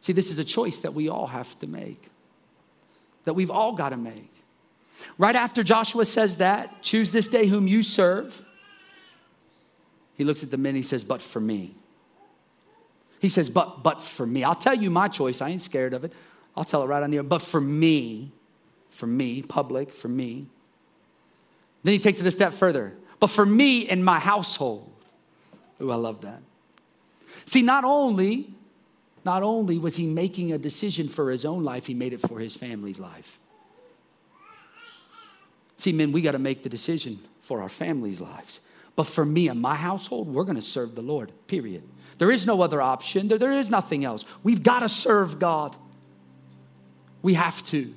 See, 0.00 0.12
this 0.12 0.32
is 0.32 0.40
a 0.40 0.44
choice 0.44 0.80
that 0.80 0.92
we 0.92 1.08
all 1.08 1.28
have 1.28 1.56
to 1.60 1.68
make, 1.68 2.10
that 3.24 3.34
we've 3.34 3.52
all 3.52 3.74
got 3.74 3.90
to 3.90 3.96
make. 3.96 4.32
Right 5.16 5.36
after 5.36 5.62
Joshua 5.62 6.04
says 6.04 6.38
that, 6.38 6.82
choose 6.82 7.12
this 7.12 7.28
day 7.28 7.46
whom 7.46 7.68
you 7.68 7.84
serve, 7.84 8.44
he 10.16 10.24
looks 10.24 10.42
at 10.42 10.50
the 10.50 10.58
men, 10.58 10.74
he 10.74 10.82
says, 10.82 11.04
But 11.04 11.22
for 11.22 11.38
me. 11.38 11.76
He 13.20 13.28
says, 13.28 13.48
but, 13.48 13.84
but 13.84 14.02
for 14.02 14.26
me. 14.26 14.42
I'll 14.42 14.56
tell 14.56 14.74
you 14.74 14.90
my 14.90 15.06
choice. 15.06 15.40
I 15.40 15.50
ain't 15.50 15.62
scared 15.62 15.94
of 15.94 16.02
it. 16.02 16.12
I'll 16.56 16.64
tell 16.64 16.82
it 16.82 16.86
right 16.86 17.02
on 17.02 17.12
here. 17.12 17.22
But 17.22 17.42
for 17.42 17.60
me, 17.60 18.32
for 18.90 19.06
me, 19.06 19.40
public, 19.40 19.92
for 19.92 20.08
me. 20.08 20.46
Then 21.84 21.92
he 21.92 22.00
takes 22.00 22.20
it 22.20 22.26
a 22.26 22.30
step 22.32 22.52
further. 22.52 22.92
But 23.24 23.30
for 23.30 23.46
me 23.46 23.88
and 23.88 24.04
my 24.04 24.18
household. 24.18 24.92
Ooh, 25.80 25.90
I 25.90 25.94
love 25.94 26.20
that. 26.20 26.42
See, 27.46 27.62
not 27.62 27.82
only, 27.82 28.52
not 29.24 29.42
only 29.42 29.78
was 29.78 29.96
he 29.96 30.04
making 30.04 30.52
a 30.52 30.58
decision 30.58 31.08
for 31.08 31.30
his 31.30 31.46
own 31.46 31.64
life, 31.64 31.86
he 31.86 31.94
made 31.94 32.12
it 32.12 32.20
for 32.20 32.38
his 32.38 32.54
family's 32.54 33.00
life. 33.00 33.40
See, 35.78 35.90
men, 35.90 36.12
we 36.12 36.20
got 36.20 36.32
to 36.32 36.38
make 36.38 36.62
the 36.62 36.68
decision 36.68 37.18
for 37.40 37.62
our 37.62 37.70
family's 37.70 38.20
lives. 38.20 38.60
But 38.94 39.04
for 39.04 39.24
me 39.24 39.48
and 39.48 39.58
my 39.58 39.74
household, 39.74 40.28
we're 40.28 40.44
going 40.44 40.56
to 40.56 40.60
serve 40.60 40.94
the 40.94 41.00
Lord, 41.00 41.32
period. 41.46 41.82
There 42.18 42.30
is 42.30 42.44
no 42.44 42.60
other 42.60 42.82
option. 42.82 43.28
There, 43.28 43.38
there 43.38 43.52
is 43.52 43.70
nothing 43.70 44.04
else. 44.04 44.26
We've 44.42 44.62
got 44.62 44.80
to 44.80 44.88
serve 44.90 45.38
God. 45.38 45.74
We 47.22 47.32
have 47.32 47.64
to. 47.68 47.90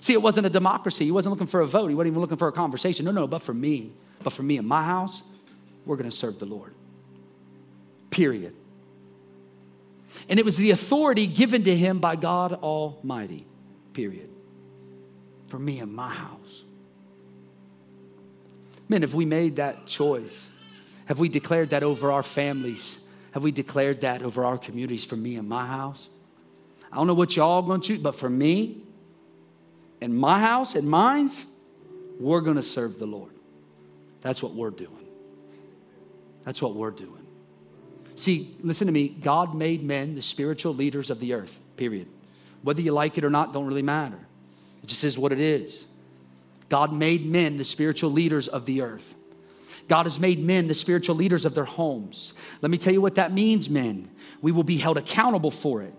See, 0.00 0.14
it 0.14 0.22
wasn't 0.22 0.46
a 0.46 0.50
democracy. 0.50 1.04
He 1.04 1.12
wasn't 1.12 1.34
looking 1.34 1.48
for 1.48 1.60
a 1.60 1.66
vote. 1.66 1.88
He 1.88 1.94
wasn't 1.94 2.12
even 2.12 2.22
looking 2.22 2.38
for 2.38 2.48
a 2.48 2.52
conversation. 2.52 3.04
No, 3.04 3.10
no, 3.10 3.26
but 3.26 3.42
for 3.42 3.52
me, 3.52 3.92
but 4.24 4.32
for 4.32 4.42
me 4.42 4.56
and 4.56 4.66
my 4.66 4.82
house, 4.82 5.22
we're 5.86 5.96
going 5.96 6.10
to 6.10 6.16
serve 6.16 6.38
the 6.38 6.46
Lord. 6.46 6.74
Period. 8.10 8.54
And 10.28 10.38
it 10.38 10.44
was 10.44 10.56
the 10.56 10.70
authority 10.70 11.26
given 11.26 11.64
to 11.64 11.76
him 11.76 11.98
by 11.98 12.16
God 12.16 12.54
Almighty. 12.54 13.46
Period. 13.92 14.30
For 15.48 15.58
me 15.58 15.78
and 15.80 15.92
my 15.92 16.08
house. 16.12 16.62
Men, 18.88 19.02
have 19.02 19.14
we 19.14 19.24
made 19.24 19.56
that 19.56 19.86
choice? 19.86 20.36
Have 21.06 21.18
we 21.18 21.28
declared 21.28 21.70
that 21.70 21.82
over 21.82 22.10
our 22.10 22.22
families? 22.22 22.96
Have 23.32 23.42
we 23.42 23.52
declared 23.52 24.02
that 24.02 24.22
over 24.22 24.44
our 24.44 24.56
communities 24.58 25.04
for 25.04 25.16
me 25.16 25.36
and 25.36 25.48
my 25.48 25.66
house? 25.66 26.08
I 26.90 26.96
don't 26.96 27.06
know 27.06 27.14
what 27.14 27.36
y'all 27.36 27.62
going 27.62 27.80
to 27.80 27.86
choose, 27.86 27.98
but 27.98 28.14
for 28.14 28.30
me 28.30 28.82
and 30.00 30.16
my 30.16 30.38
house 30.38 30.74
and 30.76 30.88
mine's, 30.88 31.44
we're 32.20 32.40
going 32.40 32.56
to 32.56 32.62
serve 32.62 32.98
the 32.98 33.06
Lord. 33.06 33.33
That's 34.24 34.42
what 34.42 34.54
we're 34.54 34.70
doing. 34.70 35.06
That's 36.44 36.60
what 36.62 36.74
we're 36.74 36.90
doing. 36.90 37.26
See, 38.14 38.56
listen 38.62 38.86
to 38.86 38.92
me. 38.92 39.08
God 39.08 39.54
made 39.54 39.84
men 39.84 40.14
the 40.14 40.22
spiritual 40.22 40.74
leaders 40.74 41.10
of 41.10 41.20
the 41.20 41.34
earth, 41.34 41.60
period. 41.76 42.08
Whether 42.62 42.80
you 42.80 42.92
like 42.92 43.18
it 43.18 43.24
or 43.24 43.30
not, 43.30 43.52
don't 43.52 43.66
really 43.66 43.82
matter. 43.82 44.18
It 44.82 44.86
just 44.86 45.04
is 45.04 45.18
what 45.18 45.30
it 45.30 45.40
is. 45.40 45.84
God 46.70 46.90
made 46.90 47.26
men 47.26 47.58
the 47.58 47.64
spiritual 47.64 48.10
leaders 48.10 48.48
of 48.48 48.64
the 48.64 48.80
earth. 48.80 49.14
God 49.88 50.06
has 50.06 50.18
made 50.18 50.38
men 50.38 50.68
the 50.68 50.74
spiritual 50.74 51.16
leaders 51.16 51.44
of 51.44 51.54
their 51.54 51.66
homes. 51.66 52.32
Let 52.62 52.70
me 52.70 52.78
tell 52.78 52.94
you 52.94 53.02
what 53.02 53.16
that 53.16 53.30
means, 53.30 53.68
men. 53.68 54.10
We 54.40 54.52
will 54.52 54.64
be 54.64 54.78
held 54.78 54.96
accountable 54.96 55.50
for 55.50 55.82
it. 55.82 55.92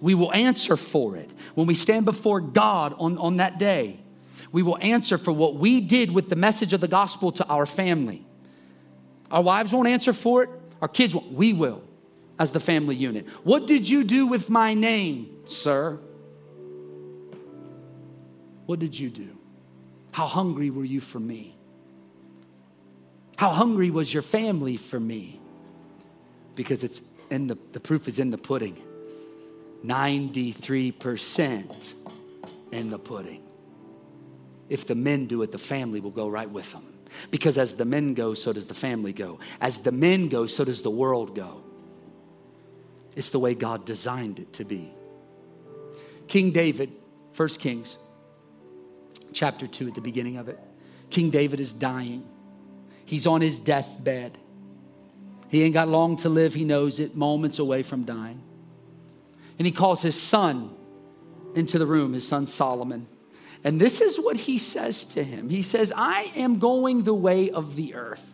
We 0.00 0.14
will 0.14 0.32
answer 0.32 0.76
for 0.76 1.16
it. 1.16 1.30
When 1.54 1.68
we 1.68 1.74
stand 1.76 2.04
before 2.04 2.40
God 2.40 2.96
on, 2.98 3.16
on 3.18 3.36
that 3.36 3.60
day, 3.60 4.00
we 4.52 4.62
will 4.62 4.78
answer 4.80 5.18
for 5.18 5.32
what 5.32 5.56
we 5.56 5.80
did 5.80 6.10
with 6.10 6.28
the 6.28 6.36
message 6.36 6.72
of 6.72 6.80
the 6.80 6.88
gospel 6.88 7.32
to 7.32 7.46
our 7.46 7.66
family. 7.66 8.24
Our 9.30 9.42
wives 9.42 9.72
won't 9.72 9.88
answer 9.88 10.12
for 10.12 10.42
it, 10.42 10.50
our 10.82 10.88
kids 10.88 11.14
won't. 11.14 11.32
We 11.32 11.52
will 11.52 11.82
as 12.38 12.52
the 12.52 12.60
family 12.60 12.96
unit. 12.96 13.26
What 13.44 13.66
did 13.66 13.88
you 13.88 14.02
do 14.02 14.26
with 14.26 14.48
my 14.48 14.74
name, 14.74 15.28
sir? 15.46 15.98
What 18.66 18.78
did 18.78 18.98
you 18.98 19.10
do? 19.10 19.28
How 20.12 20.26
hungry 20.26 20.70
were 20.70 20.84
you 20.84 21.00
for 21.00 21.20
me? 21.20 21.56
How 23.36 23.50
hungry 23.50 23.90
was 23.90 24.12
your 24.12 24.22
family 24.22 24.76
for 24.76 25.00
me? 25.00 25.40
Because 26.54 26.84
it's 26.84 27.02
in 27.30 27.46
the, 27.46 27.56
the 27.72 27.80
proof 27.80 28.08
is 28.08 28.18
in 28.18 28.30
the 28.30 28.38
pudding. 28.38 28.82
93% 29.84 31.94
in 32.72 32.90
the 32.90 32.98
pudding. 32.98 33.42
If 34.70 34.86
the 34.86 34.94
men 34.94 35.26
do 35.26 35.42
it, 35.42 35.52
the 35.52 35.58
family 35.58 36.00
will 36.00 36.12
go 36.12 36.28
right 36.28 36.48
with 36.48 36.72
them. 36.72 36.86
Because 37.30 37.58
as 37.58 37.74
the 37.74 37.84
men 37.84 38.14
go, 38.14 38.34
so 38.34 38.52
does 38.52 38.68
the 38.68 38.74
family 38.74 39.12
go. 39.12 39.40
As 39.60 39.78
the 39.78 39.92
men 39.92 40.28
go, 40.28 40.46
so 40.46 40.64
does 40.64 40.80
the 40.80 40.90
world 40.90 41.34
go. 41.34 41.62
It's 43.16 43.30
the 43.30 43.40
way 43.40 43.54
God 43.54 43.84
designed 43.84 44.38
it 44.38 44.52
to 44.54 44.64
be. 44.64 44.92
King 46.28 46.52
David, 46.52 46.92
First 47.32 47.58
Kings, 47.58 47.96
chapter 49.32 49.66
2, 49.66 49.88
at 49.88 49.94
the 49.96 50.00
beginning 50.00 50.36
of 50.36 50.48
it. 50.48 50.58
King 51.10 51.30
David 51.30 51.58
is 51.58 51.72
dying. 51.72 52.24
He's 53.04 53.26
on 53.26 53.40
his 53.40 53.58
deathbed. 53.58 54.38
He 55.48 55.64
ain't 55.64 55.74
got 55.74 55.88
long 55.88 56.16
to 56.18 56.28
live, 56.28 56.54
he 56.54 56.64
knows 56.64 57.00
it, 57.00 57.16
moments 57.16 57.58
away 57.58 57.82
from 57.82 58.04
dying. 58.04 58.40
And 59.58 59.66
he 59.66 59.72
calls 59.72 60.00
his 60.00 60.18
son 60.18 60.70
into 61.56 61.76
the 61.76 61.86
room, 61.86 62.12
his 62.12 62.26
son 62.26 62.46
Solomon. 62.46 63.08
And 63.62 63.80
this 63.80 64.00
is 64.00 64.18
what 64.18 64.36
he 64.36 64.58
says 64.58 65.04
to 65.06 65.22
him 65.22 65.48
He 65.48 65.62
says, 65.62 65.92
I 65.94 66.32
am 66.36 66.58
going 66.58 67.04
the 67.04 67.14
way 67.14 67.50
of 67.50 67.76
the 67.76 67.94
earth. 67.94 68.26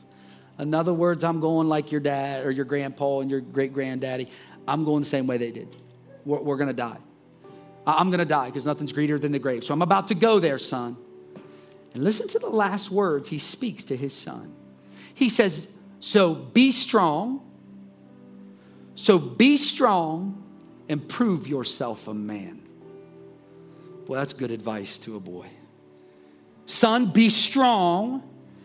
In 0.58 0.72
other 0.72 0.94
words, 0.94 1.22
I'm 1.22 1.40
going 1.40 1.68
like 1.68 1.92
your 1.92 2.00
dad 2.00 2.46
or 2.46 2.50
your 2.50 2.64
grandpa 2.64 3.20
and 3.20 3.30
your 3.30 3.40
great 3.40 3.72
granddaddy. 3.74 4.30
I'm 4.66 4.84
going 4.84 5.02
the 5.02 5.08
same 5.08 5.26
way 5.26 5.36
they 5.36 5.50
did. 5.50 5.76
We're, 6.24 6.40
we're 6.40 6.56
going 6.56 6.68
to 6.68 6.72
die. 6.72 6.98
I'm 7.86 8.10
going 8.10 8.18
to 8.18 8.24
die 8.24 8.46
because 8.46 8.66
nothing's 8.66 8.92
greater 8.92 9.18
than 9.18 9.32
the 9.32 9.38
grave. 9.38 9.64
So 9.64 9.74
I'm 9.74 9.82
about 9.82 10.08
to 10.08 10.14
go 10.14 10.40
there, 10.40 10.58
son. 10.58 10.96
And 11.94 12.02
listen 12.02 12.26
to 12.28 12.38
the 12.38 12.48
last 12.48 12.90
words 12.90 13.28
he 13.28 13.38
speaks 13.38 13.84
to 13.84 13.96
his 13.96 14.12
son. 14.12 14.52
He 15.14 15.28
says, 15.28 15.68
So 16.00 16.34
be 16.34 16.72
strong. 16.72 17.42
So 18.94 19.18
be 19.18 19.56
strong 19.56 20.42
and 20.88 21.06
prove 21.06 21.46
yourself 21.46 22.08
a 22.08 22.14
man. 22.14 22.65
Well, 24.06 24.20
that's 24.20 24.32
good 24.32 24.50
advice 24.50 24.98
to 25.00 25.16
a 25.16 25.20
boy. 25.20 25.48
Son, 26.66 27.12
be 27.12 27.28
strong 27.28 28.22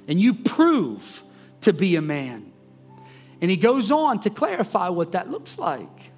and 0.08 0.20
you 0.20 0.34
prove 0.34 1.24
to 1.62 1.74
be 1.74 1.96
a 1.96 2.02
man. 2.02 2.52
And 3.42 3.50
he 3.50 3.58
goes 3.58 3.92
on 3.92 4.20
to 4.22 4.30
clarify 4.30 4.90
what 4.90 5.14
that 5.14 5.30
looks 5.30 5.58
like. 5.58 6.12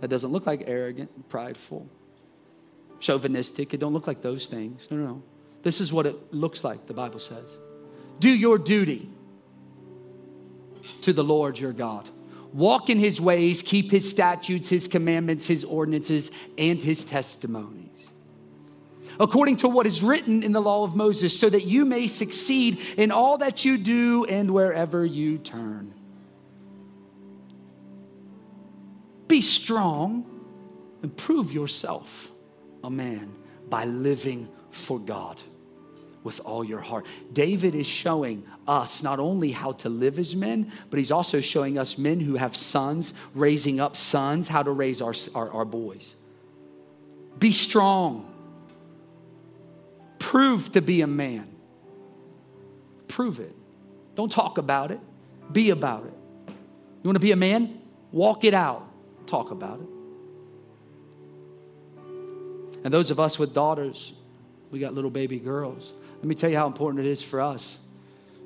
That 0.00 0.08
doesn't 0.08 0.30
look 0.30 0.46
like 0.46 0.64
arrogant, 0.66 1.28
prideful, 1.28 1.86
chauvinistic. 3.00 3.74
It 3.74 3.78
don't 3.78 3.92
look 3.92 4.06
like 4.06 4.22
those 4.22 4.46
things. 4.46 4.86
No, 4.90 4.96
no, 4.96 5.06
no. 5.06 5.22
This 5.62 5.80
is 5.80 5.92
what 5.92 6.06
it 6.06 6.32
looks 6.32 6.62
like, 6.62 6.86
the 6.86 6.94
Bible 6.94 7.18
says. 7.18 7.56
Do 8.20 8.30
your 8.30 8.58
duty 8.58 9.08
to 11.02 11.12
the 11.12 11.24
Lord 11.24 11.58
your 11.58 11.72
God 11.72 12.08
walk 12.52 12.90
in 12.90 12.98
his 12.98 13.20
ways, 13.20 13.62
keep 13.62 13.90
his 13.90 14.08
statutes, 14.08 14.68
his 14.68 14.88
commandments, 14.88 15.46
his 15.46 15.64
ordinances, 15.64 16.30
and 16.56 16.78
his 16.78 17.04
testimonies. 17.04 17.77
According 19.20 19.56
to 19.56 19.68
what 19.68 19.86
is 19.86 20.02
written 20.02 20.42
in 20.42 20.52
the 20.52 20.60
law 20.60 20.84
of 20.84 20.94
Moses, 20.94 21.38
so 21.38 21.50
that 21.50 21.64
you 21.64 21.84
may 21.84 22.06
succeed 22.06 22.80
in 22.96 23.10
all 23.10 23.38
that 23.38 23.64
you 23.64 23.76
do 23.76 24.24
and 24.26 24.50
wherever 24.52 25.04
you 25.04 25.38
turn. 25.38 25.92
Be 29.26 29.40
strong 29.40 30.24
and 31.02 31.16
prove 31.16 31.52
yourself 31.52 32.32
a 32.84 32.90
man 32.90 33.34
by 33.68 33.84
living 33.84 34.48
for 34.70 34.98
God 34.98 35.42
with 36.24 36.40
all 36.40 36.64
your 36.64 36.80
heart. 36.80 37.06
David 37.32 37.74
is 37.74 37.86
showing 37.86 38.44
us 38.66 39.02
not 39.02 39.18
only 39.18 39.52
how 39.52 39.72
to 39.72 39.88
live 39.88 40.18
as 40.18 40.34
men, 40.34 40.72
but 40.90 40.98
he's 40.98 41.10
also 41.10 41.40
showing 41.40 41.78
us 41.78 41.98
men 41.98 42.20
who 42.20 42.34
have 42.34 42.56
sons, 42.56 43.14
raising 43.34 43.80
up 43.80 43.96
sons, 43.96 44.48
how 44.48 44.62
to 44.62 44.70
raise 44.70 45.00
our, 45.00 45.14
our, 45.34 45.50
our 45.50 45.64
boys. 45.64 46.14
Be 47.38 47.52
strong. 47.52 48.34
Prove 50.18 50.72
to 50.72 50.82
be 50.82 51.00
a 51.00 51.06
man. 51.06 51.48
Prove 53.08 53.40
it. 53.40 53.54
Don't 54.14 54.30
talk 54.30 54.58
about 54.58 54.90
it, 54.90 55.00
be 55.52 55.70
about 55.70 56.04
it. 56.04 56.12
You 56.48 57.08
want 57.08 57.16
to 57.16 57.20
be 57.20 57.32
a 57.32 57.36
man? 57.36 57.80
Walk 58.10 58.44
it 58.44 58.54
out. 58.54 58.84
Talk 59.26 59.50
about 59.50 59.80
it. 59.80 59.88
And 62.84 62.92
those 62.92 63.10
of 63.10 63.20
us 63.20 63.38
with 63.38 63.54
daughters, 63.54 64.12
we 64.70 64.78
got 64.78 64.94
little 64.94 65.10
baby 65.10 65.38
girls. 65.38 65.92
Let 66.16 66.24
me 66.24 66.34
tell 66.34 66.50
you 66.50 66.56
how 66.56 66.66
important 66.66 67.06
it 67.06 67.10
is 67.10 67.22
for 67.22 67.40
us 67.40 67.78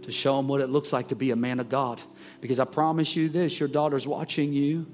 to 0.02 0.10
show 0.10 0.36
them 0.36 0.48
what 0.48 0.60
it 0.60 0.68
looks 0.68 0.92
like 0.92 1.08
to 1.08 1.16
be 1.16 1.30
a 1.30 1.36
man 1.36 1.60
of 1.60 1.68
God. 1.68 2.00
Because 2.40 2.58
I 2.58 2.64
promise 2.64 3.16
you 3.16 3.28
this 3.28 3.58
your 3.58 3.68
daughter's 3.68 4.06
watching 4.06 4.52
you 4.52 4.86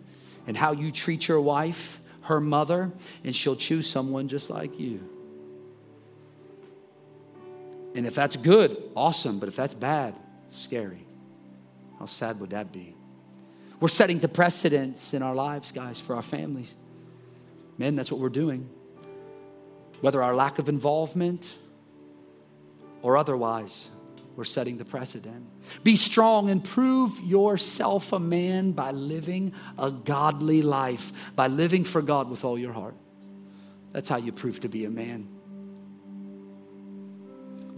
and 0.46 0.56
how 0.56 0.72
you 0.72 0.92
treat 0.92 1.26
your 1.28 1.40
wife, 1.40 2.00
her 2.22 2.40
mother, 2.40 2.92
and 3.24 3.34
she'll 3.34 3.56
choose 3.56 3.88
someone 3.88 4.28
just 4.28 4.50
like 4.50 4.78
you. 4.78 5.08
And 7.98 8.06
if 8.06 8.14
that's 8.14 8.36
good, 8.36 8.80
awesome. 8.94 9.40
But 9.40 9.48
if 9.48 9.56
that's 9.56 9.74
bad, 9.74 10.14
scary. 10.50 11.04
How 11.98 12.06
sad 12.06 12.38
would 12.38 12.50
that 12.50 12.70
be? 12.70 12.94
We're 13.80 13.88
setting 13.88 14.20
the 14.20 14.28
precedents 14.28 15.14
in 15.14 15.22
our 15.22 15.34
lives, 15.34 15.72
guys, 15.72 15.98
for 15.98 16.14
our 16.14 16.22
families. 16.22 16.72
Men, 17.76 17.96
that's 17.96 18.12
what 18.12 18.20
we're 18.20 18.28
doing. 18.28 18.70
Whether 20.00 20.22
our 20.22 20.32
lack 20.32 20.60
of 20.60 20.68
involvement, 20.68 21.48
or 23.02 23.16
otherwise, 23.16 23.88
we're 24.36 24.44
setting 24.44 24.78
the 24.78 24.84
precedent. 24.84 25.44
Be 25.82 25.96
strong 25.96 26.50
and 26.50 26.62
prove 26.62 27.18
yourself 27.18 28.12
a 28.12 28.20
man 28.20 28.70
by 28.70 28.92
living 28.92 29.54
a 29.76 29.90
godly 29.90 30.62
life, 30.62 31.12
by 31.34 31.48
living 31.48 31.82
for 31.82 32.00
God 32.00 32.30
with 32.30 32.44
all 32.44 32.56
your 32.56 32.72
heart. 32.72 32.94
That's 33.90 34.08
how 34.08 34.18
you 34.18 34.30
prove 34.30 34.60
to 34.60 34.68
be 34.68 34.84
a 34.84 34.90
man. 34.90 35.37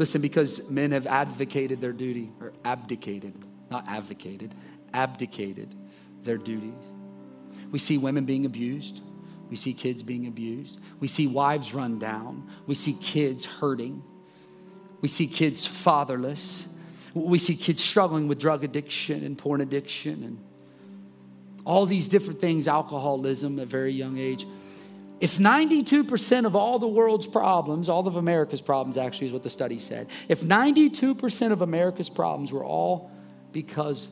Listen, 0.00 0.22
because 0.22 0.66
men 0.70 0.92
have 0.92 1.06
advocated 1.06 1.82
their 1.82 1.92
duty, 1.92 2.32
or 2.40 2.54
abdicated, 2.64 3.34
not 3.70 3.84
advocated, 3.86 4.54
abdicated 4.94 5.74
their 6.22 6.38
duties. 6.38 6.72
We 7.70 7.78
see 7.78 7.98
women 7.98 8.24
being 8.24 8.46
abused. 8.46 9.02
We 9.50 9.56
see 9.56 9.74
kids 9.74 10.02
being 10.02 10.26
abused. 10.26 10.80
We 11.00 11.06
see 11.06 11.26
wives 11.26 11.74
run 11.74 11.98
down. 11.98 12.50
We 12.66 12.76
see 12.76 12.94
kids 12.94 13.44
hurting. 13.44 14.02
We 15.02 15.08
see 15.08 15.26
kids 15.26 15.66
fatherless. 15.66 16.64
We 17.12 17.38
see 17.38 17.54
kids 17.54 17.84
struggling 17.84 18.26
with 18.26 18.38
drug 18.38 18.64
addiction 18.64 19.22
and 19.22 19.36
porn 19.36 19.60
addiction 19.60 20.24
and 20.24 20.38
all 21.66 21.84
these 21.84 22.08
different 22.08 22.40
things, 22.40 22.68
alcoholism 22.68 23.58
at 23.58 23.66
very 23.66 23.92
young 23.92 24.16
age. 24.16 24.46
If 25.20 25.36
92% 25.36 26.46
of 26.46 26.56
all 26.56 26.78
the 26.78 26.88
world's 26.88 27.26
problems, 27.26 27.88
all 27.88 28.06
of 28.08 28.16
America's 28.16 28.62
problems 28.62 28.96
actually 28.96 29.26
is 29.26 29.32
what 29.32 29.42
the 29.42 29.50
study 29.50 29.78
said, 29.78 30.08
if 30.28 30.40
92% 30.40 31.52
of 31.52 31.62
America's 31.62 32.08
problems 32.08 32.52
were 32.52 32.64
all 32.64 33.10
because 33.52 34.08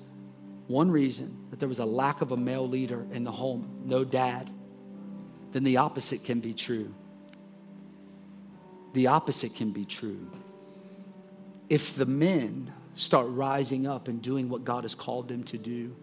one 0.66 0.90
reason 0.90 1.46
that 1.50 1.59
there 1.59 1.68
was 1.68 1.78
a 1.78 1.84
lack 1.84 2.20
of 2.20 2.32
a 2.32 2.36
male 2.36 2.68
leader 2.68 3.06
in 3.12 3.24
the 3.24 3.32
home, 3.32 3.82
no 3.84 4.04
dad, 4.04 4.50
then 5.52 5.64
the 5.64 5.78
opposite 5.78 6.24
can 6.24 6.40
be 6.40 6.52
true. 6.52 6.94
The 8.92 9.06
opposite 9.06 9.54
can 9.54 9.70
be 9.70 9.86
true 9.86 10.30
if 11.68 11.94
the 11.96 12.06
men 12.06 12.72
start 12.94 13.26
rising 13.28 13.86
up 13.86 14.09
and 14.09 14.22
doing 14.22 14.48
what 14.48 14.64
God 14.64 14.84
has 14.84 14.94
called 14.94 15.28
them 15.28 15.44
to 15.44 15.59
do, 15.59 15.94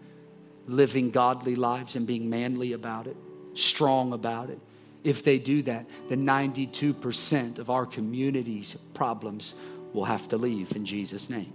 living 0.66 1.10
godly 1.10 1.56
lives 1.56 1.96
and 1.96 2.06
being 2.06 2.30
manly 2.30 2.72
about 2.72 3.06
it, 3.06 3.16
strong 3.54 4.12
about 4.12 4.50
it, 4.50 4.60
if 5.06 5.22
they 5.22 5.38
do 5.38 5.62
that, 5.62 5.86
then 6.08 6.24
92% 6.24 7.60
of 7.60 7.70
our 7.70 7.86
community's 7.86 8.74
problems 8.92 9.54
will 9.92 10.04
have 10.04 10.26
to 10.28 10.36
leave 10.36 10.74
in 10.74 10.84
Jesus' 10.84 11.30
name. 11.30 11.52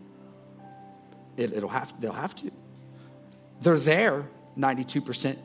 It, 1.35 1.61
will 1.61 1.67
have, 1.67 1.93
they'll 1.99 2.13
have 2.13 2.33
to. 2.37 2.51
They're 3.61 3.77
there, 3.77 4.29
92% 4.57 5.37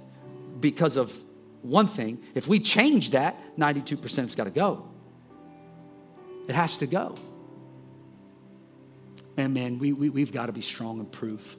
because 0.61 0.97
of 0.97 1.13
one 1.63 1.89
thing. 1.89 2.23
If 2.37 2.47
we 2.47 2.61
change 2.61 3.11
that, 3.11 3.37
92% 3.59 4.17
has 4.17 4.35
got 4.37 4.45
to 4.45 4.51
go. 4.51 4.89
It 6.47 6.55
has 6.55 6.77
to 6.77 6.87
go. 6.87 7.17
And 9.37 9.53
man, 9.53 9.81
we, 9.81 9.93
we, 9.93 10.11
we've 10.11 10.33
got 10.33 10.47
to 10.47 10.53
be 10.53 10.61
strong 10.61 11.01
and 11.01 11.11
prove. 11.11 11.57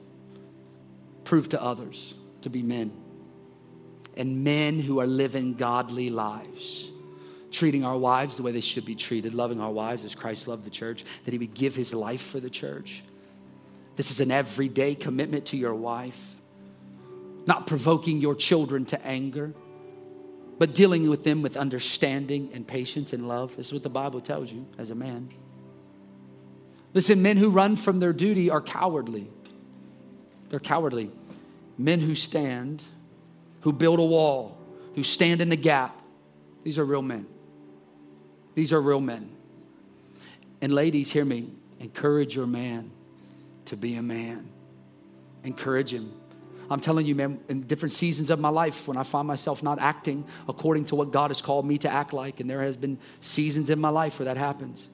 Prove 1.24 1.50
to 1.50 1.62
others 1.62 2.14
to 2.40 2.48
be 2.48 2.62
men. 2.62 2.90
And 4.18 4.44
men 4.44 4.78
who 4.78 5.00
are 5.00 5.06
living 5.06 5.54
godly 5.54 6.10
lives 6.10 6.90
treating 7.50 7.84
our 7.84 7.96
wives 7.96 8.36
the 8.36 8.42
way 8.42 8.52
they 8.52 8.60
should 8.60 8.84
be 8.84 8.94
treated, 8.94 9.34
loving 9.34 9.60
our 9.60 9.70
wives 9.70 10.04
as 10.04 10.14
Christ 10.14 10.48
loved 10.48 10.64
the 10.64 10.70
church, 10.70 11.04
that 11.24 11.32
he 11.32 11.38
would 11.38 11.54
give 11.54 11.74
his 11.74 11.94
life 11.94 12.22
for 12.22 12.40
the 12.40 12.50
church. 12.50 13.02
This 13.96 14.10
is 14.10 14.20
an 14.20 14.30
everyday 14.30 14.94
commitment 14.94 15.46
to 15.46 15.56
your 15.56 15.74
wife, 15.74 16.36
not 17.46 17.66
provoking 17.66 18.20
your 18.20 18.34
children 18.34 18.84
to 18.86 19.06
anger, 19.06 19.54
but 20.58 20.74
dealing 20.74 21.08
with 21.08 21.24
them 21.24 21.42
with 21.42 21.56
understanding 21.56 22.50
and 22.52 22.66
patience 22.66 23.12
and 23.12 23.26
love. 23.26 23.56
This 23.56 23.68
is 23.68 23.72
what 23.72 23.82
the 23.82 23.88
Bible 23.88 24.20
tells 24.20 24.52
you 24.52 24.66
as 24.76 24.90
a 24.90 24.94
man. 24.94 25.28
Listen, 26.94 27.22
men 27.22 27.36
who 27.36 27.50
run 27.50 27.76
from 27.76 28.00
their 28.00 28.12
duty 28.12 28.50
are 28.50 28.60
cowardly. 28.60 29.30
They're 30.50 30.60
cowardly. 30.60 31.10
Men 31.76 32.00
who 32.00 32.14
stand, 32.14 32.82
who 33.60 33.72
build 33.72 33.98
a 33.98 34.04
wall, 34.04 34.56
who 34.94 35.02
stand 35.02 35.40
in 35.40 35.48
the 35.48 35.56
gap, 35.56 36.00
these 36.64 36.78
are 36.78 36.84
real 36.84 37.02
men. 37.02 37.26
These 38.54 38.72
are 38.72 38.80
real 38.80 39.00
men. 39.00 39.30
And 40.60 40.72
ladies, 40.72 41.10
hear 41.10 41.24
me. 41.24 41.50
Encourage 41.80 42.34
your 42.34 42.46
man 42.46 42.90
to 43.66 43.76
be 43.76 43.94
a 43.94 44.02
man. 44.02 44.48
Encourage 45.44 45.92
him. 45.92 46.12
I'm 46.70 46.80
telling 46.80 47.06
you, 47.06 47.14
man, 47.14 47.40
in 47.48 47.62
different 47.62 47.92
seasons 47.92 48.30
of 48.30 48.38
my 48.40 48.48
life, 48.48 48.88
when 48.88 48.96
I 48.96 49.02
find 49.02 49.26
myself 49.26 49.62
not 49.62 49.78
acting 49.78 50.24
according 50.48 50.86
to 50.86 50.96
what 50.96 51.12
God 51.12 51.30
has 51.30 51.40
called 51.40 51.66
me 51.66 51.78
to 51.78 51.88
act 51.88 52.12
like, 52.12 52.40
and 52.40 52.50
there 52.50 52.60
has 52.62 52.76
been 52.76 52.98
seasons 53.20 53.70
in 53.70 53.78
my 53.80 53.88
life 53.88 54.18
where 54.18 54.24
that 54.24 54.36
happens. 54.36 54.88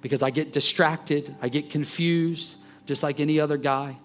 Because 0.00 0.22
I 0.22 0.30
get 0.30 0.52
distracted, 0.52 1.34
I 1.40 1.48
get 1.48 1.70
confused, 1.70 2.56
just 2.86 3.02
like 3.02 3.18
any 3.18 3.40
other 3.40 3.56
guy. 3.56 3.96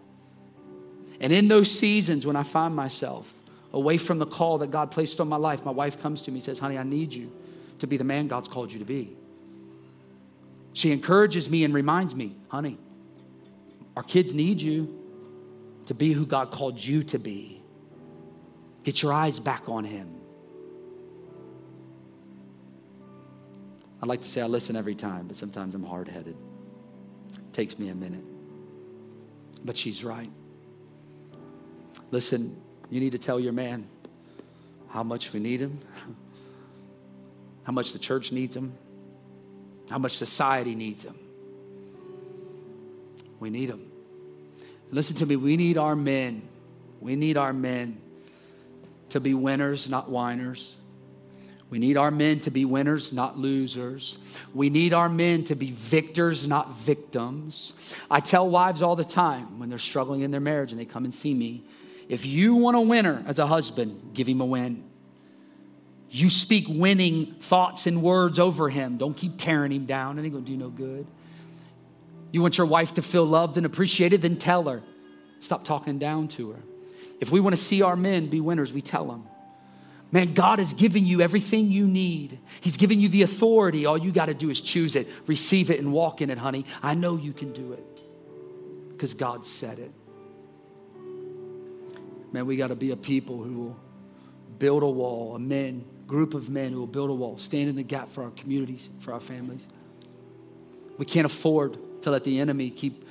And 1.19 1.33
in 1.33 1.47
those 1.49 1.69
seasons 1.69 2.25
when 2.25 2.35
I 2.35 2.43
find 2.43 2.75
myself 2.75 3.31
away 3.73 3.97
from 3.97 4.19
the 4.19 4.25
call 4.25 4.57
that 4.59 4.71
God 4.71 4.91
placed 4.91 5.19
on 5.19 5.27
my 5.27 5.37
life, 5.37 5.63
my 5.63 5.71
wife 5.71 6.01
comes 6.01 6.21
to 6.23 6.31
me 6.31 6.37
and 6.37 6.43
says, 6.43 6.59
Honey, 6.59 6.77
I 6.77 6.83
need 6.83 7.13
you 7.13 7.31
to 7.79 7.87
be 7.87 7.97
the 7.97 8.03
man 8.03 8.27
God's 8.27 8.47
called 8.47 8.71
you 8.71 8.79
to 8.79 8.85
be. 8.85 9.15
She 10.73 10.91
encourages 10.91 11.49
me 11.49 11.63
and 11.63 11.73
reminds 11.73 12.15
me, 12.15 12.35
honey, 12.47 12.77
our 13.95 14.03
kids 14.03 14.33
need 14.33 14.61
you 14.61 14.97
to 15.87 15.93
be 15.93 16.13
who 16.13 16.25
God 16.25 16.51
called 16.51 16.79
you 16.79 17.03
to 17.03 17.19
be. 17.19 17.61
Get 18.83 19.01
your 19.01 19.11
eyes 19.11 19.39
back 19.39 19.67
on 19.67 19.83
Him. 19.83 20.15
I'd 24.01 24.07
like 24.07 24.21
to 24.21 24.29
say 24.29 24.41
I 24.41 24.45
listen 24.45 24.75
every 24.75 24.95
time, 24.95 25.27
but 25.27 25.35
sometimes 25.35 25.75
I'm 25.75 25.83
hard 25.83 26.07
headed. 26.07 26.37
It 27.33 27.53
takes 27.53 27.77
me 27.77 27.89
a 27.89 27.95
minute. 27.95 28.23
But 29.65 29.75
she's 29.75 30.03
right. 30.03 30.29
Listen, 32.11 32.55
you 32.89 32.99
need 32.99 33.11
to 33.11 33.17
tell 33.17 33.39
your 33.39 33.53
man 33.53 33.87
how 34.89 35.03
much 35.03 35.33
we 35.33 35.39
need 35.39 35.61
him. 35.61 35.79
how 37.69 37.73
much 37.73 37.93
the 37.93 37.99
church 37.99 38.31
needs 38.31 38.57
him, 38.57 38.73
how 39.91 39.99
much 39.99 40.17
society 40.17 40.73
needs 40.73 41.03
him. 41.03 41.13
We 43.39 43.51
need 43.51 43.69
them. 43.69 43.91
Listen 44.89 45.15
to 45.17 45.25
me, 45.27 45.35
we 45.35 45.55
need 45.55 45.77
our 45.77 45.95
men. 45.95 46.41
We 46.99 47.15
need 47.15 47.37
our 47.37 47.53
men 47.53 48.01
to 49.09 49.19
be 49.19 49.35
winners, 49.35 49.87
not 49.87 50.09
whiners. 50.09 50.75
We 51.69 51.77
need 51.77 51.95
our 51.95 52.09
men 52.09 52.39
to 52.39 52.49
be 52.49 52.65
winners, 52.65 53.13
not 53.13 53.37
losers. 53.37 54.17
We 54.55 54.71
need 54.71 54.91
our 54.91 55.07
men 55.07 55.43
to 55.43 55.55
be 55.55 55.69
victors, 55.69 56.47
not 56.47 56.75
victims. 56.75 57.73
I 58.09 58.19
tell 58.19 58.49
wives 58.49 58.81
all 58.81 58.95
the 58.95 59.03
time 59.03 59.59
when 59.59 59.69
they're 59.69 59.77
struggling 59.77 60.21
in 60.21 60.31
their 60.31 60.41
marriage 60.41 60.71
and 60.71 60.81
they 60.81 60.85
come 60.85 61.05
and 61.05 61.13
see 61.13 61.35
me 61.35 61.63
if 62.09 62.25
you 62.25 62.55
want 62.55 62.75
a 62.75 62.81
winner 62.81 63.23
as 63.27 63.39
a 63.39 63.47
husband, 63.47 64.11
give 64.13 64.27
him 64.27 64.41
a 64.41 64.45
win. 64.45 64.83
You 66.09 66.29
speak 66.31 66.65
winning 66.67 67.35
thoughts 67.39 67.85
and 67.85 68.01
words 68.01 68.39
over 68.39 68.67
him. 68.67 68.97
Don't 68.97 69.15
keep 69.15 69.37
tearing 69.37 69.71
him 69.71 69.85
down. 69.85 70.17
It 70.17 70.23
ain't 70.23 70.33
gonna 70.33 70.43
do 70.43 70.57
no 70.57 70.69
good. 70.69 71.05
You 72.31 72.41
want 72.41 72.57
your 72.57 72.65
wife 72.67 72.95
to 72.95 73.03
feel 73.03 73.25
loved 73.25 73.57
and 73.57 73.65
appreciated, 73.65 74.23
then 74.23 74.37
tell 74.37 74.63
her. 74.63 74.81
Stop 75.39 75.63
talking 75.63 75.99
down 75.99 76.27
to 76.29 76.51
her. 76.51 76.59
If 77.19 77.31
we 77.31 77.39
want 77.39 77.55
to 77.55 77.61
see 77.61 77.83
our 77.83 77.95
men 77.95 78.27
be 78.27 78.41
winners, 78.41 78.73
we 78.73 78.81
tell 78.81 79.05
them. 79.05 79.25
Man, 80.11 80.33
God 80.33 80.57
has 80.57 80.73
given 80.73 81.05
you 81.05 81.21
everything 81.21 81.69
you 81.71 81.87
need. 81.87 82.39
He's 82.61 82.77
given 82.77 82.99
you 82.99 83.09
the 83.09 83.21
authority. 83.21 83.85
All 83.85 83.97
you 83.97 84.11
got 84.11 84.25
to 84.25 84.33
do 84.33 84.49
is 84.49 84.59
choose 84.59 84.95
it, 84.95 85.07
receive 85.27 85.69
it, 85.69 85.79
and 85.79 85.93
walk 85.93 86.21
in 86.21 86.31
it, 86.31 86.39
honey. 86.39 86.65
I 86.81 86.95
know 86.95 87.15
you 87.15 87.33
can 87.33 87.53
do 87.53 87.73
it 87.73 88.01
because 88.89 89.13
God 89.13 89.45
said 89.45 89.77
it. 89.77 89.91
Man, 92.31 92.45
we 92.45 92.57
got 92.57 92.67
to 92.67 92.75
be 92.75 92.91
a 92.91 92.95
people 92.95 93.43
who 93.43 93.53
will 93.53 93.79
build 94.59 94.83
a 94.83 94.89
wall, 94.89 95.35
a 95.35 95.39
men 95.39 95.85
group 96.09 96.33
of 96.33 96.49
men 96.49 96.71
who 96.73 96.79
will 96.79 96.87
build 96.87 97.11
a 97.11 97.13
wall, 97.13 97.37
stand 97.37 97.69
in 97.69 97.75
the 97.75 97.83
gap 97.83 98.09
for 98.09 98.23
our 98.23 98.31
communities, 98.31 98.89
for 98.99 99.13
our 99.13 99.19
families. 99.19 99.65
We 100.97 101.05
can't 101.05 101.25
afford 101.25 101.77
to 102.01 102.09
let 102.09 102.23
the 102.23 102.39
enemy 102.39 102.71
keep 102.71 103.05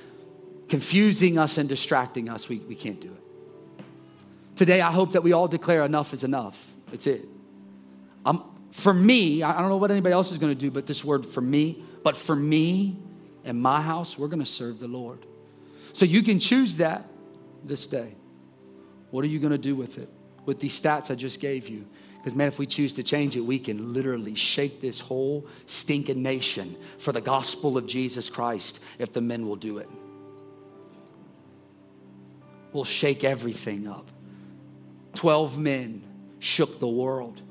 confusing 0.67 1.39
us 1.39 1.57
and 1.57 1.67
distracting 1.67 2.29
us. 2.29 2.49
We, 2.49 2.57
we 2.59 2.75
can't 2.75 2.99
do 2.99 3.07
it. 3.07 3.85
Today, 4.57 4.81
I 4.81 4.91
hope 4.91 5.13
that 5.13 5.23
we 5.23 5.31
all 5.31 5.47
declare 5.47 5.85
enough 5.85 6.13
is 6.13 6.25
enough. 6.25 6.61
It's 6.91 7.07
it. 7.07 7.25
Um, 8.25 8.43
for 8.71 8.93
me, 8.93 9.41
I 9.41 9.59
don't 9.59 9.69
know 9.69 9.77
what 9.77 9.91
anybody 9.91 10.13
else 10.13 10.31
is 10.31 10.37
going 10.37 10.53
to 10.53 10.59
do, 10.59 10.69
but 10.69 10.85
this 10.85 11.03
word 11.03 11.25
for 11.25 11.41
me, 11.41 11.81
but 12.03 12.17
for 12.17 12.35
me 12.35 12.97
and 13.45 13.59
my 13.59 13.81
house, 13.81 14.17
we're 14.17 14.27
going 14.27 14.43
to 14.43 14.45
serve 14.45 14.79
the 14.79 14.89
Lord. 14.89 15.25
So 15.93 16.03
you 16.03 16.21
can 16.21 16.37
choose 16.37 16.75
that 16.75 17.05
this 17.63 17.87
day. 17.87 18.13
What 19.11 19.23
are 19.23 19.27
you 19.27 19.39
going 19.39 19.51
to 19.51 19.57
do 19.57 19.75
with 19.75 19.97
it? 19.97 20.09
With 20.45 20.59
these 20.59 20.79
stats 20.79 21.11
I 21.11 21.15
just 21.15 21.39
gave 21.39 21.67
you, 21.67 21.85
because, 22.17 22.35
man, 22.35 22.47
if 22.47 22.59
we 22.59 22.65
choose 22.65 22.93
to 22.93 23.03
change 23.03 23.35
it, 23.35 23.41
we 23.41 23.59
can 23.59 23.93
literally 23.93 24.35
shake 24.35 24.81
this 24.81 24.99
whole 24.99 25.47
stinking 25.67 26.21
nation 26.21 26.75
for 26.97 27.11
the 27.11 27.21
gospel 27.21 27.77
of 27.77 27.87
Jesus 27.87 28.29
Christ 28.29 28.81
if 28.97 29.13
the 29.13 29.21
men 29.21 29.47
will 29.47 29.55
do 29.55 29.77
it. 29.77 29.89
We'll 32.73 32.83
shake 32.83 33.23
everything 33.23 33.87
up. 33.87 34.11
12 35.15 35.57
men 35.57 36.03
shook 36.39 36.79
the 36.79 36.87
world. 36.87 37.41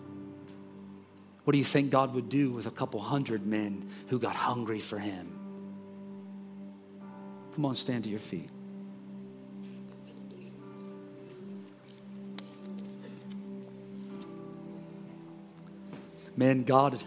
What 1.44 1.52
do 1.52 1.58
you 1.58 1.64
think 1.64 1.90
God 1.90 2.14
would 2.14 2.28
do 2.28 2.50
with 2.50 2.66
a 2.66 2.70
couple 2.70 3.00
hundred 3.00 3.46
men 3.46 3.90
who 4.08 4.18
got 4.18 4.36
hungry 4.36 4.80
for 4.80 4.98
Him? 4.98 5.38
Come 7.54 7.64
on, 7.64 7.74
stand 7.74 8.04
to 8.04 8.10
your 8.10 8.20
feet. 8.20 8.50
Man, 16.38 16.62
God 16.62 17.02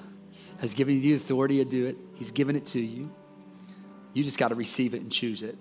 has 0.60 0.74
given 0.74 0.96
you 0.96 1.02
the 1.02 1.14
authority 1.14 1.60
to 1.60 1.64
do 1.64 1.86
it. 1.86 1.96
He's 2.16 2.32
given 2.32 2.58
it 2.58 2.66
to 2.68 2.82
you. 2.82 3.10
You 4.14 4.26
just 4.26 4.38
got 4.38 4.50
to 4.50 4.56
receive 4.56 4.94
it 4.94 5.02
and 5.02 5.10
choose 5.10 5.42
it. 5.42 5.58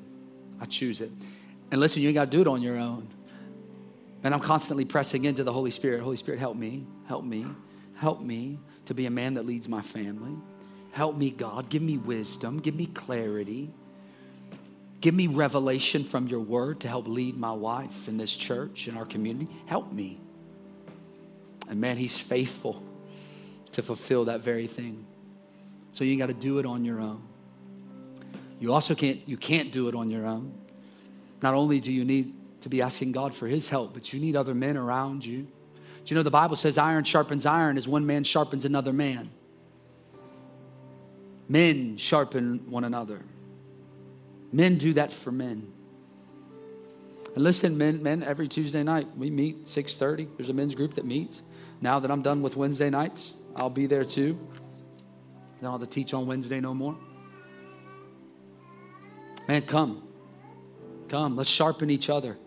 I 0.61 0.65
choose 0.65 1.01
it. 1.01 1.13
And 1.71 1.81
listen, 1.81 2.03
you 2.03 2.09
ain't 2.09 2.17
got 2.17 2.25
to 2.25 2.31
do 2.33 2.41
it 2.41 2.49
on 2.49 2.63
your 2.63 2.77
own. 2.77 3.07
And 4.25 4.35
I'm 4.35 4.41
constantly 4.41 4.85
pressing 4.85 5.25
into 5.25 5.45
the 5.45 5.53
Holy 5.53 5.71
Spirit. 5.71 6.03
Holy 6.03 6.17
Spirit, 6.17 6.41
help 6.41 6.57
me, 6.57 6.85
help 7.07 7.25
me, 7.25 7.47
help 7.95 8.21
me 8.21 8.59
to 8.87 8.95
be 8.95 9.07
a 9.07 9.11
man 9.11 9.35
that 9.35 9.47
leads 9.47 9.69
my 9.69 9.83
family. 9.83 10.37
Help 10.91 11.17
me, 11.17 11.31
God. 11.31 11.69
Give 11.69 11.81
me 11.81 11.97
wisdom. 11.97 12.59
Give 12.59 12.75
me 12.75 12.87
clarity. 12.87 13.71
Give 15.01 15.15
me 15.15 15.29
revelation 15.29 16.03
from 16.03 16.27
your 16.27 16.41
word 16.41 16.81
to 16.81 16.89
help 16.89 17.07
lead 17.07 17.37
my 17.37 17.53
wife 17.53 18.09
in 18.09 18.17
this 18.17 18.35
church, 18.35 18.89
in 18.89 18.97
our 18.97 19.07
community. 19.07 19.49
Help 19.67 19.93
me. 19.93 20.21
And 21.69 21.81
man, 21.81 21.99
he's 21.99 22.19
faithful 22.19 22.83
to 23.73 23.83
fulfill 23.83 24.27
that 24.27 24.41
very 24.41 24.67
thing. 24.67 25.07
So 25.93 26.05
you 26.05 26.17
got 26.19 26.27
to 26.27 26.35
do 26.35 26.59
it 26.59 26.67
on 26.67 26.85
your 26.85 27.01
own. 27.01 27.23
You 28.59 28.73
also 28.73 28.95
can't 28.95 29.27
you 29.27 29.37
can't 29.37 29.73
do 29.73 29.89
it 29.89 29.95
on 29.95 30.11
your 30.11 30.27
own. 30.27 30.53
Not 31.43 31.55
only 31.55 31.81
do 31.81 31.93
you 31.93 32.05
need 32.05 32.35
to 32.61 32.69
be 32.69 32.83
asking 32.83 33.13
God 33.13 33.35
for 33.35 33.47
his 33.47 33.69
help, 33.69 33.95
but 33.95 34.13
you 34.13 34.21
need 34.21 34.37
other 34.37 34.55
men 34.55 34.77
around 34.77 35.25
you. 35.25 35.43
Do 35.43 36.15
you 36.15 36.17
know 36.17 36.23
the 36.23 36.31
Bible 36.31 36.57
says 36.57 36.79
iron 36.79 37.05
sharpens 37.05 37.47
iron 37.47 37.79
as 37.79 37.89
one 37.89 38.07
man 38.07 38.25
sharpens 38.25 38.65
another 38.65 38.93
man? 38.93 39.31
Men 41.49 41.97
sharpen 41.97 42.71
one 42.71 42.85
another. 42.85 43.23
Men 44.53 44.79
do 44.79 44.93
that 44.95 45.13
for 45.13 45.33
men. 45.33 45.73
And 47.35 47.45
listen, 47.45 47.79
men, 47.79 48.03
men, 48.03 48.23
every 48.23 48.49
Tuesday 48.49 48.83
night 48.83 49.07
we 49.17 49.31
meet 49.31 49.65
6:30. 49.65 50.29
There's 50.37 50.49
a 50.51 50.55
men's 50.55 50.75
group 50.75 50.95
that 50.95 51.05
meets. 51.05 51.43
Now 51.81 51.99
that 52.01 52.11
I'm 52.11 52.23
done 52.23 52.43
with 52.43 52.57
Wednesday 52.57 52.91
nights, 52.91 53.33
I'll 53.57 53.71
be 53.71 53.87
there 53.87 54.05
too. 54.05 54.39
Then 55.61 55.69
I 55.69 55.73
don't 55.73 55.81
have 55.81 55.89
to 55.89 55.95
teach 55.95 56.15
on 56.15 56.27
Wednesday 56.27 56.61
no 56.61 56.75
more. 56.75 56.97
Man, 59.49 59.63
come. 59.63 60.03
Come. 61.09 61.37
Let's 61.37 61.51
sharpen 61.51 61.91
each 61.91 62.09
other. 62.09 62.39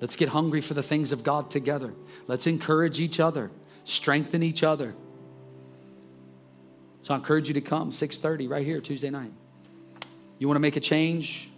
Let's 0.00 0.16
get 0.16 0.28
hungry 0.28 0.60
for 0.60 0.74
the 0.74 0.82
things 0.82 1.12
of 1.12 1.22
God 1.22 1.50
together. 1.50 1.94
Let's 2.26 2.46
encourage 2.46 3.00
each 3.00 3.20
other, 3.20 3.50
strengthen 3.84 4.42
each 4.42 4.62
other. 4.62 4.94
So 7.02 7.14
I 7.14 7.16
encourage 7.16 7.48
you 7.48 7.54
to 7.54 7.60
come 7.60 7.90
6:30 7.90 8.48
right 8.48 8.64
here 8.64 8.80
Tuesday 8.80 9.10
night. 9.10 9.32
You 10.38 10.48
want 10.48 10.56
to 10.56 10.60
make 10.60 10.76
a 10.76 10.80
change 10.80 11.50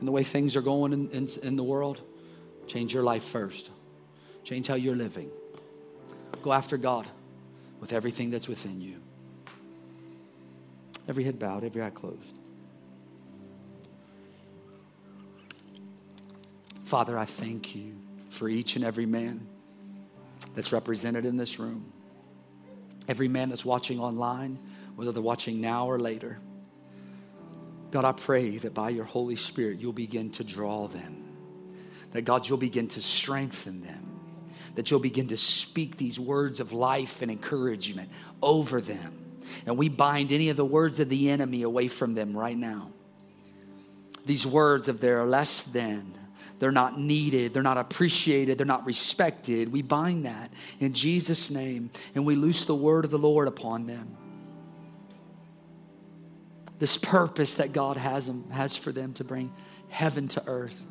in 0.00 0.06
the 0.06 0.12
way 0.12 0.24
things 0.24 0.56
are 0.56 0.62
going 0.62 0.92
in, 0.92 1.10
in, 1.10 1.28
in 1.42 1.56
the 1.56 1.62
world? 1.62 2.00
Change 2.66 2.92
your 2.92 3.02
life 3.02 3.24
first. 3.24 3.70
Change 4.44 4.66
how 4.66 4.74
you're 4.74 4.96
living. 4.96 5.30
Go 6.42 6.52
after 6.52 6.76
God 6.76 7.06
with 7.82 7.92
everything 7.92 8.30
that's 8.30 8.46
within 8.46 8.80
you. 8.80 8.94
Every 11.08 11.24
head 11.24 11.40
bowed, 11.40 11.64
every 11.64 11.82
eye 11.82 11.90
closed. 11.90 12.38
Father, 16.84 17.18
I 17.18 17.24
thank 17.24 17.74
you 17.74 17.96
for 18.30 18.48
each 18.48 18.76
and 18.76 18.84
every 18.84 19.04
man 19.04 19.48
that's 20.54 20.70
represented 20.70 21.26
in 21.26 21.36
this 21.36 21.58
room. 21.58 21.92
Every 23.08 23.26
man 23.26 23.48
that's 23.48 23.64
watching 23.64 23.98
online, 23.98 24.60
whether 24.94 25.10
they're 25.10 25.20
watching 25.20 25.60
now 25.60 25.86
or 25.86 25.98
later. 25.98 26.38
God, 27.90 28.04
I 28.04 28.12
pray 28.12 28.58
that 28.58 28.72
by 28.74 28.90
your 28.90 29.04
Holy 29.04 29.34
Spirit, 29.34 29.80
you'll 29.80 29.92
begin 29.92 30.30
to 30.32 30.44
draw 30.44 30.86
them. 30.86 31.24
That 32.12 32.22
God, 32.22 32.48
you'll 32.48 32.58
begin 32.58 32.86
to 32.88 33.00
strengthen 33.00 33.82
them. 33.82 34.11
That 34.74 34.90
you'll 34.90 35.00
begin 35.00 35.28
to 35.28 35.36
speak 35.36 35.96
these 35.96 36.18
words 36.18 36.60
of 36.60 36.72
life 36.72 37.22
and 37.22 37.30
encouragement 37.30 38.10
over 38.42 38.80
them. 38.80 39.22
And 39.66 39.76
we 39.76 39.88
bind 39.88 40.32
any 40.32 40.48
of 40.48 40.56
the 40.56 40.64
words 40.64 41.00
of 41.00 41.08
the 41.08 41.30
enemy 41.30 41.62
away 41.62 41.88
from 41.88 42.14
them 42.14 42.36
right 42.36 42.56
now. 42.56 42.90
These 44.24 44.46
words 44.46 44.88
of 44.88 45.00
they're 45.00 45.24
less 45.24 45.64
than, 45.64 46.14
they're 46.58 46.70
not 46.70 46.98
needed, 46.98 47.52
they're 47.52 47.62
not 47.62 47.78
appreciated, 47.78 48.56
they're 48.56 48.66
not 48.66 48.86
respected. 48.86 49.72
We 49.72 49.82
bind 49.82 50.26
that 50.26 50.52
in 50.78 50.92
Jesus' 50.92 51.50
name 51.50 51.90
and 52.14 52.24
we 52.24 52.36
loose 52.36 52.64
the 52.64 52.74
word 52.74 53.04
of 53.04 53.10
the 53.10 53.18
Lord 53.18 53.48
upon 53.48 53.86
them. 53.86 54.16
This 56.78 56.96
purpose 56.96 57.54
that 57.54 57.72
God 57.72 57.96
has, 57.96 58.30
has 58.50 58.76
for 58.76 58.92
them 58.92 59.12
to 59.14 59.24
bring 59.24 59.52
heaven 59.88 60.28
to 60.28 60.42
earth. 60.46 60.86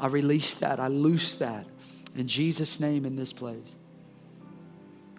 I 0.00 0.06
release 0.06 0.54
that, 0.54 0.80
I 0.80 0.88
loose 0.88 1.34
that 1.34 1.66
in 2.16 2.26
Jesus' 2.26 2.80
name 2.80 3.04
in 3.04 3.16
this 3.16 3.32
place. 3.32 3.76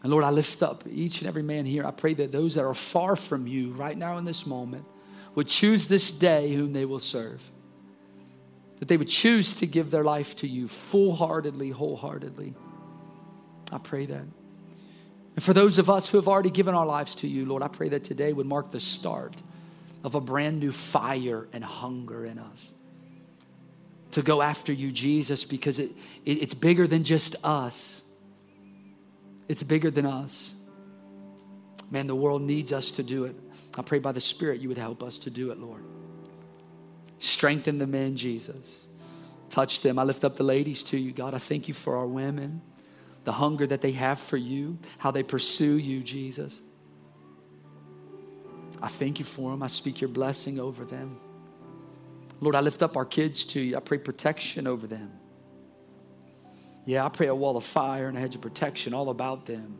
And 0.01 0.11
Lord, 0.11 0.23
I 0.23 0.31
lift 0.31 0.63
up 0.63 0.83
each 0.89 1.19
and 1.19 1.27
every 1.27 1.43
man 1.43 1.65
here. 1.65 1.85
I 1.85 1.91
pray 1.91 2.15
that 2.15 2.31
those 2.31 2.55
that 2.55 2.65
are 2.65 2.73
far 2.73 3.15
from 3.15 3.45
you 3.45 3.71
right 3.73 3.95
now 3.95 4.17
in 4.17 4.25
this 4.25 4.47
moment 4.47 4.85
would 5.35 5.47
choose 5.47 5.87
this 5.87 6.11
day 6.11 6.53
whom 6.53 6.73
they 6.73 6.85
will 6.85 6.99
serve. 6.99 7.49
That 8.79 8.87
they 8.87 8.97
would 8.97 9.07
choose 9.07 9.53
to 9.55 9.67
give 9.67 9.91
their 9.91 10.03
life 10.03 10.35
to 10.37 10.47
you 10.47 10.67
full 10.67 11.15
heartedly, 11.15 11.69
wholeheartedly. 11.69 12.55
I 13.71 13.77
pray 13.77 14.07
that. 14.07 14.25
And 15.35 15.43
for 15.43 15.53
those 15.53 15.77
of 15.77 15.89
us 15.89 16.09
who 16.09 16.17
have 16.17 16.27
already 16.27 16.49
given 16.49 16.73
our 16.73 16.85
lives 16.85 17.13
to 17.15 17.27
you, 17.27 17.45
Lord, 17.45 17.61
I 17.61 17.67
pray 17.67 17.89
that 17.89 18.03
today 18.03 18.33
would 18.33 18.47
mark 18.47 18.71
the 18.71 18.79
start 18.79 19.35
of 20.03 20.15
a 20.15 20.19
brand 20.19 20.59
new 20.59 20.71
fire 20.71 21.47
and 21.53 21.63
hunger 21.63 22.25
in 22.25 22.39
us 22.39 22.71
to 24.11 24.21
go 24.21 24.41
after 24.41 24.73
you, 24.73 24.91
Jesus, 24.91 25.45
because 25.45 25.79
it, 25.79 25.91
it, 26.25 26.41
it's 26.41 26.53
bigger 26.53 26.87
than 26.87 27.03
just 27.03 27.35
us. 27.43 28.01
It's 29.47 29.63
bigger 29.63 29.91
than 29.91 30.05
us. 30.05 30.51
Man, 31.89 32.07
the 32.07 32.15
world 32.15 32.41
needs 32.41 32.71
us 32.71 32.91
to 32.93 33.03
do 33.03 33.25
it. 33.25 33.35
I 33.77 33.81
pray 33.81 33.99
by 33.99 34.11
the 34.11 34.21
Spirit 34.21 34.61
you 34.61 34.69
would 34.69 34.77
help 34.77 35.03
us 35.03 35.17
to 35.19 35.29
do 35.29 35.51
it, 35.51 35.59
Lord. 35.59 35.83
Strengthen 37.19 37.77
the 37.77 37.87
men, 37.87 38.15
Jesus. 38.15 38.65
Touch 39.49 39.81
them. 39.81 39.99
I 39.99 40.03
lift 40.03 40.23
up 40.23 40.37
the 40.37 40.43
ladies 40.43 40.83
to 40.83 40.97
you, 40.97 41.11
God. 41.11 41.33
I 41.33 41.37
thank 41.37 41.67
you 41.67 41.73
for 41.73 41.97
our 41.97 42.07
women, 42.07 42.61
the 43.25 43.33
hunger 43.33 43.67
that 43.67 43.81
they 43.81 43.91
have 43.91 44.19
for 44.19 44.37
you, 44.37 44.77
how 44.97 45.11
they 45.11 45.23
pursue 45.23 45.77
you, 45.77 46.01
Jesus. 46.01 46.59
I 48.81 48.87
thank 48.87 49.19
you 49.19 49.25
for 49.25 49.51
them. 49.51 49.61
I 49.61 49.67
speak 49.67 50.01
your 50.01 50.09
blessing 50.09 50.59
over 50.59 50.85
them. 50.85 51.19
Lord, 52.41 52.55
I 52.55 52.61
lift 52.61 52.81
up 52.81 52.97
our 52.97 53.05
kids 53.05 53.45
to 53.45 53.61
you. 53.61 53.77
I 53.77 53.79
pray 53.79 53.99
protection 53.99 54.65
over 54.65 54.87
them. 54.87 55.11
Yeah, 56.85 57.05
I 57.05 57.09
pray 57.09 57.27
a 57.27 57.35
wall 57.35 57.55
of 57.55 57.63
fire 57.63 58.07
and 58.07 58.17
a 58.17 58.19
hedge 58.19 58.33
of 58.33 58.41
protection 58.41 58.95
all 58.95 59.09
about 59.11 59.45
them. 59.45 59.77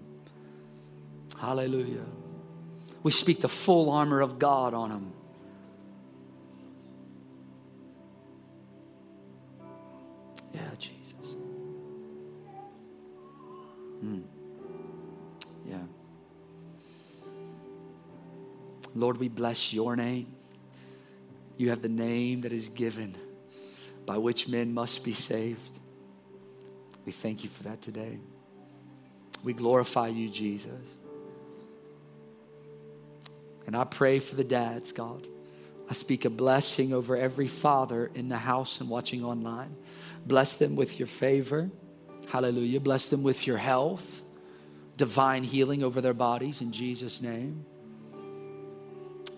Hallelujah. 1.40 2.06
We 3.02 3.12
speak 3.12 3.42
the 3.42 3.50
full 3.50 3.90
armor 3.90 4.22
of 4.22 4.38
God 4.38 4.76
on 4.76 4.90
them. 4.90 5.14
Yeah, 10.54 10.70
Jesus. 10.78 11.36
Mm. 14.06 14.24
Yeah. 15.66 15.78
Lord, 18.94 19.18
we 19.18 19.30
bless 19.30 19.74
your 19.74 19.96
name. 19.96 20.36
You 21.58 21.70
have 21.70 21.82
the 21.82 21.90
name 21.90 22.42
that 22.42 22.54
is 22.54 22.70
given 22.70 23.16
by 24.06 24.18
which 24.18 24.48
men 24.48 24.74
must 24.74 25.04
be 25.04 25.14
saved. 25.14 25.80
We 27.06 27.12
thank 27.12 27.44
you 27.44 27.50
for 27.50 27.64
that 27.64 27.82
today. 27.82 28.20
We 29.44 29.54
glorify 29.54 30.08
you, 30.08 30.30
Jesus. 30.30 30.96
And 33.68 33.76
I 33.76 33.84
pray 33.84 34.20
for 34.20 34.36
the 34.36 34.44
dads, 34.44 34.92
God. 34.92 35.28
I 35.90 35.94
speak 35.94 36.26
a 36.26 36.30
blessing 36.30 36.94
over 36.94 37.18
every 37.18 37.48
father 37.48 38.10
in 38.16 38.30
the 38.30 38.38
house 38.38 38.80
and 38.80 38.90
watching 38.90 39.24
online. 39.24 39.76
Bless 40.26 40.56
them 40.56 40.76
with 40.76 41.00
your 41.00 41.08
favor. 41.08 41.70
Hallelujah. 42.28 42.80
Bless 42.80 43.10
them 43.10 43.24
with 43.24 43.46
your 43.46 43.58
health, 43.58 44.24
divine 44.96 45.44
healing 45.44 45.84
over 45.84 46.00
their 46.02 46.14
bodies 46.14 46.62
in 46.62 46.72
Jesus' 46.72 47.22
name. 47.22 47.66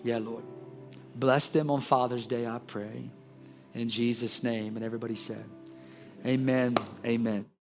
Yeah, 0.04 0.18
Lord. 0.18 0.44
Bless 1.14 1.48
them 1.48 1.70
on 1.70 1.80
Father's 1.80 2.26
Day, 2.26 2.46
I 2.46 2.58
pray. 2.58 3.10
In 3.74 3.88
Jesus' 3.88 4.42
name. 4.42 4.76
And 4.76 4.84
everybody 4.84 5.14
said, 5.14 5.44
Amen. 6.26 6.76
Amen. 7.04 7.46